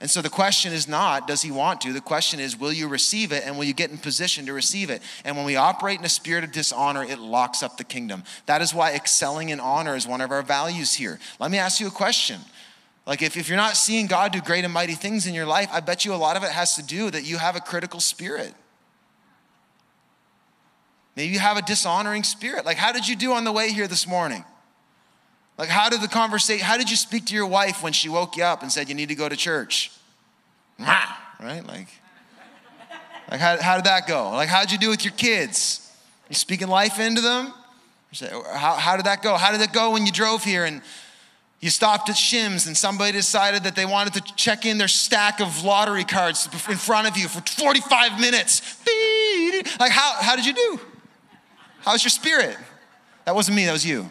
And 0.00 0.10
so 0.10 0.20
the 0.20 0.28
question 0.28 0.72
is 0.72 0.88
not, 0.88 1.26
does 1.26 1.42
he 1.42 1.50
want 1.50 1.80
to? 1.82 1.92
The 1.92 2.00
question 2.00 2.40
is, 2.40 2.58
will 2.58 2.72
you 2.72 2.88
receive 2.88 3.32
it 3.32 3.44
and 3.46 3.56
will 3.56 3.64
you 3.64 3.72
get 3.72 3.90
in 3.90 3.96
position 3.96 4.44
to 4.46 4.52
receive 4.52 4.90
it? 4.90 5.02
And 5.24 5.36
when 5.36 5.46
we 5.46 5.56
operate 5.56 5.98
in 5.98 6.04
a 6.04 6.10
spirit 6.10 6.44
of 6.44 6.52
dishonor, 6.52 7.04
it 7.04 7.18
locks 7.18 7.62
up 7.62 7.78
the 7.78 7.84
kingdom. 7.84 8.24
That 8.46 8.60
is 8.60 8.74
why 8.74 8.92
excelling 8.92 9.48
in 9.48 9.60
honor 9.60 9.96
is 9.96 10.06
one 10.06 10.20
of 10.20 10.30
our 10.30 10.42
values 10.42 10.94
here. 10.94 11.18
Let 11.38 11.50
me 11.50 11.58
ask 11.58 11.80
you 11.80 11.86
a 11.86 11.92
question. 11.92 12.40
Like, 13.06 13.22
if, 13.22 13.36
if 13.36 13.48
you're 13.48 13.56
not 13.56 13.76
seeing 13.76 14.06
God 14.06 14.32
do 14.32 14.40
great 14.40 14.64
and 14.64 14.72
mighty 14.72 14.94
things 14.94 15.26
in 15.26 15.34
your 15.34 15.46
life, 15.46 15.68
I 15.72 15.80
bet 15.80 16.04
you 16.04 16.12
a 16.12 16.16
lot 16.16 16.36
of 16.36 16.42
it 16.42 16.50
has 16.50 16.76
to 16.76 16.82
do 16.82 17.10
that 17.10 17.24
you 17.24 17.38
have 17.38 17.54
a 17.54 17.60
critical 17.60 18.00
spirit. 18.00 18.54
Maybe 21.16 21.32
you 21.32 21.38
have 21.38 21.56
a 21.56 21.62
dishonoring 21.62 22.24
spirit. 22.24 22.66
Like, 22.66 22.78
how 22.78 22.92
did 22.92 23.06
you 23.06 23.14
do 23.14 23.32
on 23.32 23.44
the 23.44 23.52
way 23.52 23.70
here 23.70 23.86
this 23.86 24.06
morning? 24.06 24.44
Like, 25.56 25.68
how 25.68 25.88
did 25.88 26.00
the 26.00 26.08
conversation, 26.08 26.64
how 26.64 26.76
did 26.76 26.90
you 26.90 26.96
speak 26.96 27.26
to 27.26 27.34
your 27.34 27.46
wife 27.46 27.82
when 27.82 27.92
she 27.92 28.08
woke 28.08 28.36
you 28.36 28.42
up 28.44 28.62
and 28.62 28.72
said 28.72 28.88
you 28.88 28.94
need 28.94 29.08
to 29.08 29.14
go 29.14 29.28
to 29.28 29.36
church? 29.36 29.92
Right? 31.40 31.66
Like, 31.66 31.88
like 33.30 33.40
how, 33.40 33.60
how 33.60 33.76
did 33.76 33.84
that 33.84 34.06
go? 34.06 34.30
Like, 34.30 34.48
how'd 34.48 34.72
you 34.72 34.78
do 34.78 34.88
with 34.88 35.04
your 35.04 35.14
kids? 35.14 35.80
You 36.28 36.34
speaking 36.34 36.68
life 36.68 36.98
into 36.98 37.20
them? 37.20 37.52
How, 38.52 38.74
how 38.74 38.96
did 38.96 39.06
that 39.06 39.22
go? 39.22 39.36
How 39.36 39.52
did 39.52 39.60
it 39.60 39.72
go 39.72 39.92
when 39.92 40.06
you 40.06 40.12
drove 40.12 40.42
here 40.42 40.64
and 40.64 40.82
you 41.60 41.70
stopped 41.70 42.08
at 42.08 42.16
Shims 42.16 42.66
and 42.66 42.76
somebody 42.76 43.12
decided 43.12 43.64
that 43.64 43.74
they 43.74 43.86
wanted 43.86 44.14
to 44.14 44.34
check 44.34 44.66
in 44.66 44.78
their 44.78 44.88
stack 44.88 45.40
of 45.40 45.64
lottery 45.64 46.04
cards 46.04 46.48
in 46.68 46.76
front 46.76 47.08
of 47.08 47.16
you 47.16 47.28
for 47.28 47.40
45 47.40 48.20
minutes? 48.20 48.80
Like, 49.78 49.92
how, 49.92 50.14
how 50.20 50.36
did 50.36 50.46
you 50.46 50.52
do? 50.52 50.80
How's 51.80 52.02
your 52.02 52.10
spirit? 52.10 52.56
That 53.24 53.34
wasn't 53.34 53.56
me, 53.56 53.66
that 53.66 53.72
was 53.72 53.86
you. 53.86 54.08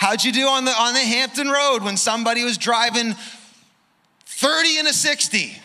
How'd 0.00 0.24
you 0.24 0.32
do 0.32 0.46
on 0.48 0.64
the, 0.64 0.70
on 0.70 0.94
the 0.94 1.00
Hampton 1.00 1.50
Road 1.50 1.82
when 1.82 1.98
somebody 1.98 2.42
was 2.42 2.56
driving 2.56 3.14
30 4.24 4.78
and 4.78 4.88
a 4.88 4.94
60? 4.94 5.58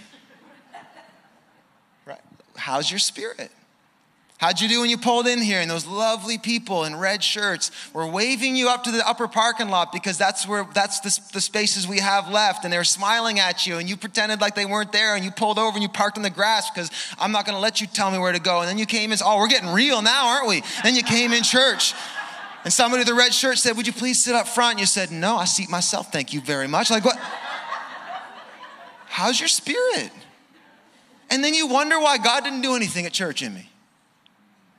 Right. 2.06 2.20
How's 2.58 2.92
your 2.92 3.00
spirit? 3.00 3.50
How'd 4.38 4.60
you 4.60 4.68
do 4.68 4.82
when 4.82 4.90
you 4.90 4.98
pulled 4.98 5.26
in 5.28 5.40
here 5.40 5.62
and 5.62 5.72
those 5.72 5.88
lovely 5.88 6.38
people 6.38 6.84
in 6.84 6.98
red 6.98 7.24
shirts 7.24 7.72
were 7.94 8.06
waving 8.06 8.58
you 8.58 8.68
up 8.68 8.84
to 8.84 8.92
the 8.92 9.08
upper 9.08 9.30
parking 9.30 9.70
lot 9.70 9.94
because 9.94 10.18
that's 10.18 10.46
where 10.46 10.68
that's 10.74 11.00
the, 11.00 11.18
the, 11.32 11.40
spaces 11.40 11.88
we 11.88 12.00
have 12.00 12.30
left 12.30 12.66
and 12.66 12.74
they 12.74 12.78
were 12.78 12.84
smiling 12.84 13.40
at 13.40 13.66
you 13.66 13.78
and 13.78 13.88
you 13.88 13.96
pretended 13.96 14.42
like 14.42 14.54
they 14.54 14.66
weren't 14.66 14.92
there 14.92 15.16
and 15.16 15.24
you 15.24 15.32
pulled 15.32 15.58
over 15.58 15.76
and 15.76 15.82
you 15.82 15.88
parked 15.88 16.18
in 16.18 16.24
the 16.24 16.30
grass 16.30 16.70
because 16.70 16.92
I'm 17.18 17.32
not 17.32 17.46
going 17.46 17.56
to 17.56 17.62
let 17.62 17.80
you 17.80 17.88
tell 17.88 18.12
me 18.12 18.18
where 18.18 18.34
to 18.34 18.40
go 18.42 18.60
and 18.60 18.68
then 18.68 18.78
you 18.78 18.86
came 18.86 19.14
in 19.14 19.20
oh 19.24 19.38
we're 19.38 19.48
getting 19.48 19.70
real 19.70 20.02
now 20.02 20.28
aren't 20.28 20.50
we 20.50 20.62
then 20.84 20.96
you 20.96 21.04
came 21.04 21.32
in 21.32 21.42
church 21.42 21.94
and 22.66 22.74
somebody 22.74 23.02
with 23.02 23.10
a 23.10 23.14
red 23.14 23.32
shirt 23.34 23.60
said, 23.60 23.78
Would 23.78 23.86
you 23.86 23.94
please 23.94 24.22
sit 24.22 24.34
up 24.34 24.48
front? 24.48 24.72
And 24.72 24.80
you 24.80 24.88
said, 24.88 25.12
No, 25.12 25.38
I 25.38 25.46
seat 25.46 25.70
myself, 25.70 26.12
thank 26.12 26.34
you 26.34 26.42
very 26.42 26.68
much. 26.68 26.90
Like, 26.90 27.06
what? 27.06 27.18
How's 29.08 29.40
your 29.40 29.48
spirit? 29.48 30.12
And 31.30 31.44
then 31.44 31.54
you 31.54 31.68
wonder 31.68 32.00
why 32.00 32.18
God 32.18 32.44
didn't 32.44 32.62
do 32.62 32.76
anything 32.76 33.06
at 33.06 33.14
church 33.14 33.42
in 33.42 33.54
me. 33.54 33.70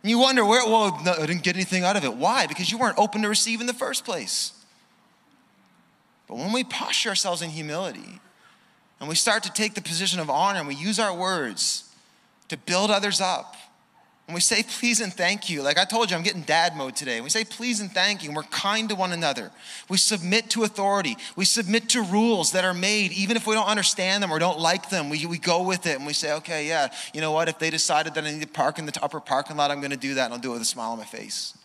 And 0.03 0.11
you 0.11 0.19
wonder, 0.19 0.45
where, 0.45 0.65
well, 0.65 1.01
no, 1.05 1.13
I 1.13 1.27
didn't 1.27 1.43
get 1.43 1.57
anything 1.57 1.85
out 1.85 1.97
of 1.97 2.05
it. 2.05 2.15
Why? 2.15 2.47
Because 2.47 2.71
you 2.71 2.79
weren't 2.79 2.99
open 2.99 3.23
to 3.23 3.29
receive 3.29 3.61
in 3.61 3.67
the 3.67 3.73
first 3.73 4.05
place. 4.05 4.53
But 6.29 6.37
when 6.37 6.53
we 6.53 6.65
posture 6.65 7.09
ourselves 7.09 7.41
in 7.41 7.51
humility 7.51 8.21
and 9.01 9.09
we 9.09 9.15
start 9.15 9.43
to 9.45 9.53
take 9.53 9.75
the 9.75 9.81
position 9.81 10.21
of 10.21 10.29
honor 10.29 10.59
and 10.59 10.69
we 10.69 10.75
use 10.75 10.99
our 10.99 11.15
words 11.15 11.93
to 12.49 12.57
build 12.57 12.91
others 12.91 13.21
up, 13.21 13.57
when 14.27 14.35
we 14.35 14.41
say 14.41 14.65
please 14.65 15.01
and 15.01 15.13
thank 15.13 15.49
you, 15.49 15.63
like 15.63 15.79
I 15.79 15.85
told 15.85 16.11
you, 16.11 16.17
I'm 16.17 16.25
getting 16.25 16.43
dad 16.43 16.77
mode 16.77 16.97
today. 16.97 17.21
we 17.21 17.31
say 17.31 17.45
please 17.45 17.81
and 17.81 17.93
thank 17.93 18.25
you, 18.25 18.29
and 18.29 18.37
we're 18.37 18.43
kind 18.43 18.89
to 18.89 18.97
one 18.97 19.13
another. 19.13 19.53
We 19.89 19.99
submit 19.99 20.51
to 20.51 20.65
authority. 20.65 21.17
We 21.37 21.45
submit 21.45 21.89
to 21.91 22.03
rules 22.03 22.51
that 22.51 22.65
are 22.65 22.75
made, 22.75 23.13
even 23.13 23.37
if 23.37 23.47
we 23.47 23.55
don't 23.55 23.69
understand 23.69 24.25
them 24.25 24.33
or 24.33 24.41
don't 24.41 24.59
like 24.59 24.91
them. 24.91 25.11
We, 25.11 25.27
we 25.27 25.39
go 25.39 25.63
with 25.63 25.87
it 25.87 25.97
and 25.97 26.07
we 26.07 26.13
say, 26.13 26.33
okay, 26.35 26.67
yeah, 26.67 26.93
you 27.15 27.21
know 27.21 27.31
what? 27.31 27.49
If 27.49 27.61
they 27.61 27.71
decided 27.71 28.15
that 28.15 28.25
I 28.25 28.33
need 28.33 28.43
to 28.43 28.49
park 28.49 28.81
in 28.81 28.87
the 28.87 28.99
upper 29.01 29.21
parking 29.21 29.57
lot, 29.57 29.71
I'm 29.71 29.79
going 29.81 29.93
to 29.93 29.97
do 29.97 30.15
that, 30.15 30.25
and 30.25 30.35
I'll 30.35 30.41
do 30.41 30.51
it 30.51 30.55
with 30.55 30.63
a 30.63 30.67
smile 30.67 30.91
on 30.91 30.99
my 30.99 31.05
face. 31.05 31.57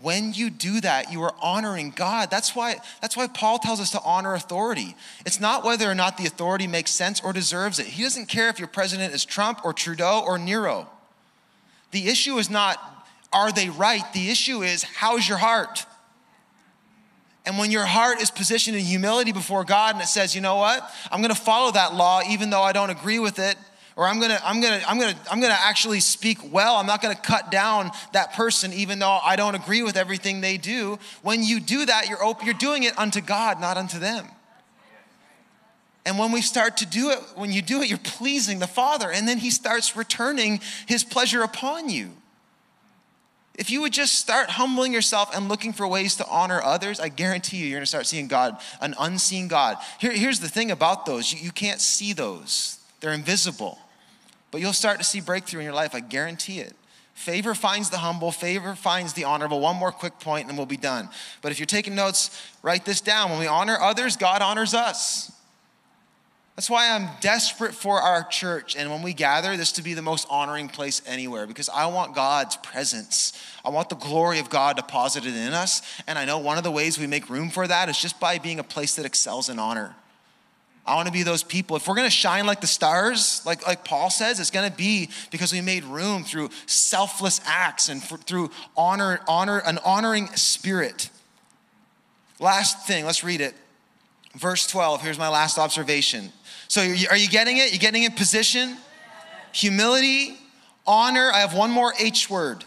When 0.00 0.32
you 0.32 0.50
do 0.50 0.80
that, 0.80 1.12
you 1.12 1.22
are 1.22 1.34
honoring 1.40 1.92
God. 1.94 2.30
That's 2.32 2.56
why, 2.56 2.76
that's 3.00 3.16
why 3.16 3.28
Paul 3.28 3.60
tells 3.60 3.78
us 3.78 3.90
to 3.90 4.00
honor 4.02 4.34
authority. 4.34 4.96
It's 5.24 5.38
not 5.38 5.62
whether 5.62 5.88
or 5.88 5.94
not 5.94 6.16
the 6.16 6.26
authority 6.26 6.66
makes 6.66 6.90
sense 6.90 7.20
or 7.20 7.32
deserves 7.32 7.78
it. 7.78 7.86
He 7.86 8.02
doesn't 8.02 8.26
care 8.26 8.48
if 8.48 8.58
your 8.58 8.68
president 8.68 9.14
is 9.14 9.24
Trump 9.24 9.60
or 9.64 9.72
Trudeau 9.72 10.24
or 10.26 10.36
Nero. 10.36 10.88
The 11.92 12.08
issue 12.08 12.38
is 12.38 12.50
not, 12.50 12.78
are 13.32 13.52
they 13.52 13.68
right? 13.68 14.02
The 14.12 14.30
issue 14.30 14.62
is, 14.62 14.82
how's 14.82 15.28
your 15.28 15.38
heart? 15.38 15.86
And 17.44 17.58
when 17.58 17.70
your 17.70 17.84
heart 17.84 18.20
is 18.20 18.30
positioned 18.30 18.76
in 18.76 18.84
humility 18.84 19.32
before 19.32 19.64
God 19.64 19.94
and 19.94 20.02
it 20.02 20.06
says, 20.06 20.34
you 20.34 20.40
know 20.40 20.56
what? 20.56 20.88
I'm 21.10 21.20
going 21.20 21.34
to 21.34 21.40
follow 21.40 21.72
that 21.72 21.94
law 21.94 22.20
even 22.28 22.50
though 22.50 22.62
I 22.62 22.72
don't 22.72 22.90
agree 22.90 23.18
with 23.18 23.38
it, 23.38 23.56
or 23.96 24.06
I'm 24.06 24.20
going 24.20 24.30
to 24.30 24.40
I'm 24.46 24.62
to 24.62 24.82
I'm 24.88 24.98
to 25.00 25.16
I'm 25.30 25.40
to 25.40 25.48
actually 25.48 26.00
speak 26.00 26.38
well. 26.52 26.76
I'm 26.76 26.86
not 26.86 27.02
going 27.02 27.14
to 27.14 27.20
cut 27.20 27.50
down 27.50 27.90
that 28.12 28.32
person 28.32 28.72
even 28.72 29.00
though 29.00 29.18
I 29.22 29.36
don't 29.36 29.54
agree 29.54 29.82
with 29.82 29.96
everything 29.96 30.40
they 30.40 30.56
do. 30.56 30.98
When 31.22 31.42
you 31.42 31.60
do 31.60 31.84
that, 31.84 32.08
you're 32.08 32.22
open, 32.22 32.46
you're 32.46 32.54
doing 32.54 32.84
it 32.84 32.98
unto 32.98 33.20
God, 33.20 33.60
not 33.60 33.76
unto 33.76 33.98
them. 33.98 34.28
And 36.04 36.18
when 36.18 36.32
we 36.32 36.42
start 36.42 36.78
to 36.78 36.86
do 36.86 37.10
it, 37.10 37.18
when 37.36 37.52
you 37.52 37.62
do 37.62 37.80
it, 37.80 37.88
you're 37.88 37.98
pleasing 37.98 38.58
the 38.58 38.66
Father, 38.66 39.10
and 39.10 39.28
then 39.28 39.38
He 39.38 39.50
starts 39.50 39.96
returning 39.96 40.60
His 40.86 41.04
pleasure 41.04 41.42
upon 41.42 41.88
you. 41.88 42.10
If 43.54 43.70
you 43.70 43.82
would 43.82 43.92
just 43.92 44.14
start 44.14 44.50
humbling 44.50 44.92
yourself 44.92 45.34
and 45.34 45.48
looking 45.48 45.72
for 45.72 45.86
ways 45.86 46.16
to 46.16 46.26
honor 46.26 46.60
others, 46.62 46.98
I 46.98 47.08
guarantee 47.08 47.58
you, 47.58 47.66
you're 47.66 47.78
gonna 47.78 47.86
start 47.86 48.06
seeing 48.06 48.26
God, 48.26 48.56
an 48.80 48.94
unseen 48.98 49.46
God. 49.46 49.76
Here, 50.00 50.12
here's 50.12 50.40
the 50.40 50.48
thing 50.48 50.70
about 50.70 51.06
those 51.06 51.32
you, 51.32 51.38
you 51.38 51.52
can't 51.52 51.80
see 51.80 52.12
those, 52.12 52.80
they're 53.00 53.12
invisible. 53.12 53.78
But 54.50 54.60
you'll 54.60 54.72
start 54.72 54.98
to 54.98 55.04
see 55.04 55.20
breakthrough 55.20 55.60
in 55.60 55.64
your 55.64 55.74
life, 55.74 55.94
I 55.94 56.00
guarantee 56.00 56.60
it. 56.60 56.74
Favor 57.14 57.54
finds 57.54 57.90
the 57.90 57.98
humble, 57.98 58.32
favor 58.32 58.74
finds 58.74 59.12
the 59.12 59.24
honorable. 59.24 59.60
One 59.60 59.76
more 59.76 59.92
quick 59.92 60.18
point 60.18 60.48
and 60.48 60.56
we'll 60.56 60.66
be 60.66 60.76
done. 60.76 61.08
But 61.40 61.52
if 61.52 61.58
you're 61.58 61.66
taking 61.66 61.94
notes, 61.94 62.30
write 62.62 62.84
this 62.84 63.00
down. 63.00 63.30
When 63.30 63.38
we 63.38 63.46
honor 63.46 63.78
others, 63.78 64.16
God 64.16 64.42
honors 64.42 64.74
us. 64.74 65.30
That's 66.56 66.68
why 66.68 66.90
I'm 66.90 67.08
desperate 67.20 67.74
for 67.74 67.98
our 68.00 68.24
church 68.24 68.76
and 68.76 68.90
when 68.90 69.00
we 69.00 69.14
gather, 69.14 69.56
this 69.56 69.72
to 69.72 69.82
be 69.82 69.94
the 69.94 70.02
most 70.02 70.26
honoring 70.28 70.68
place 70.68 71.00
anywhere 71.06 71.46
because 71.46 71.70
I 71.70 71.86
want 71.86 72.14
God's 72.14 72.56
presence. 72.56 73.32
I 73.64 73.70
want 73.70 73.88
the 73.88 73.96
glory 73.96 74.38
of 74.38 74.50
God 74.50 74.76
deposited 74.76 75.34
in 75.34 75.54
us. 75.54 75.80
And 76.06 76.18
I 76.18 76.26
know 76.26 76.38
one 76.38 76.58
of 76.58 76.64
the 76.64 76.70
ways 76.70 76.98
we 76.98 77.06
make 77.06 77.30
room 77.30 77.48
for 77.48 77.66
that 77.66 77.88
is 77.88 77.98
just 77.98 78.20
by 78.20 78.38
being 78.38 78.58
a 78.58 78.64
place 78.64 78.96
that 78.96 79.06
excels 79.06 79.48
in 79.48 79.58
honor. 79.58 79.96
I 80.84 80.96
want 80.96 81.06
to 81.06 81.12
be 81.12 81.22
those 81.22 81.44
people. 81.44 81.76
If 81.76 81.86
we're 81.86 81.94
going 81.94 82.08
to 82.08 82.10
shine 82.10 82.44
like 82.44 82.60
the 82.60 82.66
stars, 82.66 83.40
like, 83.46 83.66
like 83.66 83.84
Paul 83.84 84.10
says, 84.10 84.40
it's 84.40 84.50
going 84.50 84.68
to 84.68 84.76
be 84.76 85.10
because 85.30 85.52
we 85.52 85.60
made 85.60 85.84
room 85.84 86.24
through 86.24 86.50
selfless 86.66 87.40
acts 87.46 87.88
and 87.88 88.02
for, 88.02 88.18
through 88.18 88.50
honor, 88.76 89.20
honor, 89.28 89.62
an 89.64 89.78
honoring 89.84 90.26
spirit. 90.34 91.08
Last 92.40 92.86
thing, 92.86 93.06
let's 93.06 93.22
read 93.22 93.40
it. 93.40 93.54
Verse 94.34 94.66
12, 94.66 95.02
here's 95.02 95.18
my 95.18 95.28
last 95.28 95.58
observation. 95.58 96.32
So, 96.68 96.80
are 96.80 97.16
you 97.16 97.28
getting 97.28 97.58
it? 97.58 97.72
You 97.72 97.78
getting 97.78 98.04
in 98.04 98.12
position? 98.12 98.76
Humility, 99.52 100.36
honor. 100.86 101.30
I 101.32 101.40
have 101.40 101.54
one 101.54 101.70
more 101.70 101.92
H 101.98 102.30
word 102.30 102.64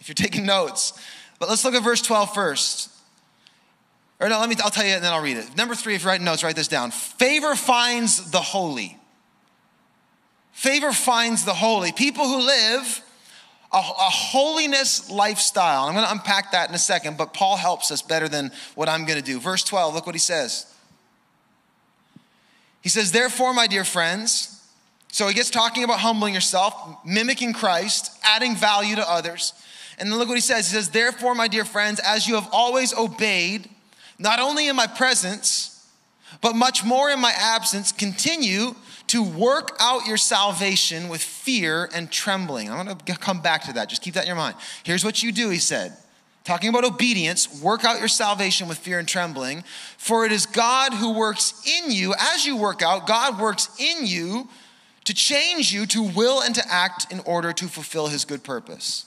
if 0.00 0.08
you're 0.08 0.14
taking 0.14 0.46
notes. 0.46 0.98
But 1.38 1.48
let's 1.48 1.64
look 1.64 1.74
at 1.74 1.82
verse 1.82 2.00
12 2.00 2.32
first. 2.32 2.90
Or 4.20 4.28
no, 4.28 4.38
let 4.38 4.48
me, 4.48 4.56
I'll 4.62 4.70
tell 4.70 4.86
you 4.86 4.92
and 4.92 5.04
then 5.04 5.12
I'll 5.12 5.22
read 5.22 5.36
it. 5.36 5.56
Number 5.56 5.74
three, 5.74 5.94
if 5.94 6.02
you're 6.02 6.12
writing 6.12 6.24
notes, 6.24 6.44
write 6.44 6.56
this 6.56 6.68
down. 6.68 6.92
Favor 6.92 7.56
finds 7.56 8.30
the 8.30 8.40
holy. 8.40 8.96
Favor 10.52 10.92
finds 10.92 11.44
the 11.44 11.54
holy. 11.54 11.92
People 11.92 12.26
who 12.26 12.38
live 12.46 13.02
a, 13.72 13.78
a 13.78 13.80
holiness 13.80 15.10
lifestyle. 15.10 15.84
I'm 15.84 15.94
going 15.94 16.04
to 16.04 16.12
unpack 16.12 16.52
that 16.52 16.68
in 16.68 16.74
a 16.74 16.78
second, 16.78 17.16
but 17.16 17.34
Paul 17.34 17.56
helps 17.56 17.90
us 17.90 18.00
better 18.00 18.28
than 18.28 18.52
what 18.76 18.88
I'm 18.88 19.04
going 19.04 19.18
to 19.18 19.24
do. 19.24 19.40
Verse 19.40 19.64
12, 19.64 19.94
look 19.94 20.06
what 20.06 20.14
he 20.14 20.20
says. 20.20 20.71
He 22.82 22.88
says, 22.88 23.12
Therefore, 23.12 23.54
my 23.54 23.66
dear 23.66 23.84
friends, 23.84 24.60
so 25.10 25.28
he 25.28 25.34
gets 25.34 25.50
talking 25.50 25.84
about 25.84 26.00
humbling 26.00 26.34
yourself, 26.34 26.74
mimicking 27.04 27.52
Christ, 27.52 28.18
adding 28.22 28.56
value 28.56 28.96
to 28.96 29.10
others. 29.10 29.52
And 29.98 30.10
then 30.10 30.18
look 30.18 30.28
what 30.28 30.36
he 30.36 30.40
says. 30.40 30.70
He 30.70 30.74
says, 30.74 30.90
Therefore, 30.90 31.34
my 31.34 31.48
dear 31.48 31.64
friends, 31.64 32.00
as 32.00 32.26
you 32.26 32.34
have 32.34 32.48
always 32.52 32.96
obeyed, 32.96 33.68
not 34.18 34.40
only 34.40 34.68
in 34.68 34.76
my 34.76 34.86
presence, 34.86 35.86
but 36.40 36.54
much 36.56 36.84
more 36.84 37.10
in 37.10 37.20
my 37.20 37.32
absence, 37.36 37.92
continue 37.92 38.74
to 39.08 39.22
work 39.22 39.76
out 39.78 40.06
your 40.06 40.16
salvation 40.16 41.08
with 41.08 41.22
fear 41.22 41.90
and 41.94 42.10
trembling. 42.10 42.70
I'm 42.70 42.96
to 42.96 43.14
come 43.16 43.42
back 43.42 43.64
to 43.64 43.74
that. 43.74 43.90
Just 43.90 44.02
keep 44.02 44.14
that 44.14 44.22
in 44.22 44.28
your 44.28 44.36
mind. 44.36 44.56
Here's 44.84 45.04
what 45.04 45.22
you 45.22 45.30
do, 45.32 45.50
he 45.50 45.58
said. 45.58 45.92
Talking 46.44 46.70
about 46.70 46.84
obedience, 46.84 47.62
work 47.62 47.84
out 47.84 48.00
your 48.00 48.08
salvation 48.08 48.66
with 48.68 48.78
fear 48.78 48.98
and 48.98 49.06
trembling. 49.06 49.62
For 49.96 50.24
it 50.24 50.32
is 50.32 50.44
God 50.44 50.92
who 50.92 51.14
works 51.14 51.62
in 51.66 51.92
you. 51.92 52.14
As 52.18 52.44
you 52.44 52.56
work 52.56 52.82
out, 52.82 53.06
God 53.06 53.40
works 53.40 53.68
in 53.78 54.06
you 54.06 54.48
to 55.04 55.14
change 55.14 55.72
you 55.72 55.86
to 55.86 56.02
will 56.02 56.40
and 56.40 56.54
to 56.54 56.62
act 56.68 57.12
in 57.12 57.20
order 57.20 57.52
to 57.52 57.66
fulfill 57.66 58.08
his 58.08 58.24
good 58.24 58.42
purpose. 58.42 59.06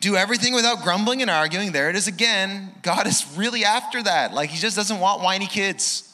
Do 0.00 0.16
everything 0.16 0.54
without 0.54 0.82
grumbling 0.82 1.22
and 1.22 1.30
arguing. 1.30 1.72
There 1.72 1.90
it 1.90 1.96
is 1.96 2.06
again. 2.06 2.72
God 2.82 3.06
is 3.06 3.26
really 3.36 3.64
after 3.64 4.02
that. 4.02 4.32
Like 4.32 4.50
he 4.50 4.58
just 4.58 4.76
doesn't 4.76 5.00
want 5.00 5.22
whiny 5.22 5.46
kids. 5.46 6.07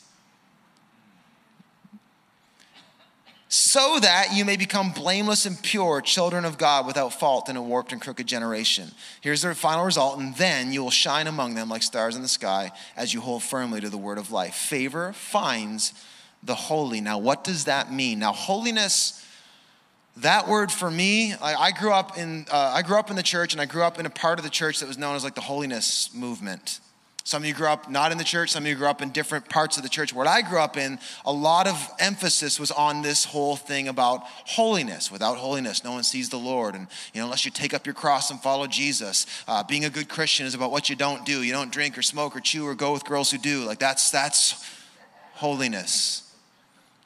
So 3.54 4.00
that 4.00 4.34
you 4.34 4.44
may 4.44 4.56
become 4.56 4.90
blameless 4.90 5.46
and 5.46 5.62
pure, 5.62 6.00
children 6.00 6.44
of 6.44 6.58
God 6.58 6.88
without 6.88 7.12
fault 7.12 7.48
in 7.48 7.54
a 7.54 7.62
warped 7.62 7.92
and 7.92 8.00
crooked 8.00 8.26
generation. 8.26 8.90
Here's 9.20 9.42
the 9.42 9.54
final 9.54 9.84
result, 9.84 10.18
and 10.18 10.34
then 10.34 10.72
you 10.72 10.82
will 10.82 10.90
shine 10.90 11.28
among 11.28 11.54
them 11.54 11.68
like 11.68 11.84
stars 11.84 12.16
in 12.16 12.22
the 12.22 12.26
sky 12.26 12.72
as 12.96 13.14
you 13.14 13.20
hold 13.20 13.44
firmly 13.44 13.80
to 13.80 13.88
the 13.88 13.96
word 13.96 14.18
of 14.18 14.32
life. 14.32 14.56
Favor 14.56 15.12
finds 15.12 15.94
the 16.42 16.56
holy. 16.56 17.00
Now, 17.00 17.18
what 17.18 17.44
does 17.44 17.66
that 17.66 17.92
mean? 17.92 18.18
Now, 18.18 18.32
holiness, 18.32 19.24
that 20.16 20.48
word 20.48 20.72
for 20.72 20.90
me, 20.90 21.34
I, 21.34 21.54
I 21.54 21.70
grew 21.70 21.92
up 21.92 22.18
in 22.18 22.46
uh, 22.50 22.72
I 22.74 22.82
grew 22.82 22.98
up 22.98 23.08
in 23.08 23.14
the 23.14 23.22
church, 23.22 23.52
and 23.54 23.60
I 23.62 23.66
grew 23.66 23.84
up 23.84 24.00
in 24.00 24.06
a 24.06 24.10
part 24.10 24.40
of 24.40 24.44
the 24.44 24.50
church 24.50 24.80
that 24.80 24.88
was 24.88 24.98
known 24.98 25.14
as 25.14 25.22
like 25.22 25.36
the 25.36 25.40
holiness 25.40 26.12
movement. 26.12 26.80
Some 27.26 27.42
of 27.42 27.48
you 27.48 27.54
grew 27.54 27.68
up 27.68 27.90
not 27.90 28.12
in 28.12 28.18
the 28.18 28.24
church, 28.24 28.50
some 28.50 28.64
of 28.64 28.68
you 28.68 28.74
grew 28.74 28.86
up 28.86 29.00
in 29.00 29.08
different 29.08 29.48
parts 29.48 29.78
of 29.78 29.82
the 29.82 29.88
church. 29.88 30.12
What 30.12 30.26
I 30.26 30.42
grew 30.42 30.58
up 30.58 30.76
in, 30.76 30.98
a 31.24 31.32
lot 31.32 31.66
of 31.66 31.90
emphasis 31.98 32.60
was 32.60 32.70
on 32.70 33.00
this 33.00 33.24
whole 33.24 33.56
thing 33.56 33.88
about 33.88 34.20
holiness. 34.24 35.10
Without 35.10 35.38
holiness, 35.38 35.82
no 35.82 35.92
one 35.92 36.02
sees 36.02 36.28
the 36.28 36.36
Lord. 36.36 36.74
And, 36.74 36.86
you 37.14 37.20
know, 37.20 37.24
unless 37.24 37.46
you 37.46 37.50
take 37.50 37.72
up 37.72 37.86
your 37.86 37.94
cross 37.94 38.30
and 38.30 38.38
follow 38.38 38.66
Jesus, 38.66 39.26
uh, 39.48 39.62
being 39.62 39.86
a 39.86 39.90
good 39.90 40.10
Christian 40.10 40.44
is 40.44 40.54
about 40.54 40.70
what 40.70 40.90
you 40.90 40.96
don't 40.96 41.24
do. 41.24 41.42
You 41.42 41.52
don't 41.52 41.72
drink 41.72 41.96
or 41.96 42.02
smoke 42.02 42.36
or 42.36 42.40
chew 42.40 42.66
or 42.66 42.74
go 42.74 42.92
with 42.92 43.06
girls 43.06 43.30
who 43.30 43.38
do. 43.38 43.64
Like, 43.64 43.78
that's, 43.78 44.10
that's 44.10 44.70
holiness. 45.32 46.30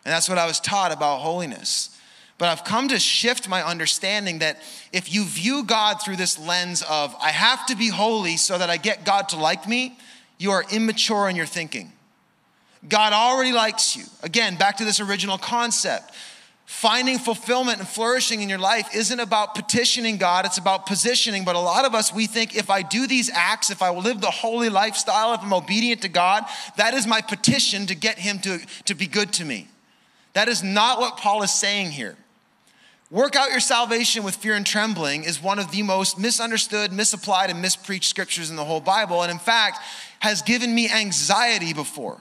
And 0.04 0.12
that's 0.12 0.28
what 0.28 0.36
I 0.36 0.46
was 0.46 0.58
taught 0.58 0.90
about 0.90 1.18
holiness. 1.18 1.96
But 2.38 2.48
I've 2.48 2.64
come 2.64 2.88
to 2.88 2.98
shift 2.98 3.48
my 3.48 3.62
understanding 3.64 4.40
that 4.40 4.58
if 4.92 5.12
you 5.12 5.24
view 5.24 5.64
God 5.64 6.02
through 6.02 6.16
this 6.16 6.40
lens 6.40 6.82
of, 6.82 7.14
I 7.22 7.30
have 7.30 7.66
to 7.66 7.76
be 7.76 7.88
holy 7.88 8.36
so 8.36 8.58
that 8.58 8.68
I 8.68 8.78
get 8.78 9.04
God 9.04 9.28
to 9.30 9.36
like 9.36 9.68
me, 9.68 9.96
you 10.38 10.52
are 10.52 10.64
immature 10.70 11.28
in 11.28 11.36
your 11.36 11.46
thinking. 11.46 11.92
God 12.88 13.12
already 13.12 13.52
likes 13.52 13.96
you. 13.96 14.04
Again, 14.22 14.56
back 14.56 14.76
to 14.76 14.84
this 14.84 15.00
original 15.00 15.36
concept. 15.36 16.12
Finding 16.64 17.18
fulfillment 17.18 17.78
and 17.78 17.88
flourishing 17.88 18.42
in 18.42 18.48
your 18.48 18.58
life 18.58 18.94
isn't 18.94 19.20
about 19.20 19.54
petitioning 19.54 20.18
God, 20.18 20.44
it's 20.44 20.58
about 20.58 20.84
positioning. 20.84 21.44
But 21.44 21.56
a 21.56 21.60
lot 21.60 21.86
of 21.86 21.94
us, 21.94 22.12
we 22.12 22.26
think 22.26 22.54
if 22.54 22.68
I 22.68 22.82
do 22.82 23.06
these 23.06 23.30
acts, 23.32 23.70
if 23.70 23.80
I 23.80 23.90
live 23.90 24.20
the 24.20 24.30
holy 24.30 24.68
lifestyle, 24.68 25.32
if 25.32 25.40
I'm 25.40 25.54
obedient 25.54 26.02
to 26.02 26.08
God, 26.08 26.44
that 26.76 26.92
is 26.92 27.06
my 27.06 27.22
petition 27.22 27.86
to 27.86 27.94
get 27.94 28.18
Him 28.18 28.38
to, 28.40 28.60
to 28.84 28.94
be 28.94 29.06
good 29.06 29.32
to 29.34 29.46
me. 29.46 29.66
That 30.34 30.48
is 30.48 30.62
not 30.62 31.00
what 31.00 31.16
Paul 31.16 31.42
is 31.42 31.52
saying 31.52 31.90
here. 31.92 32.16
Work 33.10 33.34
out 33.34 33.50
your 33.50 33.60
salvation 33.60 34.22
with 34.22 34.36
fear 34.36 34.52
and 34.52 34.66
trembling 34.66 35.24
is 35.24 35.42
one 35.42 35.58
of 35.58 35.70
the 35.70 35.82
most 35.82 36.18
misunderstood, 36.18 36.92
misapplied, 36.92 37.48
and 37.48 37.62
mispreached 37.62 38.10
scriptures 38.10 38.50
in 38.50 38.56
the 38.56 38.64
whole 38.64 38.80
Bible. 38.80 39.22
And 39.22 39.32
in 39.32 39.38
fact, 39.38 39.78
has 40.20 40.42
given 40.42 40.74
me 40.74 40.88
anxiety 40.90 41.72
before. 41.72 42.20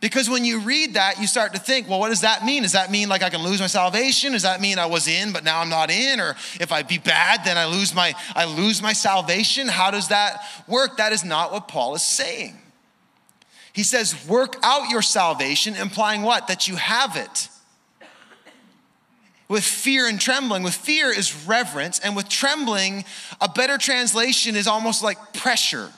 Because 0.00 0.30
when 0.30 0.44
you 0.44 0.60
read 0.60 0.94
that, 0.94 1.20
you 1.20 1.26
start 1.26 1.54
to 1.54 1.60
think, 1.60 1.88
well, 1.88 1.98
what 1.98 2.10
does 2.10 2.20
that 2.20 2.44
mean? 2.44 2.62
Does 2.62 2.72
that 2.72 2.90
mean 2.90 3.08
like 3.08 3.22
I 3.22 3.30
can 3.30 3.42
lose 3.42 3.58
my 3.58 3.66
salvation? 3.66 4.32
Does 4.32 4.42
that 4.42 4.60
mean 4.60 4.78
I 4.78 4.86
was 4.86 5.08
in, 5.08 5.32
but 5.32 5.42
now 5.42 5.60
I'm 5.60 5.68
not 5.68 5.90
in? 5.90 6.20
Or 6.20 6.36
if 6.60 6.70
I 6.70 6.82
be 6.82 6.98
bad, 6.98 7.44
then 7.44 7.58
I 7.58 7.66
lose 7.66 7.92
my 7.92 8.14
I 8.36 8.44
lose 8.44 8.80
my 8.80 8.92
salvation? 8.92 9.66
How 9.66 9.90
does 9.90 10.08
that 10.08 10.40
work? 10.68 10.98
That 10.98 11.12
is 11.12 11.24
not 11.24 11.50
what 11.50 11.66
Paul 11.66 11.96
is 11.96 12.02
saying. 12.02 12.56
He 13.72 13.82
says, 13.82 14.26
work 14.28 14.56
out 14.62 14.88
your 14.88 15.02
salvation, 15.02 15.74
implying 15.74 16.22
what? 16.22 16.46
That 16.46 16.68
you 16.68 16.76
have 16.76 17.16
it 17.16 17.48
with 19.48 19.64
fear 19.64 20.06
and 20.06 20.20
trembling. 20.20 20.62
With 20.62 20.74
fear 20.74 21.10
is 21.10 21.46
reverence, 21.46 21.98
and 21.98 22.14
with 22.14 22.28
trembling, 22.28 23.04
a 23.40 23.48
better 23.48 23.78
translation 23.78 24.54
is 24.54 24.66
almost 24.66 25.02
like 25.02 25.32
pressure. 25.32 25.92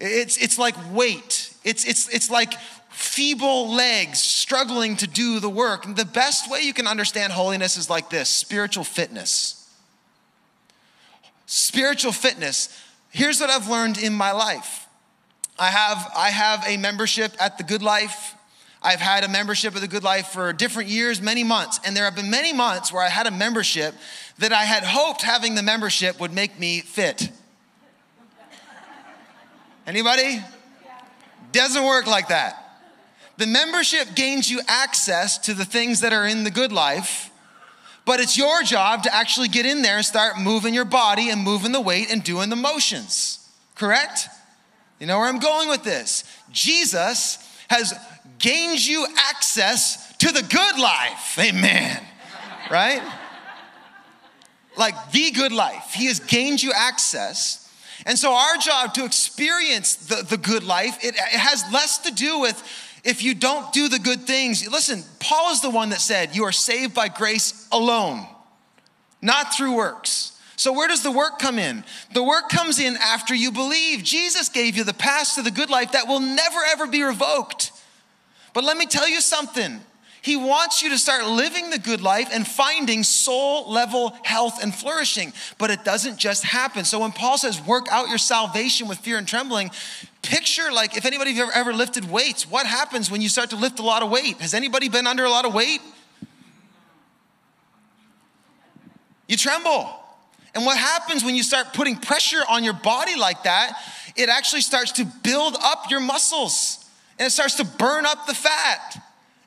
It's, 0.00 0.36
it's 0.38 0.58
like 0.58 0.74
weight, 0.92 1.54
it's, 1.64 1.84
it's, 1.86 2.08
it's 2.08 2.30
like 2.30 2.54
feeble 2.90 3.72
legs 3.72 4.18
struggling 4.18 4.96
to 4.96 5.06
do 5.06 5.40
the 5.40 5.48
work. 5.48 5.94
The 5.94 6.04
best 6.04 6.50
way 6.50 6.62
you 6.62 6.72
can 6.72 6.86
understand 6.86 7.32
holiness 7.32 7.76
is 7.76 7.88
like 7.88 8.10
this 8.10 8.28
spiritual 8.28 8.84
fitness. 8.84 9.56
Spiritual 11.46 12.12
fitness. 12.12 12.76
Here's 13.10 13.40
what 13.40 13.50
I've 13.50 13.68
learned 13.68 13.98
in 13.98 14.14
my 14.14 14.32
life. 14.32 14.86
I 15.58 15.66
have, 15.66 16.10
I 16.16 16.30
have 16.30 16.64
a 16.66 16.76
membership 16.76 17.32
at 17.38 17.58
the 17.58 17.64
Good 17.64 17.82
Life 17.82 18.34
I've 18.82 19.00
had 19.00 19.24
a 19.24 19.28
membership 19.28 19.74
of 19.74 19.82
the 19.82 19.88
Good 19.88 20.04
Life 20.04 20.28
for 20.28 20.52
different 20.54 20.88
years, 20.88 21.20
many 21.20 21.44
months, 21.44 21.80
and 21.84 21.94
there 21.94 22.04
have 22.04 22.16
been 22.16 22.30
many 22.30 22.52
months 22.52 22.90
where 22.90 23.02
I 23.02 23.10
had 23.10 23.26
a 23.26 23.30
membership 23.30 23.94
that 24.38 24.52
I 24.52 24.64
had 24.64 24.84
hoped 24.84 25.20
having 25.20 25.54
the 25.54 25.62
membership 25.62 26.18
would 26.18 26.32
make 26.32 26.58
me 26.58 26.80
fit. 26.80 27.28
Anybody? 29.90 30.40
Doesn't 31.50 31.84
work 31.84 32.06
like 32.06 32.28
that. 32.28 32.78
The 33.38 33.46
membership 33.48 34.14
gains 34.14 34.48
you 34.48 34.60
access 34.68 35.36
to 35.38 35.52
the 35.52 35.64
things 35.64 36.02
that 36.02 36.12
are 36.12 36.28
in 36.28 36.44
the 36.44 36.50
good 36.52 36.70
life, 36.70 37.28
but 38.04 38.20
it's 38.20 38.38
your 38.38 38.62
job 38.62 39.02
to 39.02 39.12
actually 39.12 39.48
get 39.48 39.66
in 39.66 39.82
there 39.82 39.96
and 39.96 40.06
start 40.06 40.38
moving 40.38 40.74
your 40.74 40.84
body 40.84 41.28
and 41.28 41.42
moving 41.42 41.72
the 41.72 41.80
weight 41.80 42.08
and 42.08 42.22
doing 42.22 42.50
the 42.50 42.56
motions. 42.56 43.44
Correct? 43.74 44.28
You 45.00 45.08
know 45.08 45.18
where 45.18 45.26
I'm 45.26 45.40
going 45.40 45.68
with 45.68 45.82
this? 45.82 46.22
Jesus 46.52 47.44
has 47.68 47.92
gained 48.38 48.86
you 48.86 49.08
access 49.16 50.16
to 50.18 50.30
the 50.30 50.42
good 50.42 50.78
life. 50.78 51.36
Amen. 51.36 52.00
right? 52.70 53.02
Like 54.76 55.10
the 55.10 55.32
good 55.32 55.50
life. 55.50 55.94
He 55.94 56.06
has 56.06 56.20
gained 56.20 56.62
you 56.62 56.70
access. 56.72 57.59
And 58.06 58.18
so, 58.18 58.32
our 58.32 58.56
job 58.56 58.94
to 58.94 59.04
experience 59.04 59.96
the, 59.96 60.22
the 60.22 60.36
good 60.36 60.62
life, 60.62 60.98
it, 61.02 61.14
it 61.14 61.18
has 61.18 61.64
less 61.72 61.98
to 61.98 62.12
do 62.12 62.40
with 62.40 62.62
if 63.04 63.22
you 63.22 63.34
don't 63.34 63.72
do 63.72 63.88
the 63.88 63.98
good 63.98 64.22
things. 64.22 64.68
Listen, 64.70 65.02
Paul 65.18 65.52
is 65.52 65.60
the 65.60 65.70
one 65.70 65.90
that 65.90 66.00
said, 66.00 66.34
You 66.34 66.44
are 66.44 66.52
saved 66.52 66.94
by 66.94 67.08
grace 67.08 67.68
alone, 67.72 68.26
not 69.20 69.54
through 69.54 69.76
works. 69.76 70.38
So, 70.56 70.72
where 70.72 70.88
does 70.88 71.02
the 71.02 71.10
work 71.10 71.38
come 71.38 71.58
in? 71.58 71.84
The 72.12 72.22
work 72.22 72.50
comes 72.50 72.78
in 72.78 72.96
after 72.96 73.34
you 73.34 73.50
believe. 73.50 74.02
Jesus 74.02 74.48
gave 74.50 74.76
you 74.76 74.84
the 74.84 74.92
path 74.92 75.34
to 75.36 75.42
the 75.42 75.50
good 75.50 75.70
life 75.70 75.92
that 75.92 76.06
will 76.06 76.20
never, 76.20 76.58
ever 76.70 76.86
be 76.86 77.02
revoked. 77.02 77.72
But 78.52 78.64
let 78.64 78.76
me 78.76 78.86
tell 78.86 79.08
you 79.08 79.20
something. 79.20 79.80
He 80.22 80.36
wants 80.36 80.82
you 80.82 80.90
to 80.90 80.98
start 80.98 81.26
living 81.26 81.70
the 81.70 81.78
good 81.78 82.02
life 82.02 82.28
and 82.32 82.46
finding 82.46 83.02
soul 83.02 83.70
level 83.70 84.14
health 84.22 84.62
and 84.62 84.74
flourishing. 84.74 85.32
But 85.56 85.70
it 85.70 85.84
doesn't 85.84 86.18
just 86.18 86.44
happen. 86.44 86.84
So 86.84 87.00
when 87.00 87.12
Paul 87.12 87.38
says, 87.38 87.60
work 87.60 87.86
out 87.90 88.08
your 88.08 88.18
salvation 88.18 88.86
with 88.86 88.98
fear 88.98 89.16
and 89.16 89.26
trembling, 89.26 89.70
picture 90.22 90.70
like 90.72 90.96
if 90.96 91.06
anybody 91.06 91.38
ever, 91.38 91.50
ever 91.52 91.72
lifted 91.72 92.10
weights, 92.10 92.48
what 92.48 92.66
happens 92.66 93.10
when 93.10 93.22
you 93.22 93.28
start 93.28 93.50
to 93.50 93.56
lift 93.56 93.78
a 93.78 93.82
lot 93.82 94.02
of 94.02 94.10
weight? 94.10 94.36
Has 94.40 94.52
anybody 94.52 94.88
been 94.88 95.06
under 95.06 95.24
a 95.24 95.30
lot 95.30 95.46
of 95.46 95.54
weight? 95.54 95.80
You 99.26 99.36
tremble. 99.36 99.88
And 100.54 100.66
what 100.66 100.76
happens 100.76 101.24
when 101.24 101.36
you 101.36 101.42
start 101.42 101.72
putting 101.72 101.96
pressure 101.96 102.40
on 102.48 102.64
your 102.64 102.74
body 102.74 103.16
like 103.16 103.44
that? 103.44 103.80
It 104.16 104.28
actually 104.28 104.62
starts 104.62 104.92
to 104.92 105.06
build 105.22 105.56
up 105.62 105.90
your 105.90 106.00
muscles 106.00 106.84
and 107.18 107.26
it 107.26 107.30
starts 107.30 107.54
to 107.54 107.64
burn 107.64 108.04
up 108.04 108.26
the 108.26 108.34
fat. 108.34 109.00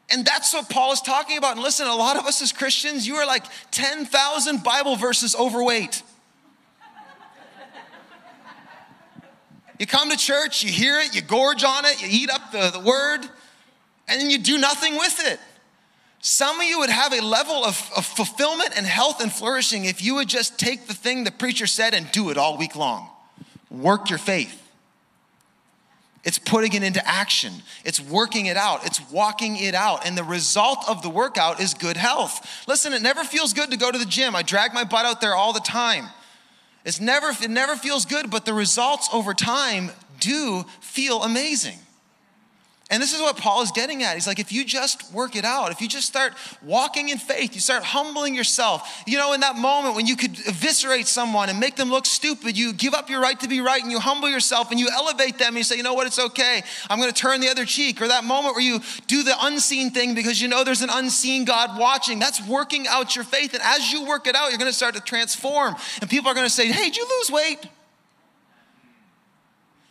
And 0.10 0.26
that's 0.26 0.54
what 0.54 0.70
Paul 0.70 0.92
is 0.92 1.02
talking 1.02 1.38
about. 1.38 1.54
And 1.54 1.64
listen, 1.64 1.88
a 1.88 1.96
lot 1.96 2.18
of 2.18 2.26
us 2.26 2.42
as 2.42 2.52
Christians, 2.52 3.08
you 3.08 3.16
are 3.16 3.26
like 3.26 3.46
10,000 3.72 4.64
Bible 4.64 4.96
verses 4.96 5.36
overweight. 5.36 6.04
You 9.80 9.88
come 9.88 10.10
to 10.12 10.18
church, 10.18 10.64
you 10.64 10.72
hear 10.72 11.00
it, 11.00 11.16
you 11.16 11.22
gorge 11.22 11.64
on 11.64 11.84
it, 11.86 12.02
you 12.02 12.08
eat 12.10 12.30
up 12.30 12.52
the, 12.52 12.70
the 12.70 12.80
word, 12.80 13.22
and 14.08 14.22
then 14.22 14.30
you 14.30 14.38
do 14.38 14.58
nothing 14.58 14.96
with 14.96 15.20
it. 15.26 15.40
Some 16.22 16.62
of 16.62 16.66
you 16.66 16.80
would 16.80 16.90
have 16.90 17.12
a 17.12 17.20
level 17.20 17.66
of, 17.66 17.92
of 17.98 18.06
fulfillment 18.06 18.70
and 18.78 18.86
health 18.86 19.22
and 19.22 19.30
flourishing 19.30 19.84
if 19.84 20.02
you 20.02 20.16
would 20.16 20.30
just 20.30 20.58
take 20.58 20.88
the 20.88 20.94
thing 20.94 21.26
the 21.26 21.32
preacher 21.32 21.68
said 21.68 21.94
and 21.94 22.10
do 22.14 22.30
it 22.30 22.38
all 22.38 22.58
week 22.58 22.78
long. 22.78 23.10
Work 23.70 24.10
your 24.10 24.20
faith. 24.20 24.63
It's 26.24 26.40
putting 26.40 26.74
it 26.74 26.84
into 26.84 27.06
action. 27.06 27.52
It's 27.84 28.00
working 28.00 28.46
it 28.46 28.56
out. 28.56 28.86
It's 28.86 29.02
walking 29.12 29.58
it 29.58 29.76
out. 29.76 30.06
And 30.06 30.18
the 30.18 30.24
result 30.24 30.80
of 30.88 31.02
the 31.02 31.10
workout 31.10 31.60
is 31.60 31.74
good 31.74 31.98
health. 31.98 32.64
Listen, 32.66 32.94
it 32.94 33.02
never 33.02 33.24
feels 33.24 33.54
good 33.54 33.72
to 33.72 33.78
go 33.78 33.92
to 33.92 33.98
the 33.98 34.06
gym. 34.06 34.36
I 34.36 34.42
drag 34.42 34.74
my 34.74 34.86
butt 34.86 35.06
out 35.06 35.20
there 35.20 35.36
all 35.36 35.52
the 35.52 35.60
time. 35.60 36.06
It's 36.86 37.02
never, 37.02 37.32
it 37.42 37.50
never 37.50 37.76
feels 37.76 38.06
good, 38.06 38.30
but 38.30 38.46
the 38.46 38.54
results 38.54 39.10
over 39.12 39.34
time 39.34 39.92
do 40.20 40.64
feel 40.80 41.24
amazing. 41.24 41.78
And 42.94 43.02
this 43.02 43.12
is 43.12 43.22
what 43.22 43.38
Paul 43.38 43.64
is 43.64 43.72
getting 43.72 44.04
at. 44.04 44.14
He's 44.14 44.28
like, 44.28 44.38
if 44.38 44.52
you 44.52 44.64
just 44.64 45.12
work 45.12 45.36
it 45.36 45.44
out, 45.44 45.72
if 45.72 45.82
you 45.82 45.88
just 45.88 46.06
start 46.06 46.34
walking 46.62 47.10
in 47.10 47.18
faith, 47.18 47.56
you 47.56 47.60
start 47.60 47.82
humbling 47.84 48.36
yourself. 48.36 49.04
You 49.08 49.18
know, 49.18 49.34
in 49.34 49.40
that 49.40 49.56
moment 49.56 49.96
when 49.96 50.06
you 50.06 50.16
could 50.16 50.38
eviscerate 50.48 51.08
someone 51.08 51.50
and 51.50 51.60
make 51.60 51.76
them 51.76 51.90
look 51.90 52.06
stupid, 52.06 52.56
you 52.56 52.72
give 52.72 52.94
up 52.94 53.10
your 53.10 53.20
right 53.20 53.40
to 53.40 53.48
be 53.48 53.62
right 53.62 53.82
and 53.82 53.92
you 53.92 54.00
humble 54.00 54.30
yourself 54.30 54.70
and 54.70 54.80
you 54.80 54.90
elevate 54.94 55.40
them 55.40 55.48
and 55.48 55.58
you 55.58 55.64
say, 55.64 55.76
you 55.76 55.82
know 55.82 55.96
what, 55.96 56.06
it's 56.06 56.20
okay. 56.20 56.62
I'm 56.88 57.00
going 57.00 57.12
to 57.12 57.20
turn 57.20 57.42
the 57.42 57.50
other 57.50 57.66
cheek. 57.66 58.00
Or 58.00 58.08
that 58.10 58.26
moment 58.26 58.54
where 58.54 58.64
you 58.64 58.80
do 59.08 59.24
the 59.24 59.34
unseen 59.42 59.90
thing 59.90 60.14
because 60.14 60.40
you 60.40 60.48
know 60.48 60.64
there's 60.64 60.84
an 60.84 60.92
unseen 60.92 61.46
God 61.46 61.80
watching. 61.80 62.20
That's 62.20 62.48
working 62.48 62.86
out 62.88 63.16
your 63.16 63.26
faith. 63.26 63.56
And 63.56 63.64
as 63.64 63.92
you 63.92 64.06
work 64.06 64.28
it 64.28 64.36
out, 64.36 64.50
you're 64.50 64.60
going 64.60 64.70
to 64.70 64.78
start 64.78 64.94
to 64.94 65.02
transform. 65.02 65.76
And 66.00 66.08
people 66.12 66.30
are 66.30 66.36
going 66.36 66.46
to 66.46 66.54
say, 66.54 66.68
hey, 66.68 66.92
did 66.92 66.98
you 66.98 67.08
lose 67.10 67.32
weight? 67.32 67.58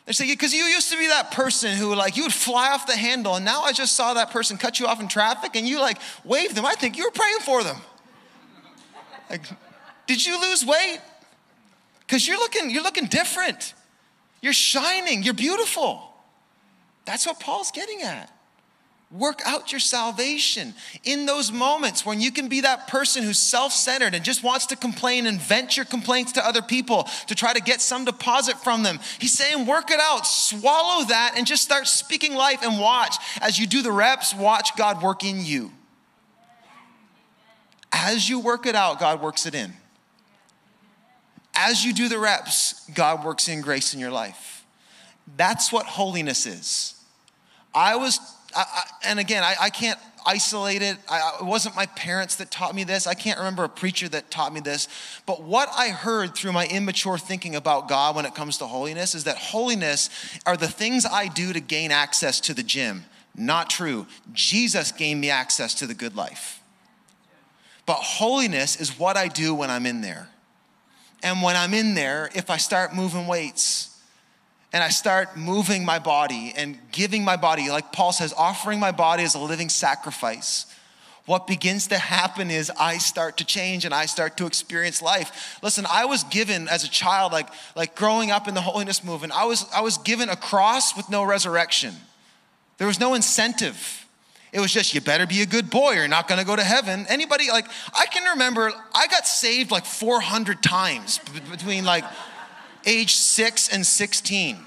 They're 0.05 0.13
saying, 0.13 0.31
because 0.33 0.53
you 0.53 0.65
used 0.65 0.91
to 0.91 0.99
be 0.99 1.07
that 1.07 1.31
person 1.31 1.77
who, 1.77 1.95
like, 1.95 2.17
you 2.17 2.25
would 2.25 2.33
fly 2.33 2.73
off 2.73 2.87
the 2.87 2.97
handle, 2.97 3.37
and 3.37 3.45
now 3.45 3.63
I 3.63 3.73
just 3.73 3.95
saw 3.95 4.15
that 4.15 4.31
person 4.31 4.57
cut 4.57 4.81
you 4.81 4.87
off 4.87 5.01
in 5.01 5.07
traffic, 5.07 5.55
and 5.55 5.67
you, 5.67 5.79
like, 5.81 5.99
waved 6.25 6.57
them. 6.57 6.67
I 6.67 6.75
think 6.75 6.97
you 6.97 7.05
were 7.05 7.13
praying 7.13 7.39
for 7.41 7.63
them. 7.63 7.77
Like, 9.31 9.43
did 10.09 10.27
you 10.27 10.41
lose 10.41 10.67
weight? 10.67 10.99
Because 12.01 12.27
you're 12.27 12.37
looking, 12.37 12.69
you're 12.71 12.83
looking 12.83 13.07
different. 13.07 13.75
You're 14.41 14.53
shining. 14.53 15.23
You're 15.23 15.35
beautiful. 15.35 16.13
That's 17.05 17.25
what 17.27 17.39
Paul's 17.39 17.71
getting 17.71 18.03
at. 18.03 18.29
Work 19.13 19.43
out 19.45 19.73
your 19.73 19.79
salvation 19.79 20.73
in 21.05 21.27
those 21.27 21.53
moments 21.53 22.07
when 22.07 22.23
you 22.23 22.33
can 22.33 22.49
be 22.49 22.63
that 22.63 22.89
person 22.89 23.23
who's 23.23 23.39
self 23.39 23.73
centered 23.73 24.15
and 24.15 24.25
just 24.25 24.43
wants 24.43 24.65
to 24.67 24.77
complain 24.77 25.27
and 25.27 25.39
vent 25.39 25.77
your 25.77 25.85
complaints 25.85 26.33
to 26.33 26.47
other 26.47 26.63
people 26.63 27.05
to 27.27 27.35
try 27.35 27.53
to 27.53 27.61
get 27.61 27.83
some 27.83 28.07
deposit 28.07 28.57
from 28.57 28.83
them. 28.83 28.99
He's 29.19 29.33
saying, 29.33 29.67
work 29.67 29.91
it 29.91 30.01
out, 30.01 30.27
swallow 30.27 31.05
that, 31.05 31.35
and 31.37 31.47
just 31.47 31.63
start 31.63 31.87
speaking 31.89 32.35
life 32.35 32.61
and 32.63 32.81
watch. 32.81 33.17
As 33.43 33.59
you 33.59 33.67
do 33.67 33.83
the 33.83 33.93
reps, 33.93 34.35
watch 34.35 34.77
God 34.77 35.03
work 35.03 35.25
in 35.25 35.45
you. 35.45 35.73
As 37.93 38.31
you 38.31 38.41
work 38.41 38.65
it 38.65 38.75
out, 38.75 38.99
God 38.99 39.21
works 39.21 39.45
it 39.45 39.55
in. 39.55 39.75
As 41.55 41.85
you 41.85 41.93
do 41.93 42.09
the 42.09 42.19
reps, 42.19 42.89
God 42.95 43.27
works 43.27 43.47
in 43.47 43.61
grace 43.61 43.93
in 43.93 44.01
your 44.01 44.11
life. 44.11 44.65
That's 45.37 45.71
what 45.71 45.85
holiness 45.85 46.47
is. 46.47 46.95
I 47.75 47.97
was 47.97 48.19
I, 48.55 48.83
and 49.05 49.19
again, 49.19 49.43
I, 49.43 49.55
I, 49.61 49.71
can't 49.71 49.99
isolate 50.27 50.83
it. 50.83 50.97
it 51.11 51.45
wasn't 51.45 51.77
my 51.77 51.87
parents 51.87 52.37
that 52.37 52.51
taught 52.51 52.75
me 52.75 52.85
this. 52.85 53.07
I 53.07 53.15
can't 53.15 53.39
remember 53.39 53.65
a 53.65 53.69
preacher 53.69 54.09
that 54.11 54.31
taught 54.31 54.53
me 54.53 54.61
this. 54.61 54.89
But 55.27 55.43
what 55.43 55.69
I 55.77 55.89
heard 55.89 56.35
through 56.35 56.53
my 56.53 56.67
immature 56.67 57.19
thinking 57.19 57.55
about 57.55 57.89
God 57.89 58.17
when 58.17 58.27
it 58.27 58.35
comes 58.35 58.59
to 58.59 58.67
holiness 58.67 59.15
is 59.15 59.25
that 59.25 59.37
holiness 59.37 60.11
are 60.47 60.57
the 60.57 60.69
things 60.69 61.07
I 61.07 61.29
do 61.29 61.53
to 61.53 61.61
gain 61.61 61.91
access 61.91 62.41
to 62.41 62.55
the 62.55 62.63
gym. 62.63 63.05
Not 63.35 63.71
true. 63.71 64.07
Jesus 64.33 64.93
gained 64.93 65.21
me 65.21 65.31
access 65.31 65.75
to 65.77 65.87
the 65.87 65.95
good 65.95 66.17
life. 66.17 66.61
But 67.87 67.95
holiness 67.95 68.81
is 68.81 68.99
what 68.99 69.17
I 69.17 69.29
do 69.29 69.55
when 69.55 69.71
I'm 69.71 69.87
in 69.87 70.03
there. 70.03 70.29
And 71.23 71.43
when 71.43 71.57
I'm 71.57 71.73
in 71.75 71.95
there, 71.95 72.31
if 72.35 72.51
I 72.51 72.57
start 72.57 72.95
moving 72.95 73.27
weights, 73.27 73.91
and 74.73 74.83
I 74.83 74.89
start 74.89 75.37
moving 75.37 75.85
my 75.85 75.99
body 75.99 76.55
and 76.57 76.79
giving 76.93 77.25
my 77.25 77.37
body, 77.37 77.68
like 77.68 77.93
Paul 77.93 78.12
says, 78.12 78.33
offering 78.33 78.81
my 78.81 78.93
body 78.93 79.23
as 79.23 79.35
a 79.35 79.39
living 79.39 79.68
sacrifice, 79.68 80.66
what 81.27 81.47
begins 81.47 81.89
to 81.89 81.99
happen 81.99 82.51
is 82.51 82.70
I 82.81 82.99
start 82.99 83.37
to 83.37 83.45
change 83.45 83.85
and 83.85 83.95
I 83.95 84.07
start 84.07 84.37
to 84.39 84.47
experience 84.47 85.01
life. 85.01 85.59
Listen, 85.62 85.87
I 85.89 86.07
was 86.07 86.25
given 86.25 86.68
as 86.68 86.85
a 86.85 86.91
child, 86.91 87.33
like, 87.33 87.49
like 87.77 87.95
growing 87.95 88.31
up 88.31 88.49
in 88.49 88.55
the 88.55 88.61
holiness 88.61 89.05
movement, 89.05 89.33
I 89.33 89.45
was, 89.45 89.66
I 89.73 89.83
was 89.83 89.99
given 89.99 90.29
a 90.29 90.37
cross 90.37 90.97
with 90.97 91.09
no 91.09 91.23
resurrection. 91.23 91.95
There 92.79 92.89
was 92.89 92.99
no 92.99 93.14
incentive. 93.14 94.07
It 94.53 94.59
was 94.59 94.73
just, 94.73 94.95
you 94.95 95.01
better 95.01 95.27
be 95.27 95.43
a 95.43 95.47
good 95.47 95.70
boy 95.70 95.93
or 95.93 95.95
you're 95.95 96.09
not 96.09 96.29
gonna 96.29 96.45
go 96.45 96.57
to 96.57 96.64
heaven. 96.64 97.07
Anybody, 97.09 97.51
like, 97.51 97.66
I 97.97 98.07
can 98.07 98.31
remember 98.33 98.73
I 98.93 99.07
got 99.07 99.27
saved 99.27 99.70
like 99.70 99.85
400 99.85 100.62
times 100.62 101.20
between 101.51 101.85
like 101.85 102.05
age 102.87 103.14
six 103.14 103.68
and 103.68 103.85
16. 103.87 104.59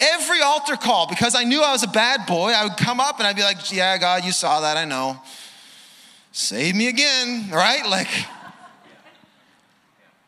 Every 0.00 0.40
altar 0.40 0.76
call, 0.76 1.06
because 1.06 1.34
I 1.34 1.44
knew 1.44 1.62
I 1.62 1.70
was 1.70 1.84
a 1.84 1.88
bad 1.88 2.26
boy, 2.26 2.50
I 2.50 2.64
would 2.64 2.76
come 2.76 2.98
up 2.98 3.18
and 3.18 3.26
I'd 3.26 3.36
be 3.36 3.42
like, 3.42 3.72
Yeah, 3.72 3.98
God, 3.98 4.24
you 4.24 4.32
saw 4.32 4.60
that, 4.60 4.76
I 4.76 4.84
know. 4.84 5.20
Save 6.32 6.74
me 6.74 6.88
again, 6.88 7.50
right? 7.50 7.86
Like, 7.86 8.08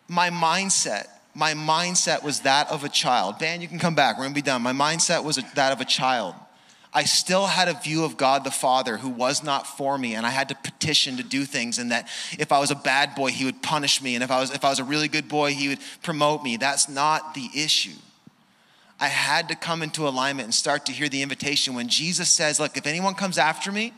my 0.06 0.30
mindset, 0.30 1.06
my 1.34 1.54
mindset 1.54 2.22
was 2.22 2.40
that 2.40 2.70
of 2.70 2.84
a 2.84 2.88
child. 2.88 3.38
Dan, 3.38 3.60
you 3.60 3.68
can 3.68 3.78
come 3.78 3.94
back, 3.94 4.16
we're 4.16 4.24
gonna 4.24 4.34
be 4.34 4.42
done. 4.42 4.62
My 4.62 4.72
mindset 4.72 5.24
was 5.24 5.36
that 5.54 5.72
of 5.72 5.80
a 5.80 5.84
child. 5.84 6.34
I 6.97 7.05
still 7.05 7.47
had 7.47 7.66
a 7.66 7.74
view 7.74 8.05
of 8.05 8.16
God 8.16 8.45
the 8.45 8.53
Father 8.53 8.97
who 8.97 9.09
was 9.09 9.42
not 9.42 9.66
for 9.66 9.99
me, 9.99 10.14
and 10.14 10.24
I 10.24 10.30
had 10.30 10.49
to 10.51 10.55
petition 10.55 11.16
to 11.16 11.24
do 11.24 11.45
things, 11.45 11.78
and 11.78 11.90
that 11.90 12.07
if 12.38 12.53
I 12.53 12.61
was 12.61 12.70
a 12.70 12.76
bad 12.76 13.16
boy, 13.16 13.30
he 13.30 13.45
would 13.45 13.62
punish 13.62 14.01
me, 14.01 14.14
and 14.14 14.22
if 14.22 14.30
I 14.30 14.38
was, 14.40 14.53
if 14.53 14.64
I 14.64 14.70
was 14.70 14.78
a 14.78 14.84
really 14.84 15.09
good 15.09 15.28
boy, 15.28 15.55
he 15.55 15.68
would 15.68 15.80
promote 16.03 16.45
me. 16.45 16.57
That's 16.57 16.88
not 16.88 17.34
the 17.34 17.49
issue. 17.53 17.97
I 19.01 19.09
had 19.09 19.49
to 19.49 19.57
come 19.57 19.82
into 19.82 20.07
alignment 20.07 20.47
and 20.47 20.55
start 20.55 20.86
to 20.86 20.92
hear 20.92 21.09
the 21.09 21.20
invitation 21.20 21.74
when 21.74 21.88
Jesus 21.88 22.30
says, 22.30 22.61
Look, 22.61 22.76
if 22.76 22.86
anyone 22.86 23.14
comes 23.14 23.38
after 23.38 23.72
me, 23.72 23.92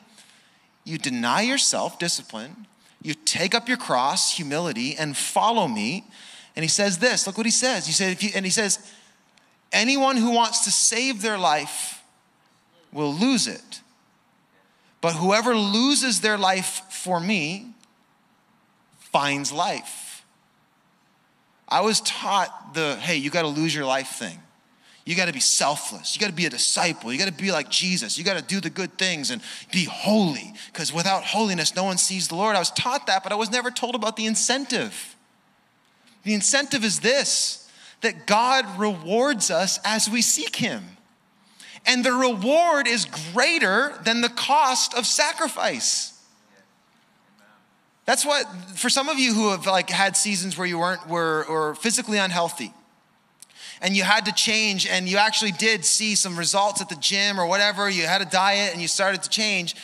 you 0.85 0.97
deny 0.97 1.43
yourself, 1.43 1.99
discipline, 1.99 2.67
you 3.03 3.13
take 3.13 3.55
up 3.55 3.69
your 3.69 3.77
cross, 3.77 4.33
humility, 4.33 4.97
and 4.97 5.17
follow 5.17 5.69
me. 5.69 6.05
And 6.55 6.65
he 6.65 6.69
says 6.69 6.99
this 6.99 7.27
look 7.27 7.37
what 7.37 7.45
he 7.45 7.53
says. 7.53 7.87
He 7.87 7.93
said, 7.93 8.13
if 8.13 8.23
you, 8.23 8.31
and 8.35 8.45
he 8.45 8.51
says, 8.51 8.79
anyone 9.71 10.17
who 10.17 10.31
wants 10.31 10.65
to 10.65 10.71
save 10.71 11.21
their 11.21 11.37
life 11.37 11.96
will 12.93 13.13
lose 13.13 13.47
it. 13.47 13.81
But 15.01 15.15
whoever 15.15 15.55
loses 15.55 16.21
their 16.21 16.39
life 16.39 16.83
for 16.91 17.21
me 17.21 17.75
finds 18.99 19.53
life. 19.53 20.25
I 21.69 21.81
was 21.81 22.01
taught 22.01 22.75
the 22.75 22.97
hey, 22.97 23.17
you 23.17 23.31
got 23.31 23.43
to 23.43 23.49
lose 23.49 23.75
your 23.75 23.85
life 23.85 24.09
thing. 24.09 24.39
You 25.05 25.15
got 25.15 25.27
to 25.27 25.33
be 25.33 25.41
selfless. 25.41 26.17
You 26.17 26.21
got 26.21 26.27
to 26.27 26.33
be 26.33 26.47
a 26.47 26.51
disciple. 26.51 27.13
You 27.13 27.19
got 27.19 27.29
to 27.29 27.33
be 27.33 27.53
like 27.53 27.71
Jesus. 27.71 28.19
You 28.19 28.25
got 28.25 28.37
to 28.37 28.43
do 28.43 28.61
the 28.61 28.71
good 28.71 28.99
things 28.99 29.31
and 29.31 29.41
be 29.71 29.85
holy 29.85 30.53
because 30.73 30.93
without 30.93 31.23
holiness, 31.23 31.77
no 31.77 31.85
one 31.85 31.97
sees 31.97 32.27
the 32.27 32.35
Lord. 32.35 32.57
I 32.57 32.59
was 32.59 32.73
taught 32.73 33.07
that, 33.07 33.23
but 33.23 33.31
I 33.31 33.37
was 33.37 33.51
never 33.51 33.71
told 33.71 33.95
about 33.95 34.17
the 34.17 34.27
incentive. 34.27 35.15
The 36.25 36.35
incentive 36.35 36.85
is 36.85 37.01
this 37.01 37.71
that 38.01 38.27
God 38.27 38.79
rewards 38.79 39.51
us 39.51 39.79
as 39.85 40.11
we 40.11 40.23
seek 40.23 40.57
Him 40.57 40.96
and 41.87 42.05
the 42.05 42.13
reward 42.13 42.87
is 42.89 43.07
greater 43.33 43.95
than 44.05 44.21
the 44.21 44.29
cost 44.29 44.95
of 44.95 45.07
sacrifice. 45.07 46.13
That's 48.05 48.25
what, 48.25 48.47
for 48.75 48.89
some 48.89 49.09
of 49.09 49.19
you 49.19 49.35
who 49.35 49.51
have 49.51 49.67
like 49.67 49.91
had 49.91 50.17
seasons 50.17 50.57
where 50.57 50.67
you 50.67 50.79
weren't, 50.79 51.09
were, 51.09 51.45
or 51.49 51.75
physically 51.75 52.19
unhealthy, 52.19 52.73
and 53.81 53.97
you 53.97 54.05
had 54.05 54.27
to 54.27 54.33
change, 54.33 54.87
and 54.87 55.09
you 55.09 55.19
actually 55.19 55.53
did 55.53 55.85
see 55.85 56.15
some 56.15 56.39
results 56.39 56.81
at 56.81 56.89
the 56.89 56.97
gym 56.97 57.39
or 57.39 57.47
whatever, 57.47 57.91
you 57.91 58.07
had 58.07 58.23
a 58.23 58.27
diet 58.27 58.73
and 58.73 58.81
you 58.81 58.89
started 58.89 59.23
to 59.23 59.29
change. 59.29 59.75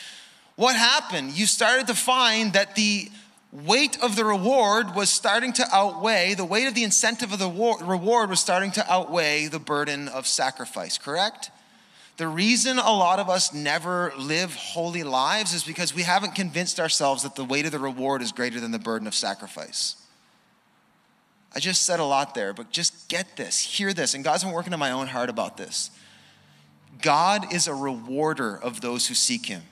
What 0.56 0.76
happened? 0.76 1.32
You 1.32 1.46
started 1.46 1.86
to 1.88 1.94
find 1.94 2.52
that 2.52 2.74
the 2.74 3.10
weight 3.52 4.02
of 4.02 4.16
the 4.16 4.24
reward 4.24 4.94
was 4.94 5.10
starting 5.10 5.52
to 5.54 5.66
outweigh, 5.72 6.34
the 6.34 6.44
weight 6.44 6.66
of 6.66 6.74
the 6.74 6.84
incentive 6.84 7.32
of 7.32 7.38
the 7.38 7.50
reward 7.84 8.30
was 8.30 8.40
starting 8.40 8.70
to 8.72 8.92
outweigh 8.92 9.48
the 9.48 9.58
burden 9.58 10.08
of 10.08 10.26
sacrifice, 10.26 10.96
correct? 10.96 11.50
The 12.18 12.28
reason 12.28 12.78
a 12.78 12.92
lot 12.92 13.18
of 13.18 13.30
us 13.30 13.54
never 13.54 14.12
live 14.18 14.54
holy 14.54 15.02
lives 15.02 15.54
is 15.54 15.64
because 15.64 15.94
we 15.94 16.02
haven't 16.02 16.34
convinced 16.34 16.78
ourselves 16.78 17.22
that 17.22 17.36
the 17.36 17.44
weight 17.44 17.64
of 17.64 17.72
the 17.72 17.78
reward 17.78 18.20
is 18.20 18.32
greater 18.32 18.60
than 18.60 18.70
the 18.70 18.78
burden 18.78 19.06
of 19.06 19.14
sacrifice. 19.14 19.96
I 21.54 21.60
just 21.60 21.84
said 21.84 22.00
a 22.00 22.04
lot 22.04 22.34
there, 22.34 22.52
but 22.52 22.70
just 22.70 23.08
get 23.08 23.36
this, 23.36 23.60
hear 23.60 23.92
this, 23.92 24.14
and 24.14 24.24
God's 24.24 24.44
been 24.44 24.52
working 24.52 24.72
in 24.72 24.78
my 24.78 24.90
own 24.90 25.06
heart 25.06 25.30
about 25.30 25.56
this. 25.56 25.90
God 27.00 27.52
is 27.52 27.66
a 27.66 27.74
rewarder 27.74 28.56
of 28.56 28.80
those 28.80 29.08
who 29.08 29.14
seek 29.14 29.46
Him. 29.46 29.62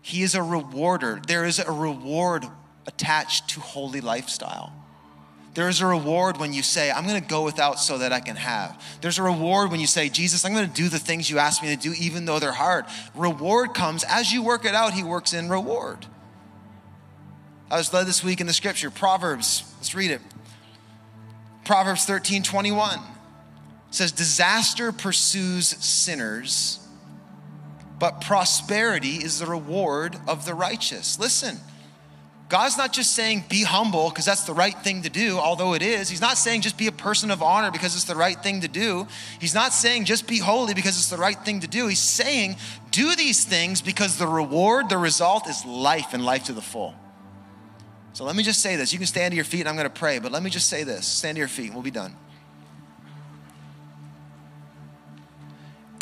He 0.00 0.22
is 0.22 0.34
a 0.34 0.42
rewarder. 0.42 1.20
There 1.26 1.44
is 1.44 1.58
a 1.58 1.70
reward 1.70 2.44
attached 2.86 3.48
to 3.50 3.60
holy 3.60 4.00
lifestyle. 4.00 4.72
There 5.54 5.68
is 5.68 5.82
a 5.82 5.86
reward 5.86 6.38
when 6.38 6.54
you 6.54 6.62
say, 6.62 6.90
I'm 6.90 7.06
going 7.06 7.20
to 7.20 7.28
go 7.28 7.44
without 7.44 7.78
so 7.78 7.98
that 7.98 8.12
I 8.12 8.20
can 8.20 8.36
have. 8.36 8.82
There's 9.02 9.18
a 9.18 9.22
reward 9.22 9.70
when 9.70 9.80
you 9.80 9.86
say, 9.86 10.08
Jesus, 10.08 10.44
I'm 10.44 10.54
going 10.54 10.68
to 10.68 10.74
do 10.74 10.88
the 10.88 10.98
things 10.98 11.28
you 11.28 11.38
ask 11.38 11.62
me 11.62 11.74
to 11.74 11.80
do, 11.80 11.92
even 11.98 12.24
though 12.24 12.38
they're 12.38 12.52
hard. 12.52 12.86
Reward 13.14 13.74
comes 13.74 14.02
as 14.04 14.32
you 14.32 14.42
work 14.42 14.64
it 14.64 14.74
out, 14.74 14.94
He 14.94 15.02
works 15.02 15.34
in 15.34 15.50
reward. 15.50 16.06
I 17.70 17.76
was 17.76 17.92
led 17.92 18.06
this 18.06 18.24
week 18.24 18.40
in 18.40 18.46
the 18.46 18.52
scripture, 18.52 18.90
Proverbs. 18.90 19.64
Let's 19.76 19.94
read 19.94 20.10
it. 20.10 20.20
Proverbs 21.64 22.04
13 22.06 22.42
21 22.42 22.98
says, 23.90 24.10
Disaster 24.10 24.90
pursues 24.90 25.68
sinners, 25.84 26.86
but 27.98 28.22
prosperity 28.22 29.16
is 29.16 29.38
the 29.38 29.46
reward 29.46 30.16
of 30.26 30.46
the 30.46 30.54
righteous. 30.54 31.18
Listen. 31.18 31.58
God's 32.52 32.76
not 32.76 32.92
just 32.92 33.14
saying 33.14 33.46
be 33.48 33.62
humble 33.62 34.10
because 34.10 34.26
that's 34.26 34.44
the 34.44 34.52
right 34.52 34.78
thing 34.78 35.00
to 35.04 35.08
do, 35.08 35.38
although 35.38 35.72
it 35.72 35.80
is. 35.80 36.10
He's 36.10 36.20
not 36.20 36.36
saying 36.36 36.60
just 36.60 36.76
be 36.76 36.86
a 36.86 36.92
person 36.92 37.30
of 37.30 37.42
honor 37.42 37.70
because 37.70 37.94
it's 37.94 38.04
the 38.04 38.14
right 38.14 38.38
thing 38.42 38.60
to 38.60 38.68
do. 38.68 39.06
He's 39.40 39.54
not 39.54 39.72
saying 39.72 40.04
just 40.04 40.26
be 40.26 40.36
holy 40.36 40.74
because 40.74 40.98
it's 40.98 41.08
the 41.08 41.16
right 41.16 41.42
thing 41.46 41.60
to 41.60 41.66
do. 41.66 41.86
He's 41.86 41.98
saying 41.98 42.56
do 42.90 43.16
these 43.16 43.42
things 43.44 43.80
because 43.80 44.18
the 44.18 44.26
reward, 44.26 44.90
the 44.90 44.98
result 44.98 45.48
is 45.48 45.64
life 45.64 46.12
and 46.12 46.26
life 46.26 46.44
to 46.44 46.52
the 46.52 46.60
full. 46.60 46.94
So 48.12 48.26
let 48.26 48.36
me 48.36 48.42
just 48.42 48.60
say 48.60 48.76
this. 48.76 48.92
You 48.92 48.98
can 48.98 49.06
stand 49.06 49.32
to 49.32 49.36
your 49.36 49.46
feet 49.46 49.60
and 49.60 49.70
I'm 49.70 49.76
going 49.76 49.88
to 49.88 49.90
pray, 49.90 50.18
but 50.18 50.30
let 50.30 50.42
me 50.42 50.50
just 50.50 50.68
say 50.68 50.82
this. 50.82 51.06
Stand 51.06 51.36
to 51.36 51.38
your 51.38 51.48
feet 51.48 51.68
and 51.68 51.74
we'll 51.74 51.82
be 51.82 51.90
done. 51.90 52.14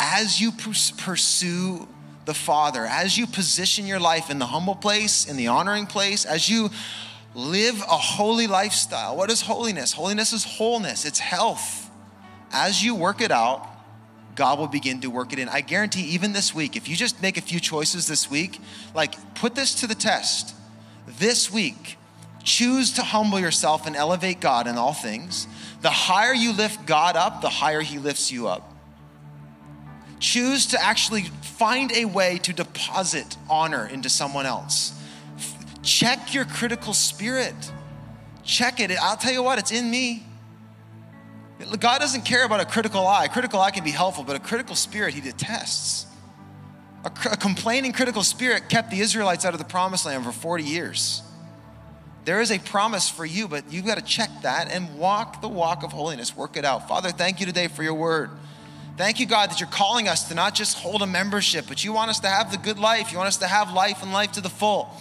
As 0.01 0.41
you 0.41 0.51
pursue 0.51 1.87
the 2.25 2.33
Father, 2.33 2.85
as 2.85 3.17
you 3.17 3.25
position 3.25 3.87
your 3.87 3.99
life 3.99 4.29
in 4.29 4.39
the 4.39 4.45
humble 4.45 4.75
place, 4.75 5.25
in 5.25 5.37
the 5.37 5.47
honoring 5.47 5.85
place, 5.85 6.25
as 6.25 6.49
you 6.49 6.69
live 7.33 7.81
a 7.81 7.97
holy 7.97 8.47
lifestyle. 8.47 9.15
What 9.15 9.31
is 9.31 9.41
holiness? 9.41 9.93
Holiness 9.93 10.33
is 10.33 10.43
wholeness, 10.43 11.05
it's 11.05 11.19
health. 11.19 11.89
As 12.51 12.83
you 12.83 12.95
work 12.95 13.21
it 13.21 13.31
out, 13.31 13.67
God 14.35 14.59
will 14.59 14.67
begin 14.67 15.01
to 15.01 15.09
work 15.09 15.33
it 15.33 15.39
in. 15.39 15.49
I 15.49 15.61
guarantee, 15.61 16.01
even 16.01 16.33
this 16.33 16.53
week, 16.53 16.75
if 16.75 16.87
you 16.87 16.95
just 16.95 17.21
make 17.21 17.37
a 17.37 17.41
few 17.41 17.59
choices 17.59 18.07
this 18.07 18.29
week, 18.29 18.59
like 18.93 19.35
put 19.35 19.55
this 19.55 19.75
to 19.81 19.87
the 19.87 19.95
test. 19.95 20.55
This 21.07 21.51
week, 21.51 21.97
choose 22.43 22.93
to 22.93 23.01
humble 23.01 23.39
yourself 23.39 23.87
and 23.87 23.95
elevate 23.95 24.39
God 24.39 24.67
in 24.67 24.77
all 24.77 24.93
things. 24.93 25.47
The 25.81 25.89
higher 25.89 26.33
you 26.33 26.53
lift 26.53 26.85
God 26.85 27.15
up, 27.15 27.41
the 27.41 27.49
higher 27.49 27.81
He 27.81 27.97
lifts 27.97 28.31
you 28.31 28.47
up 28.47 28.71
choose 30.21 30.67
to 30.67 30.81
actually 30.81 31.25
find 31.61 31.91
a 31.91 32.05
way 32.05 32.39
to 32.39 32.51
deposit 32.53 33.37
honor 33.47 33.85
into 33.85 34.09
someone 34.09 34.47
else. 34.47 34.99
Check 35.83 36.33
your 36.33 36.43
critical 36.43 36.91
spirit. 36.91 37.53
Check 38.43 38.79
it. 38.79 38.89
I'll 38.99 39.15
tell 39.15 39.31
you 39.31 39.43
what, 39.43 39.59
it's 39.59 39.71
in 39.71 39.91
me. 39.91 40.25
God 41.79 41.99
doesn't 41.99 42.23
care 42.23 42.45
about 42.45 42.61
a 42.61 42.65
critical 42.65 43.05
eye. 43.05 43.25
A 43.25 43.29
critical 43.29 43.61
eye 43.61 43.69
can 43.69 43.83
be 43.83 43.91
helpful, 43.91 44.23
but 44.23 44.35
a 44.35 44.39
critical 44.39 44.73
spirit 44.73 45.13
he 45.13 45.21
detests. 45.21 46.07
A, 47.05 47.11
a 47.31 47.37
complaining 47.37 47.93
critical 47.93 48.23
spirit 48.23 48.67
kept 48.67 48.89
the 48.89 48.99
Israelites 48.99 49.45
out 49.45 49.53
of 49.53 49.59
the 49.59 49.65
promised 49.65 50.07
land 50.07 50.25
for 50.25 50.31
40 50.31 50.63
years. 50.63 51.21
There 52.25 52.41
is 52.41 52.49
a 52.49 52.57
promise 52.57 53.07
for 53.07 53.23
you, 53.23 53.47
but 53.47 53.71
you've 53.71 53.85
got 53.85 53.99
to 53.99 54.03
check 54.03 54.31
that 54.41 54.71
and 54.71 54.97
walk 54.97 55.43
the 55.43 55.47
walk 55.47 55.83
of 55.83 55.91
holiness. 55.91 56.35
Work 56.35 56.57
it 56.57 56.65
out. 56.65 56.87
Father, 56.87 57.11
thank 57.11 57.39
you 57.39 57.45
today 57.45 57.67
for 57.67 57.83
your 57.83 57.93
word. 57.93 58.31
Thank 59.01 59.19
you, 59.19 59.25
God, 59.25 59.49
that 59.49 59.59
you're 59.59 59.67
calling 59.67 60.07
us 60.07 60.27
to 60.27 60.35
not 60.35 60.53
just 60.53 60.77
hold 60.77 61.01
a 61.01 61.07
membership, 61.07 61.65
but 61.67 61.83
you 61.83 61.91
want 61.91 62.11
us 62.11 62.19
to 62.19 62.27
have 62.27 62.51
the 62.51 62.59
good 62.59 62.77
life. 62.77 63.11
You 63.11 63.17
want 63.17 63.29
us 63.29 63.37
to 63.37 63.47
have 63.47 63.73
life 63.73 64.03
and 64.03 64.13
life 64.13 64.33
to 64.33 64.41
the 64.41 64.49
full. 64.49 64.95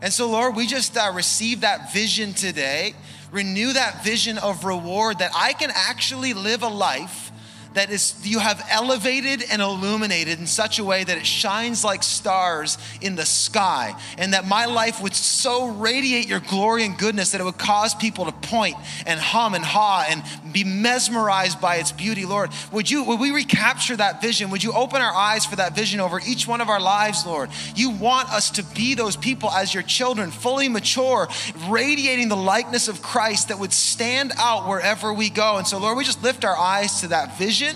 And 0.00 0.12
so, 0.12 0.30
Lord, 0.30 0.54
we 0.54 0.68
just 0.68 0.96
uh, 0.96 1.10
receive 1.12 1.62
that 1.62 1.92
vision 1.92 2.32
today. 2.32 2.94
Renew 3.32 3.72
that 3.72 4.04
vision 4.04 4.38
of 4.38 4.64
reward 4.64 5.18
that 5.18 5.32
I 5.34 5.52
can 5.52 5.72
actually 5.74 6.32
live 6.32 6.62
a 6.62 6.68
life 6.68 7.29
that 7.74 7.90
is 7.90 8.14
you 8.24 8.38
have 8.40 8.64
elevated 8.70 9.44
and 9.50 9.62
illuminated 9.62 10.38
in 10.40 10.46
such 10.46 10.78
a 10.78 10.84
way 10.84 11.04
that 11.04 11.16
it 11.16 11.26
shines 11.26 11.84
like 11.84 12.02
stars 12.02 12.78
in 13.00 13.14
the 13.14 13.24
sky 13.24 13.94
and 14.18 14.34
that 14.34 14.46
my 14.46 14.66
life 14.66 15.00
would 15.00 15.14
so 15.14 15.68
radiate 15.68 16.28
your 16.28 16.40
glory 16.40 16.84
and 16.84 16.98
goodness 16.98 17.30
that 17.30 17.40
it 17.40 17.44
would 17.44 17.58
cause 17.58 17.94
people 17.94 18.24
to 18.24 18.32
point 18.32 18.76
and 19.06 19.20
hum 19.20 19.54
and 19.54 19.64
haw 19.64 20.04
and 20.08 20.22
be 20.52 20.64
mesmerized 20.64 21.60
by 21.60 21.76
its 21.76 21.92
beauty. 21.92 22.26
Lord 22.26 22.50
would 22.72 22.90
you 22.90 23.04
would 23.04 23.20
we 23.20 23.30
recapture 23.30 23.96
that 23.96 24.20
vision? 24.20 24.50
Would 24.50 24.64
you 24.64 24.72
open 24.72 25.00
our 25.00 25.14
eyes 25.14 25.46
for 25.46 25.56
that 25.56 25.76
vision 25.76 26.00
over 26.00 26.20
each 26.26 26.48
one 26.48 26.60
of 26.60 26.68
our 26.68 26.80
lives 26.80 27.24
lord? 27.24 27.50
You 27.76 27.90
want 27.90 28.32
us 28.32 28.50
to 28.52 28.64
be 28.64 28.94
those 28.94 29.16
people 29.16 29.50
as 29.50 29.72
your 29.72 29.84
children 29.84 30.30
fully 30.30 30.68
mature 30.68 31.28
radiating 31.68 32.28
the 32.28 32.36
likeness 32.36 32.88
of 32.88 33.02
christ 33.02 33.48
that 33.48 33.58
would 33.58 33.72
stand 33.72 34.32
out 34.38 34.66
wherever 34.66 35.12
we 35.12 35.30
go. 35.30 35.56
And 35.56 35.66
so 35.66 35.78
lord 35.78 35.96
we 35.96 36.04
just 36.04 36.22
lift 36.22 36.44
our 36.44 36.56
eyes 36.56 37.00
to 37.02 37.08
that 37.08 37.38
vision 37.38 37.60
vision. 37.60 37.69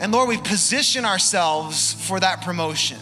And 0.00 0.12
Lord, 0.12 0.30
we 0.30 0.38
position 0.38 1.04
ourselves 1.04 1.92
for 1.92 2.18
that 2.18 2.40
promotion. 2.40 2.96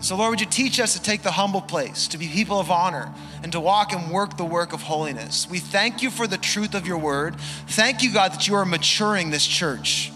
So, 0.00 0.14
Lord, 0.16 0.30
would 0.30 0.40
you 0.40 0.46
teach 0.46 0.78
us 0.78 0.92
to 0.92 1.02
take 1.02 1.22
the 1.22 1.30
humble 1.30 1.62
place, 1.62 2.06
to 2.08 2.18
be 2.18 2.28
people 2.28 2.60
of 2.60 2.70
honor, 2.70 3.14
and 3.42 3.50
to 3.52 3.60
walk 3.60 3.92
and 3.92 4.12
work 4.12 4.36
the 4.36 4.44
work 4.44 4.74
of 4.74 4.82
holiness? 4.82 5.48
We 5.48 5.58
thank 5.58 6.02
you 6.02 6.10
for 6.10 6.26
the 6.26 6.36
truth 6.36 6.74
of 6.74 6.86
your 6.86 6.98
word. 6.98 7.36
Thank 7.68 8.02
you, 8.02 8.12
God, 8.12 8.32
that 8.32 8.46
you 8.46 8.54
are 8.56 8.66
maturing 8.66 9.30
this 9.30 9.46
church. 9.46 10.11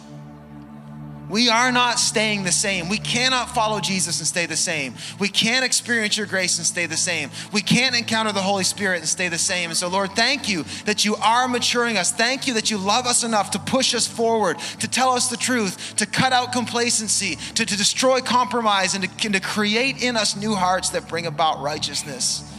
We 1.29 1.49
are 1.49 1.73
not 1.73 1.99
staying 1.99 2.45
the 2.45 2.53
same. 2.53 2.89
We 2.89 2.99
cannot 2.99 3.53
follow 3.53 3.81
Jesus 3.81 4.21
and 4.21 4.29
stay 4.29 4.47
the 4.47 4.57
same. 4.57 4.95
We 5.19 5.29
can't 5.29 5.65
experience 5.65 6.17
your 6.17 6.27
grace 6.27 6.59
and 6.59 6.67
stay 6.67 6.87
the 6.87 6.97
same. 6.97 7.31
We 7.53 7.63
can't 7.63 7.97
encounter 7.97 8.33
the 8.33 8.43
Holy 8.43 8.63
Spirit 8.63 8.99
and 8.99 9.09
stay 9.09 9.29
the 9.29 9.39
same. 9.39 9.71
And 9.71 9.77
so, 9.77 9.89
Lord, 9.89 10.13
thank 10.13 10.49
you 10.49 10.65
that 10.85 11.05
you 11.05 11.17
are 11.17 11.49
maturing 11.49 11.97
us. 11.97 12.13
Thank 12.13 12.47
you 12.47 12.55
that 12.55 12.71
you 12.71 12.79
love 12.79 13.07
us 13.07 13.25
enough 13.25 13.51
to 13.53 13.59
push 13.59 13.95
us 13.95 14.07
forward, 14.07 14.59
to 14.79 14.89
tell 14.89 15.11
us 15.11 15.29
the 15.29 15.37
truth, 15.37 15.97
to 15.97 16.07
cut 16.07 16.33
out 16.33 16.53
complacency, 16.53 17.37
to, 17.55 17.67
to 17.67 17.77
destroy 17.77 18.21
compromise, 18.21 18.95
and 18.95 19.05
to, 19.05 19.27
and 19.27 19.35
to 19.35 19.41
create 19.41 20.03
in 20.03 20.17
us 20.17 20.37
new 20.37 20.55
hearts 20.55 20.91
that 20.91 21.09
bring 21.09 21.27
about 21.27 21.61
righteousness. 21.61 22.53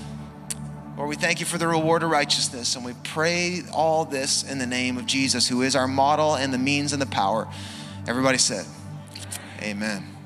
Lord, 0.98 1.10
we 1.10 1.16
thank 1.16 1.40
you 1.40 1.46
for 1.46 1.60
the 1.60 1.68
reward 1.68 2.04
of 2.04 2.10
righteousness, 2.10 2.76
and 2.76 2.84
we 2.84 2.94
pray 3.04 3.62
all 3.72 4.04
this 4.04 4.44
in 4.44 4.58
the 4.58 4.66
name 4.66 4.98
of 4.98 5.06
Jesus, 5.06 5.48
who 5.48 5.62
is 5.62 5.76
our 5.76 5.88
model 5.88 6.36
and 6.36 6.52
the 6.52 6.58
means 6.58 6.92
and 6.92 7.02
the 7.02 7.06
power. 7.06 7.48
Everybody 8.08 8.38
said, 8.38 8.66
Amen. 9.62 10.17